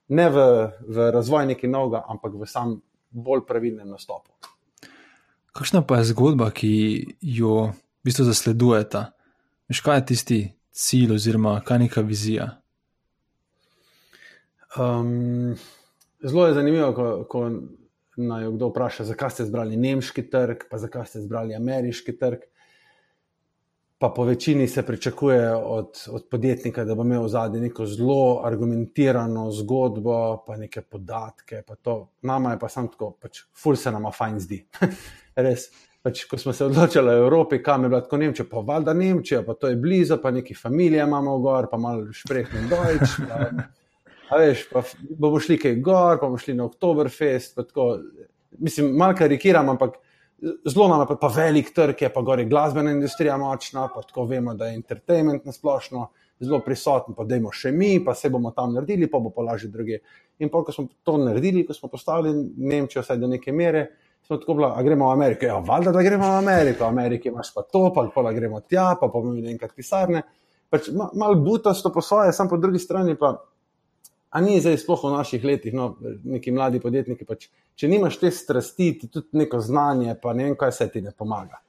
[0.09, 0.44] ne v,
[0.89, 2.74] v razvoj nekaj novega, ampak v sam
[3.10, 4.28] bolj pravilnem nastopu.
[5.56, 6.74] Kakšna pa je zgodba, ki
[7.23, 9.06] jo v bistvu zasledujete?
[9.73, 10.40] Veš, kaj je tisti
[10.77, 12.51] cilj, oziroma kaj neka vizija?
[14.77, 15.56] Um,
[16.20, 17.47] zelo je zanimivo, ko, ko
[18.16, 22.44] naj kdo vpraša, zakaj ste izbrali nemški trg, pa zakaj ste izbrali ameriški trg.
[23.98, 28.43] Pa po večini se pričakuje od, od podjetnika, da bo imel v zadnji neko zelo
[28.44, 31.62] argumentirano zgodbo, pa neke podatke.
[31.66, 34.60] Pa Nama je pa samo tako, pač, ful se nama fajn zdi.
[35.47, 35.70] Res
[36.06, 39.43] pač, ko smo se odločili o Evropi, kam je bilo tako Nemčija, pa valjda Nemčija,
[39.43, 43.16] pa to je blizu, pa neki familije imamo gor, pa malo šprehnem Deutsch.
[43.26, 43.48] Pa,
[44.28, 44.82] a veš, pa
[45.19, 47.59] bomo šli kaj gor, pa bomo šli na Oktoberfest.
[48.59, 49.98] Mislim, malo karikiram, ampak
[50.65, 54.55] zelo nam je pa, velik trg, je pa gori glasbena industrija močna, pa tako vemo,
[54.55, 56.09] da je entertainment na splošno.
[56.40, 59.40] Zelo prisoten, pa da imamo še mi, pa se bomo tam naredili, pa bo pa
[59.40, 60.03] lažje druge.
[60.44, 63.86] In pa, ko smo to naredili, ko smo postavili Nemčijo, vsaj do neke mere,
[64.27, 65.47] smo tako bila, a gremo v Ameriko.
[65.48, 68.90] Ja, valjda, da gremo v Ameriko, v Ameriki imaš pa to, pa pa gremo tja,
[69.01, 70.27] pa pa bomo enkrat pisarne.
[70.69, 73.39] Pač, ma, mal butasto po svoje, sam po drugi strani pa.
[74.36, 75.94] A ni zdaj sploh v naših letih, no,
[76.28, 77.46] neki mladi podjetniki, pač,
[77.78, 81.14] če nimaš te strasti, ti tudi neko znanje, pa ne vem, kaj se ti ne
[81.16, 81.62] pomaga.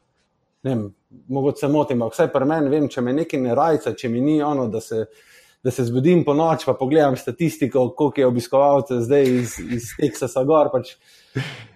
[0.67, 0.83] Ne vem,
[1.31, 4.23] mogoče se motim, ampak vsaj pri meni vem, če me nekaj ne rajca, če mi
[4.25, 5.05] ni ono, da se
[5.63, 10.43] da se zbudim po noč, pa pogledam statistiko, koliko je obiskovalcev zdaj iz, iz Teksasa
[10.47, 10.69] gor.
[10.71, 10.93] Pač.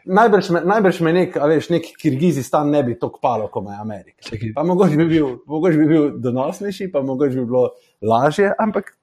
[0.05, 4.37] Najbrž me, najbrž me nek, veš, nek Kirgizistan ne bi tako palo, kot je Amerika.
[4.55, 7.65] Pa mogoče bi, bil, mogoče bi bil donosnejši, pa mogoče bi bilo
[8.01, 8.93] lažje, ampak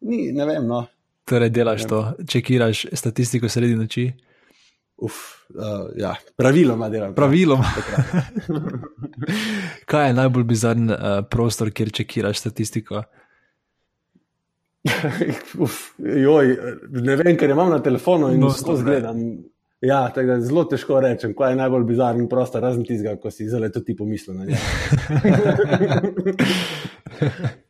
[0.00, 0.68] ni, ne vem.
[0.68, 0.84] No.
[1.24, 4.12] Torej, delaš to, čekiraš statistiko sredi noči.
[4.96, 5.14] Uf,
[5.54, 7.14] uh, ja, praviloma delam.
[7.14, 7.64] Praviloma.
[9.90, 10.98] Kaj je najbolj bizaren uh,
[11.30, 13.02] prostor, kjer čekiraš statistiko?
[15.64, 16.56] Uf, joj,
[17.00, 19.16] ne vem, ker imam na telefonu in no, to zgledam.
[19.84, 23.68] Ja, tega zelo težko rečem, kaj je najbolj bizaren prostor, razen tistega, ko si zelo
[23.68, 24.60] ti pomislil na njega.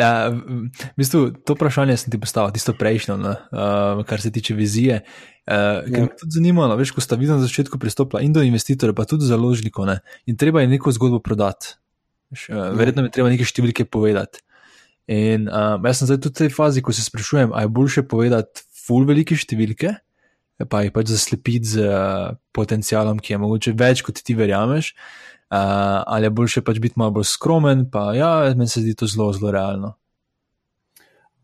[0.00, 4.56] Ja, v bistvu, to vprašanje sem ti postavil, tisto prejšnjo, no, uh, kar se tiče
[4.56, 5.02] vizije.
[5.44, 6.06] Uh, ker ja.
[6.06, 9.08] me tudi zanima, no, veš, ko sta videla na začetku pristopila in do investitorjev, pa
[9.08, 9.98] tudi založnikov, ne,
[10.30, 11.74] in treba je neko zgodbo prodati.
[12.32, 14.40] Veš, uh, verjetno mi treba neke številke povedati.
[15.10, 18.06] In uh, jaz sem zdaj tudi v tej fazi, ko se sprašujem, ali je boljše
[18.06, 19.96] povedati full velike številke,
[20.70, 24.94] pa jih pač zaslepiti z uh, potencialom, ki je mogoče več, kot ti verjameš.
[25.50, 25.56] Uh,
[26.06, 29.32] ali je boljše pač biti malo bolj skromen, pa ja, meni se zdi to zelo,
[29.34, 29.96] zelo realno.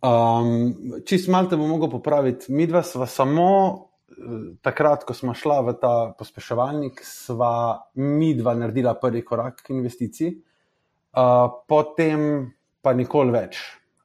[0.06, 2.52] Um, čist malo te bom mogel popraviti.
[2.54, 8.54] Mi dva sva samo eh, takrat, ko smo šla v ta pospeševalnik, sva mi dva
[8.54, 12.52] naredila prvi korak k investiciji, uh, potem
[12.86, 13.58] pa nikoli več.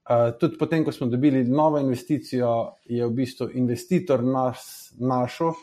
[0.09, 5.53] Uh, tudi potem, ko smo dobili novo investicijo, je v bistvu investitor nas našel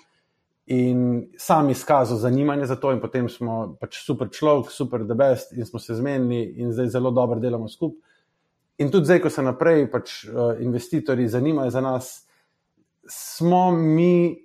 [0.70, 5.53] in sam izkazal zanimanje za to, in potem smo pač super človek, super the best,
[5.57, 8.05] in smo se zmenili, in zdaj zelo dobro delamo skupaj.
[8.78, 12.11] In tudi zdaj, ko se naprej pač, uh, investitorji zanimajo za nas,
[13.09, 14.36] smo mi,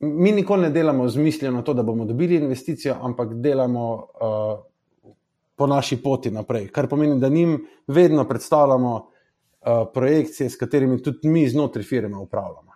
[0.00, 4.58] mi nikoli ne delamo z mislijo na to, da bomo dobili investicijo, ampak delamo uh,
[5.56, 6.68] po naši poti naprej.
[6.74, 7.54] Kar pomeni, da njim
[7.86, 12.71] vedno predstavljamo uh, projekcije, s katerimi tudi mi znotraj firme upravljamo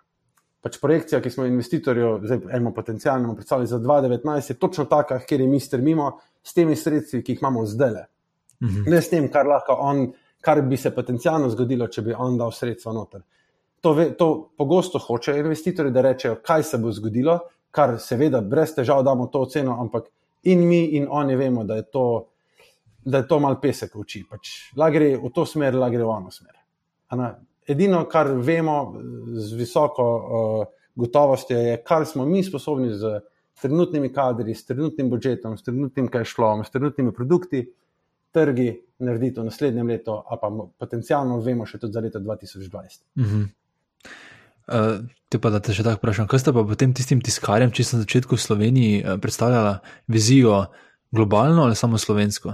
[0.61, 5.41] pač projekcija, ki smo investitorju, zdaj eno potencijalno predstavili za 2019, je točno taka, kjer
[5.41, 6.11] je mi strmimo
[6.43, 8.03] s temi sredstvi, ki jih imamo zdaj.
[8.63, 8.89] Mhm.
[8.89, 9.45] Ne s tem, kar,
[9.77, 10.07] on,
[10.41, 13.21] kar bi se potencijalno zgodilo, če bi on dal sredstva noter.
[13.81, 17.39] To, ve, to pogosto hočejo investitorji, da rečejo, kaj se bo zgodilo,
[17.71, 20.09] kar seveda brez težav damo to oceno, ampak
[20.49, 22.05] in mi in oni vemo, da je to,
[23.05, 24.23] da je to mal pesek v oči.
[24.29, 26.57] Pač, la gre v to smer, la gre v ono smer.
[27.67, 28.95] Edino, kar vemo
[29.35, 33.19] z visoko uh, gotovostjo, je, kar smo mi sposobni z
[33.61, 37.65] trenutnimi kadri, s trenutnim budžetom, s trenutnim kajšlom, s trenutnimi produkti,
[38.31, 38.69] trgi
[38.99, 40.49] narediti v naslednjem letu, a pa
[40.79, 43.03] potencialno vemo še tudi za leto 2020.
[43.17, 43.45] Uh -huh.
[44.67, 47.83] uh, te pa da te še tako vprašam, kaj ste pa potem tistim tiskarjem, če
[47.83, 50.65] sem na začetku v Sloveniji uh, predstavljala vizijo
[51.11, 52.53] globalno ali samo slovensko?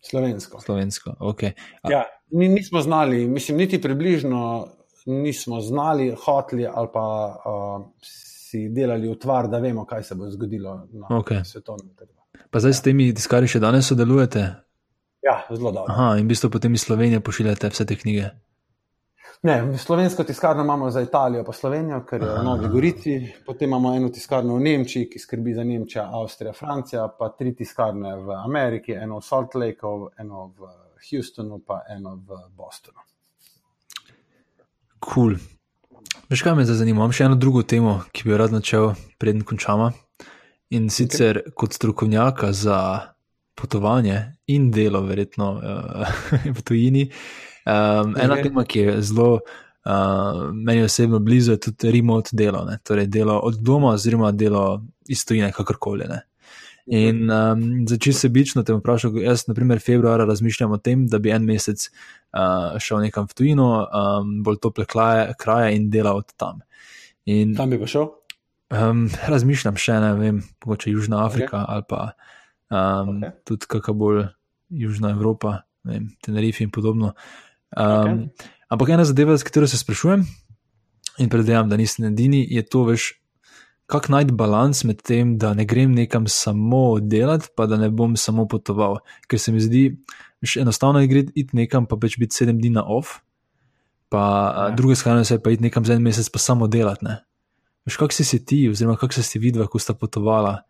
[0.00, 0.60] Slovensko.
[0.60, 1.42] Slovensko, ok.
[1.82, 4.68] A, ja mi nismo znali, mislim, niti približno
[5.06, 10.74] nismo znali, hoteli ali pa uh, si delali utvar, da vemo, kaj se bo zgodilo
[10.92, 11.44] na okay.
[11.44, 12.12] svetovnem trgu.
[12.50, 14.40] Pa zdaj s temi diskari še danes sodelujete?
[15.24, 15.92] Ja, zelo dobro.
[15.92, 18.30] Aha, in v bistvu potem iz Slovenije pošiljate vse te knjige.
[19.44, 23.16] Ne, slovensko tiskarno imamo za Italijo, pa Slovenijo, ker je v Novi Gorici.
[23.46, 28.14] Potem imamo eno tiskarno v Nemčiji, ki skrbi za Nemčijo, Avstrijo, Francijo, pa tri tiskarne
[28.16, 30.70] v Ameriki, eno v Salt Lakeu, eno v
[31.10, 32.98] Houstonu, pa eno v Bostonu.
[34.98, 35.36] Kul.
[35.36, 35.36] Cool.
[36.28, 37.02] Veš, kaj me zdaj zanima?
[37.02, 39.90] Imam še eno drugo temo, ki bi jo rad načel, preden končamo.
[40.74, 41.52] In sicer okay.
[41.60, 42.78] kot strokovnjaka za
[43.54, 44.16] potovanje
[44.50, 46.22] in delo, verjetno uh,
[46.56, 47.04] v tujini.
[47.64, 48.48] Um, ena okay.
[48.48, 52.78] tema, ki je zelo uh, meni osebno blizu, je tudi remote delo, ne?
[52.82, 56.08] torej delo od doma, oziroma delo iz tujine, kakorkoli.
[56.08, 56.22] Ne?
[56.86, 61.18] In um, začel se bično te vprašati, jaz, na primer, februarja razmišljam o tem, da
[61.18, 66.20] bi en mesec uh, šel nekam v tujino, um, bolj tople kraje, kraje in delal
[66.20, 66.60] od tam.
[67.24, 68.10] In, tam bi pa šel?
[68.74, 71.72] Um, razmišljam še, ne vem, mogoče Južna Afrika okay.
[71.72, 72.02] ali pa
[72.68, 73.32] um, okay.
[73.48, 74.22] tudi kakšna bolj
[74.68, 77.14] Južna Evropa, vem, Tenerife in podobno.
[77.72, 78.48] Um, okay.
[78.68, 80.24] Ampak ena zadeva, s katero se sprašujem
[81.22, 83.12] in predvidevam, da nisem edini, je to, veš
[83.86, 88.16] kako najti balans med tem, da ne grem nekam samo delati, pa da ne bom
[88.16, 88.98] samo potoval.
[89.28, 89.88] Ker se mi zdi,
[90.40, 93.20] da je enostavno iti nekam, pa več biti sedem dni na off,
[94.08, 94.24] pa
[94.56, 94.74] ja.
[94.76, 97.06] druge skrajne se pa iti nekam za en mesec, pa samo delati.
[97.84, 100.62] Veš, kako si, si ti, oziroma kako si videl, ko sta potovala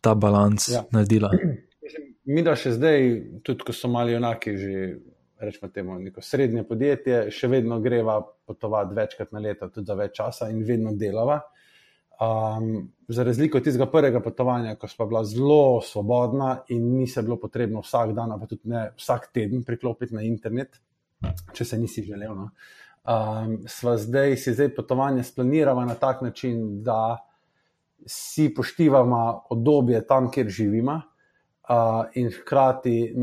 [0.00, 0.84] ta balans ja.
[0.90, 1.30] naredila.
[2.30, 3.06] Mi, da še zdaj,
[3.46, 4.74] tudi ko so mali enaki, že
[5.40, 10.14] rečemo temu, neko srednje podjetje, še vedno greva potovati večkrat na leto, tudi za več
[10.18, 11.40] časa in vedno delava.
[12.20, 17.22] Um, za razliko od tistega prvega potovanja, ko smo bila zelo svobodna in ni se
[17.22, 20.76] bilo potrebno vsak dan, pa tudi ne vsak teden priklopiti na internet,
[21.52, 22.34] če se nisi želel.
[22.36, 22.50] No.
[23.08, 27.16] Um, sva zdaj si zdaj potovanje splanirala na tak način, da
[28.06, 33.14] si poštivamo obdobje tam, kjer živimo, uh, in hkrati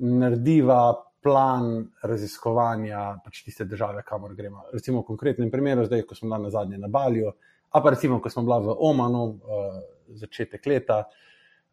[0.00, 0.82] narediva
[1.22, 4.66] plan raziskovanja pač tiste države, kamor gremo.
[4.72, 7.32] Recimo, v konkretnem primeru, zdaj, ko smo na zadnje na Balju,
[7.72, 9.80] a pa recimo, ko smo bili v Omanu, uh,
[10.14, 11.04] začetek leta.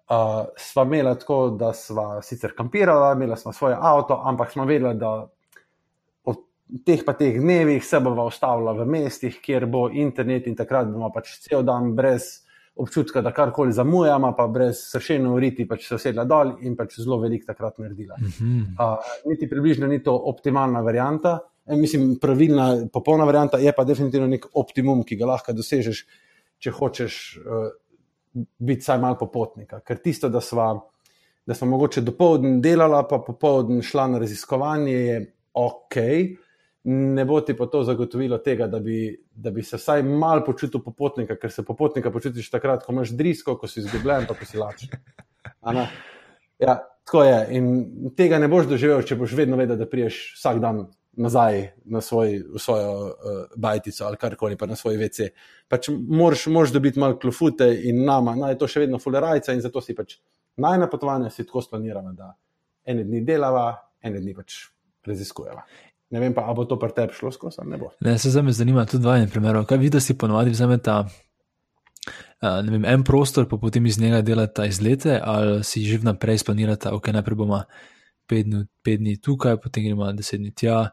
[0.09, 4.95] Uh, sva imela tako, da sva sicer kampirala, imela sva svoje avto, ampak smo vedela,
[4.97, 5.11] da
[6.25, 6.35] v
[6.85, 11.11] teh pa teh dnevih se bova ustavila v mestih, kjer bo internet in takrat bomo
[11.13, 12.39] pač cel dan brez
[12.79, 17.19] občutka, da karkoli zamujamo, pa brez sršeno uriti, pač se sedla dol in pač zelo
[17.19, 18.15] velik takrat naredila.
[18.79, 18.97] Uh,
[19.27, 21.39] niti približno ni to optimalna varianta.
[21.69, 26.03] E, mislim, pravilna, popolna varianta je pa definitivno nek optimum, ki ga lahko dosežeš,
[26.59, 27.69] če hočeš uh,
[28.57, 29.79] biti vsaj malo popotnika.
[29.85, 30.69] Ker tisto, da smo,
[31.45, 35.19] da smo mogoče dopoledne delala, pa popoldne šla na raziskovanje, je
[35.53, 35.97] ok
[36.83, 40.81] ne bo ti pa to zagotovilo tega, da bi, da bi se vsaj malo počutil
[40.83, 44.57] popotnika, ker se popotnika počutiš takrat, ko imaš drisko, ko si izgubljen, pa ko si
[44.57, 44.89] lačen.
[46.59, 47.35] Ja, tako je.
[47.57, 50.85] In tega ne boš doživel, če boš vedno vedel, da priješ vsak dan
[51.19, 53.13] nazaj na svoj, svojo uh,
[53.55, 55.29] bajtico ali karkoli, pa na svoj WC.
[55.67, 59.83] Pač moraš, moraš dobiti malo klofute in nama, naj to še vedno fulerajca in zato
[59.83, 60.15] si pač
[60.59, 62.33] najna potovanja si tako splanirana, da
[62.85, 63.67] ene dni delava,
[64.01, 64.61] ene dni pač
[65.07, 65.63] raziskujeva.
[66.09, 67.91] Ne vem pa, ali bo to pri tebi šlo skozi ali ne bo.
[68.01, 69.65] Ne, se zdaj me zanima tudi dva primera.
[69.65, 74.65] Kaj vidiš, da si ponovadi vzameta uh, vem, en prostor, pa potem iz njega delata
[74.65, 77.63] izlete, ali si že vnaprej splanirata, ok, najprej bomo
[78.29, 78.53] pet,
[78.85, 80.83] pet dni tukaj, potem gremo deset dni tja.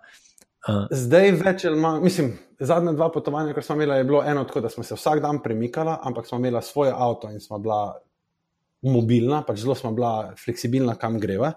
[0.66, 0.86] Uh.
[0.90, 4.64] Zdaj več ali manj, mislim, zadnja dva potovanja, ki smo imeli, je bilo eno tako,
[4.64, 7.80] da smo se vsak dan premikali, ampak smo imeli svoje avto in smo bila
[8.86, 11.52] mobilna, pač zelo smo bila fleksibilna, kam greva.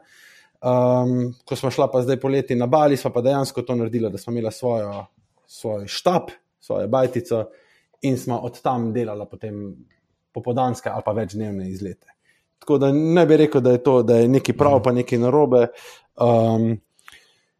[0.59, 4.19] Um, ko smo šli pa zdaj poleti na Bali, smo pa dejansko to naredili, da
[4.19, 5.05] smo imeli svojo,
[5.47, 7.45] svoj štab, svojo bajtico
[8.01, 9.75] in smo od tam delali potem
[10.33, 12.18] popodanske ali pa večdnevne izlete.
[12.59, 15.67] Tako da ne bi rekel, da je to, da je nekaj prav, pa nekaj narobe.
[16.15, 16.73] Um,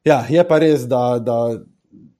[0.03, 1.39] ja, je pa res, da, da,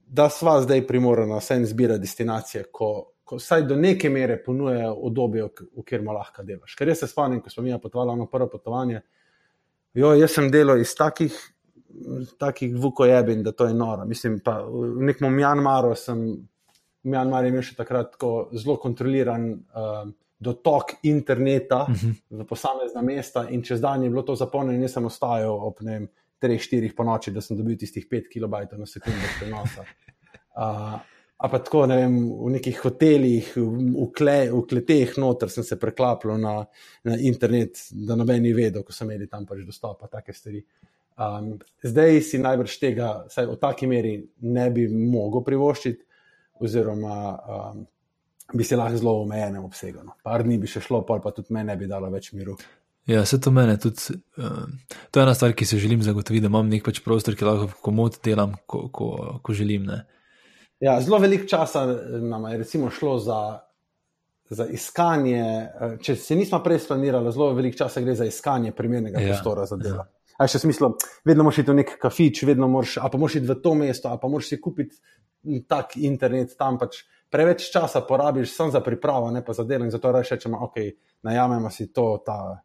[0.07, 2.89] da sva zdaj primorana vse izbirati destinacije, ko,
[3.23, 6.75] ko vsaj do neke mere ponujejo obdobje, v katerem lahko delaš.
[6.75, 9.01] Ker jaz se spomnim, ko smo mi potovali na prvo potovanje.
[9.93, 11.35] Jo, jaz sem delal iz takih,
[12.39, 14.05] takih vukojebin, da to je noro.
[14.05, 16.23] Mislim, pa v nekem Mjanmaru sem,
[17.03, 18.17] Mjanmar je imel še takrat
[18.53, 20.09] zelo kontroliran uh,
[20.39, 22.11] dotok interneta uh mhm.
[22.11, 22.43] -huh.
[22.43, 25.91] v posamezna mesta in čez dan je bilo to zapolnjeno in sem ostajal ob ne
[25.91, 26.09] vem,
[26.41, 29.83] 3-4 po noči, da sem dobil tistih 5 kB na sekundo prenosa.
[30.59, 30.99] Uh,
[31.39, 35.77] A pa tako, ne vem, v nekih hotelih, v, kle, v kleteh, noter sem se
[35.79, 36.55] preklapljal na,
[37.07, 40.59] na internet, da noben ni vedel, ko so imeli tam pač dostop, take stvari.
[41.15, 41.53] Um,
[41.83, 44.13] zdaj si najbrž tega, vsaj v taki meri,
[44.51, 46.03] ne bi mogel privoščiti,
[46.59, 47.87] oziroma um,
[48.53, 50.03] bi se lahko zelo omejenem obsegu.
[50.05, 50.15] No.
[50.23, 52.57] Par dni bi še šlo, pa tudi meni ne bi dalo več miru.
[53.09, 54.19] Ja, vse to meni tudi.
[54.37, 54.67] Uh,
[55.09, 57.69] to je ena stvar, ki si želim zagotoviti, da imam nek pač prostor, ki lahko
[57.85, 59.09] komod delam, ko, ko,
[59.45, 59.87] ko želim.
[59.89, 60.03] Ne.
[60.83, 61.85] Ja, zelo veliko časa
[62.21, 62.63] nam je
[62.99, 63.39] šlo za,
[64.49, 65.41] za iskanje.
[65.41, 69.65] Eh, če se nismo prej splanirali, zelo veliko časa gre za iskanje primernega ja, prostora
[69.65, 70.05] za delo.
[70.05, 70.35] Ja.
[70.39, 70.93] A še smisel,
[71.27, 74.13] vedno moraš iti v nek kafič, vedno moraš, a pa moraš iti v to mesto,
[74.13, 74.95] a pa moraš si kupiti
[75.67, 76.77] tak internet tam.
[76.79, 79.85] Pač preveč časa porabiš samo za pripravo, ne pa za delo.
[79.85, 80.75] In zato rečemo, ok,
[81.23, 82.59] najamemo si to, ta,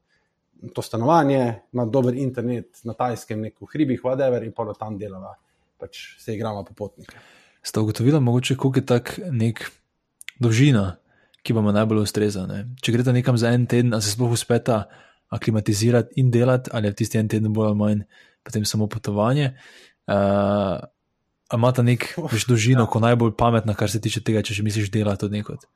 [0.74, 5.35] to stanovanje, ima dober internet na tajskem, neko hribih, whatever, in pa da tam delava,
[5.78, 7.19] pač se igramo po potnikih
[7.65, 9.70] sta ugotovila, mogoče, koliko je tak nek
[10.39, 10.97] dolžina,
[11.43, 12.45] ki vam najbolj ustreza.
[12.47, 12.65] Ne?
[12.82, 14.85] Če greste nekam za en teden, se sploh uspeta
[15.32, 18.03] aklimatizirati in delati, ali je tisti en teden bolj ali manj
[18.45, 19.55] potem samo potovanje.
[20.05, 20.85] Uh,
[21.53, 22.91] Imate nek več dolžino, ja.
[22.91, 25.66] ko najbolj pametna, kar se tiče tega, če že misliš delati od nekod.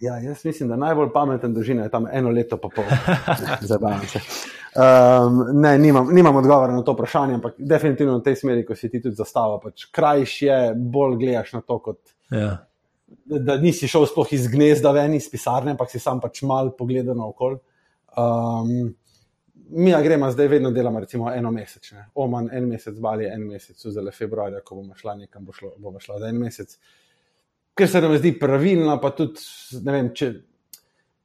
[0.00, 2.84] Ja, jaz mislim, da najbolj pameten dolžina je tam eno leto, pa pol.
[3.70, 4.20] Zabavam se.
[4.78, 8.90] Um, ne, nimam, nimam odgovora na to vprašanje, ampak definitivno v tej smeri, ko si
[8.92, 11.98] ti tudi zastavil, pač krajš je, bolj gledaš na to, kot,
[12.30, 12.52] ja.
[13.26, 16.70] da, da nisi šel sploh iz gnezda ven iz pisarne, ampak si sam pač mal
[16.78, 17.58] pogledal na okol.
[18.14, 18.92] Um,
[19.70, 24.10] mi gremo zdaj, vedno delamo, recimo eno mesec, oman en mesec, bali en mesec, zelo
[24.10, 26.78] februarja, ko bomo šla nekam, bo šlo, bomo šla za en mesec.
[27.74, 29.44] Ker se nam zdi pravilno, pa tudi,
[29.84, 30.32] ne vem, če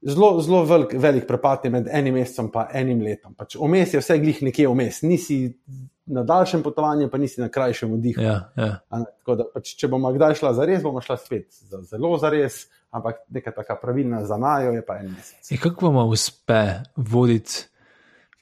[0.02, 3.34] zelo, zelo velik, velik prepad je med enim mesecem in enim letom.
[3.34, 5.40] Pač vmes je vse glih nekje vmes, nisi
[6.06, 8.22] na daljšem potovanju, pa nisi na krajšem oddihu.
[8.22, 8.72] Ja, ja.
[9.54, 13.24] pač, če bomo kdaj šla za res, bomo šla spet za zelo za res, ampak
[13.34, 15.54] neka taka pravilna za najo je pa en mesec.
[15.56, 17.70] In kako vam uspe voditi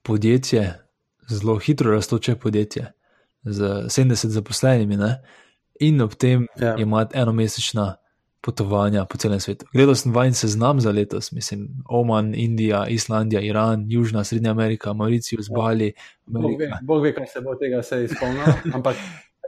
[0.03, 0.73] podjetje,
[1.29, 2.91] zelo hitro raztoče podjetje?
[3.43, 5.21] z 70 zaposlenimi, ne?
[5.79, 6.75] in ob tem Ja.
[6.77, 7.95] imati enomesečna
[8.41, 9.65] potovanja po celem svetu.
[9.73, 15.49] Gledal sem vajen seznam za letos, mislim, Oman, Indija, Islandija, Iran, Južna, Srednja Amerika, Mauricius,
[15.49, 15.93] Bali,
[16.25, 16.69] Bog ve.
[16.81, 18.45] Bog ve, kaj se bo tega vse izpolnilo.
[18.75, 18.95] Ampak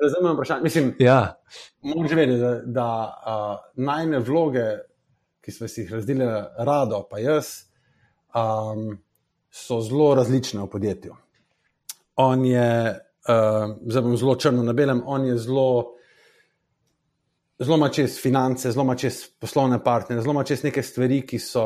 [0.03, 0.63] razumem vprašanje.
[0.63, 1.33] Mislim, Ja,
[1.81, 2.87] moram že vedeti, da, da
[3.25, 4.65] uh, najne vloge,
[5.41, 7.45] ki smo si jih razdelili, rado, pa jaz,
[8.33, 8.97] um,
[9.53, 11.15] so zelo različne v podjetju.
[12.15, 12.99] On je,
[13.29, 15.93] uh, zdaj bom zelo črno na belem, on je zelo.
[17.59, 21.39] Zelo ima čez finance, zelo ima čez poslovne partnerje, zelo ima čez neke stvari, ki
[21.39, 21.65] so,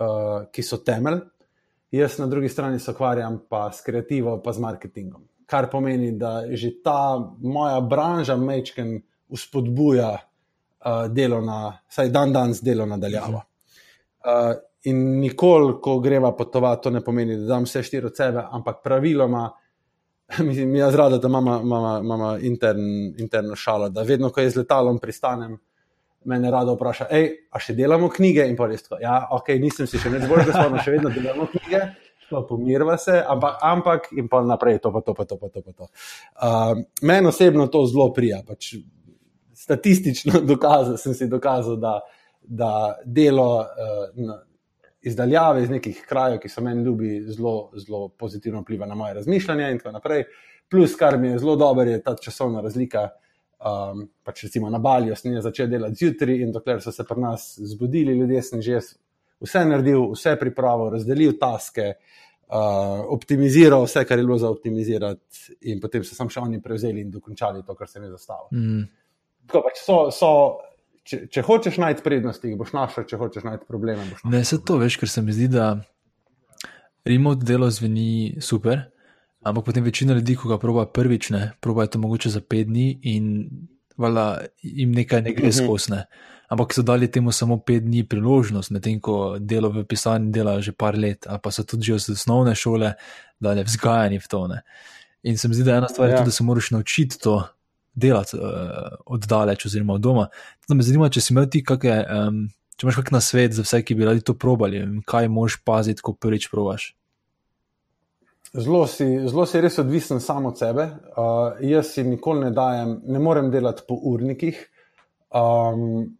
[0.00, 1.20] uh, ki so temelj.
[1.90, 5.28] Jaz na drugi strani se ukvarjam pa s kreativo, pa z marketingom.
[5.46, 8.96] Kar pomeni, da že ta moja branža mečken
[9.28, 13.42] uspodbuja uh, delo na, vsaj dan danes delo nadaljavo.
[14.24, 18.44] Uh, in nikoli, ko greva potovati, to ne pomeni, da dam vse štiri od sebe,
[18.50, 19.50] ampak praviloma,
[20.48, 22.86] mislim, jaz rada, da imamo intern,
[23.18, 25.58] interno šalo, da vedno, ko jaz z letalom pristanem,
[26.24, 28.84] mene rado vpraša, hej, a še delamo knjige in pa res.
[29.00, 31.80] Ja, ok, nisem si še več bolj gospod, še vedno delamo knjige.
[32.30, 35.62] pa Pomirva se, ampak, ampak in pa naprej, to pa to, pa to, pa to.
[35.62, 35.88] Pa to.
[36.36, 38.42] Uh, Meni osebno to zelo prija.
[38.46, 38.74] Pač
[39.56, 41.96] statistično dokazal, sem si dokazal, da,
[42.40, 42.70] da
[43.04, 44.38] delo uh, na,
[45.02, 49.70] izdaljave iz nekih krajev, ki so meni ljubi, zelo, zelo pozitivno vpliva na moje razmišljanje
[49.70, 50.24] in tako naprej.
[50.70, 53.08] Plus, kar mi je zelo dobro, je ta časovna razlika.
[53.60, 57.58] Um, pač recimo na Balju sem začel delati zjutraj in dokler so se pri nas
[57.58, 58.78] zbudili ljudje, sem že
[59.40, 61.90] vse naredil, vse pripravil, razdelil taske,
[62.48, 67.04] uh, optimiziral vse, kar je bilo za optimizirati, in potem so samo še oni prevzeli
[67.04, 68.48] in dokončali to, kar sem jaz zastavil.
[68.52, 68.88] mm,
[69.50, 70.32] Tako pač so, so,
[71.10, 74.04] če, če hočeš najti prednosti, jih boš našel, če hočeš najti probleme.
[74.24, 75.72] ne se to veš, ker se mi zdi, da
[77.04, 78.08] remote delo zveni
[78.40, 78.82] super,
[79.42, 82.86] ampak potem večina ljudi, ko ga proba prvič, ne, proba to mogoče za pet dni
[83.04, 83.30] in
[83.96, 84.26] vala,
[84.62, 85.56] jim nekaj ne gre Mhm.
[85.58, 86.04] skosne.
[86.48, 90.72] Ampak so dali temu samo pet dni priložnost, medtem ko delo v pisanju dela že
[90.72, 92.94] par let, ali pa so tudi že od osnovne šole
[93.40, 94.46] dali vzgajani v to.
[94.48, 94.62] Ne.
[95.22, 96.18] In se mi zdi, da ena stvar je Ja.
[96.18, 97.44] tudi, da se moraš naučiti to
[97.94, 100.28] delati uh, oddaleč oziroma od doma.
[100.62, 102.40] Zato me zanima, če si imel ti kakšne, um,
[102.76, 106.14] če imaš kakšen svet za vse, ki bi radi to probali, kaj moraš paziti, ko
[106.14, 106.92] prvič probaš.
[108.50, 110.88] Zelo si, zelo si res odvisen sam od sebe.
[111.14, 114.64] Uh, jaz si nikoli ne dajem, ne morem delati po urnikih.
[115.30, 116.16] Um,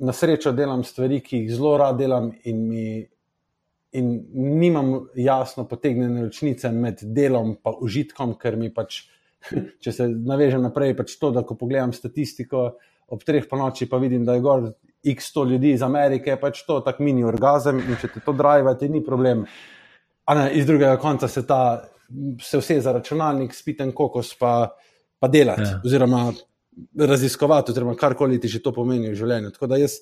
[0.00, 2.84] na srečo delam stvari, ki jih zelo rad delam, in, mi,
[3.96, 9.02] in nimam jasno potegnjene ločnice med delom in užitkom, ker mi pač,
[9.84, 12.70] če se navežem naprej, pač to, da ko pogledam statistiko
[13.08, 14.66] ob treh po noči, pa vidim, da je gor
[15.08, 18.74] x sto ljudi iz Amerike, pač to tak mini orgazem in če te to drive,
[18.80, 19.46] ti ni problem.
[20.28, 21.80] A ne, iz drugega konca se ta,
[22.42, 24.74] se vse za računalnik, spiten kokos, pa,
[25.18, 25.80] pa delati, Ja.
[25.84, 26.26] oziroma
[26.98, 29.54] raziskovati, oziroma karkoli ti že to pomeni v življenju.
[29.54, 29.98] Tako da jaz,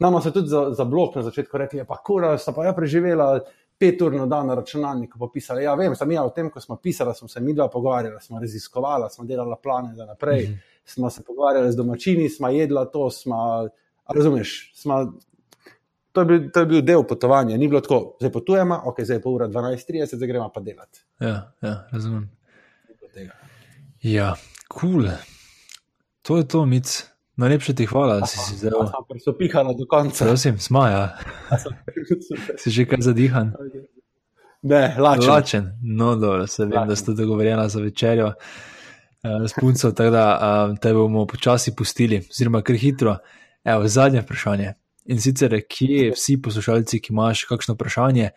[0.00, 2.72] nama so tudi za, za blok na začetku rekli, "Ja, pa kura, sta pa ja
[2.72, 3.40] preživela
[3.78, 5.60] pet ur na dan na računalniku, pa pisala.
[5.60, 8.40] Ja, vem, sem ja, o tem, ko smo pisali, smo se mi dva pogovarjali, smo
[8.40, 10.58] raziskovala, smo delala plane za naprej, mm -hmm.
[10.84, 13.68] smo se pogovarjali z domačini, smo jedla to, smo,
[14.08, 15.12] razumeš, smo
[16.12, 19.16] To je, bil, to je bil del potovanja, ni bilo tako, zdaj potujemo, ok, zdaj
[19.16, 21.04] je pol ura 12:30, zdaj gremo pa delati.
[21.20, 22.30] Ja, ja razumem.
[24.02, 24.34] Ja,
[24.68, 24.90] kul.
[24.90, 25.10] Cool.
[26.22, 27.04] To je to, mic.
[27.38, 28.86] Najlepše ti hvala, da si si Ja, zelo.
[28.86, 30.24] Sem se pihala do konca.
[30.24, 31.16] Prosim, smaja.
[32.60, 33.52] Si že kaj zadihan?
[34.62, 35.30] ne, lačen.
[35.30, 35.64] Lačen.
[35.82, 36.88] No, dobro, se vem, Lačen.
[36.88, 40.24] da ste dogovorjena za večerjo uh, s punco, tako da
[40.70, 43.16] uh, te bomo počasi pustili, oziroma kar hitro.
[43.64, 44.72] Evo, zadnje vprašanje.
[45.04, 48.30] In sicer, kje vsi poslušalci, ki imaš kakšno vprašanje,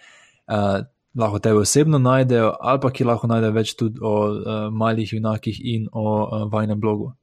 [0.48, 0.86] uh,
[1.18, 5.58] lahko tebe osebno najdejo, ali pa ki lahko najdejo več tudi o uh, malih junakih
[5.64, 7.14] in o uh, vajnem blogu.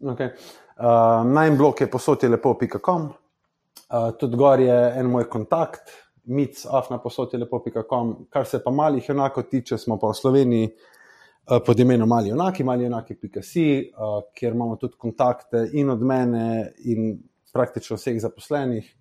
[0.00, 0.30] Okay.
[0.76, 0.84] Uh,
[1.32, 5.94] Najn blok je posodje lepo.com, uh, tudi gor je en moj kontakt,
[6.24, 8.26] mic.afna posodje lepo.com.
[8.30, 12.64] Kar se pa malih enako tiče, smo pa v Sloveniji uh, pod imenom mali enaki,
[12.64, 13.66] mali enaki.si,
[13.96, 17.18] uh, kjer imamo tudi kontakte in od mene in
[17.52, 18.94] praktično vseh zaposlenih.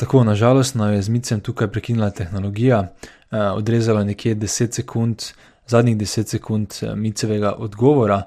[0.00, 5.22] Tako, nažalost, nam je z micem tukaj prekinila tehnologija, eh, odrezala nekje 10 sekund,
[5.66, 8.22] zadnjih 10 sekund eh, micevega odgovora,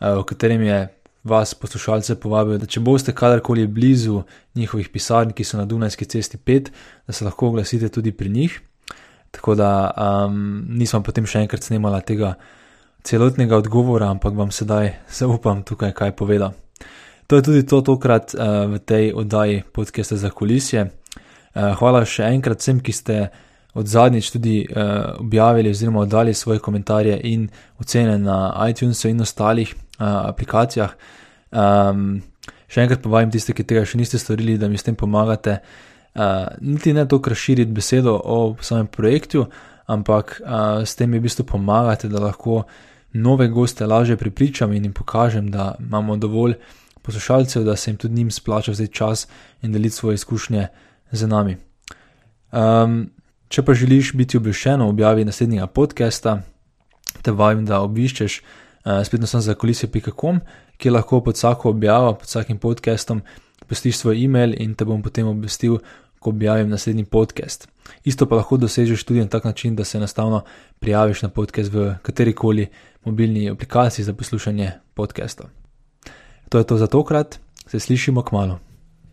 [0.00, 0.95] eh, v katerem je
[1.26, 4.22] vas, poslušalce, povabil, da če boste kadarkoli blizu
[4.54, 6.70] njihovih pisarn, ki so na Dunajski cesti 5,
[7.06, 8.60] da se lahko oglasite tudi pri njih.
[9.30, 12.36] Tako da um, nisem potem še enkrat snemala tega
[13.06, 16.54] celotnega odgovora, ampak vam sedaj zaupam tukaj, kaj povedal.
[17.26, 20.86] To je tudi to tokrat uh, v tej oddaji podcasta za kulisje.
[20.86, 23.16] Uh, hvala še enkrat vsem, ki ste
[23.76, 27.48] od zadnjič tudi uh, objavili oziroma oddali svoje komentarje in
[27.82, 30.96] ocene na iTunesu in ostalih aplikacijah.
[31.50, 32.22] Um,
[32.68, 35.60] še enkrat pa vabim tiste, ki tega še niste storili, da mi s tem pomagate.
[36.16, 39.46] Uh, niti ne to, kar širiti besedo o samem projektu,
[39.86, 42.64] ampak uh, s tem mi v bistvu pomagate, da lahko
[43.16, 46.56] nove goste lažje pripričam in jim pokažem, da imamo dovolj
[47.02, 49.28] poslušalcev, da se jim tudi njim splača vzeti čas
[49.62, 50.66] in deliti svoje izkušnje
[51.12, 51.56] z nami.
[52.52, 53.10] Um,
[53.48, 56.40] če pa želiš biti obveščen o objavi naslednjega podcasta,
[57.22, 58.40] te vabim, da obiščeš
[59.04, 60.40] spletno stran za kulisije.com,
[60.76, 63.22] kjer lahko pod vsako objavo, pod vsakim podcastom,
[63.66, 65.78] postiš svoj e-mail in te bom potem obvestil,
[66.18, 67.68] ko objavim naslednji podcast.
[68.04, 70.42] Isto pa lahko dosežeš tudi na tak način, da se enostavno
[70.78, 72.66] prijaviš na podcast v katerikoli
[73.04, 75.46] mobilni aplikaciji za poslušanje podcastov.
[76.48, 78.65] To je to za tokrat, se slišimo k malu.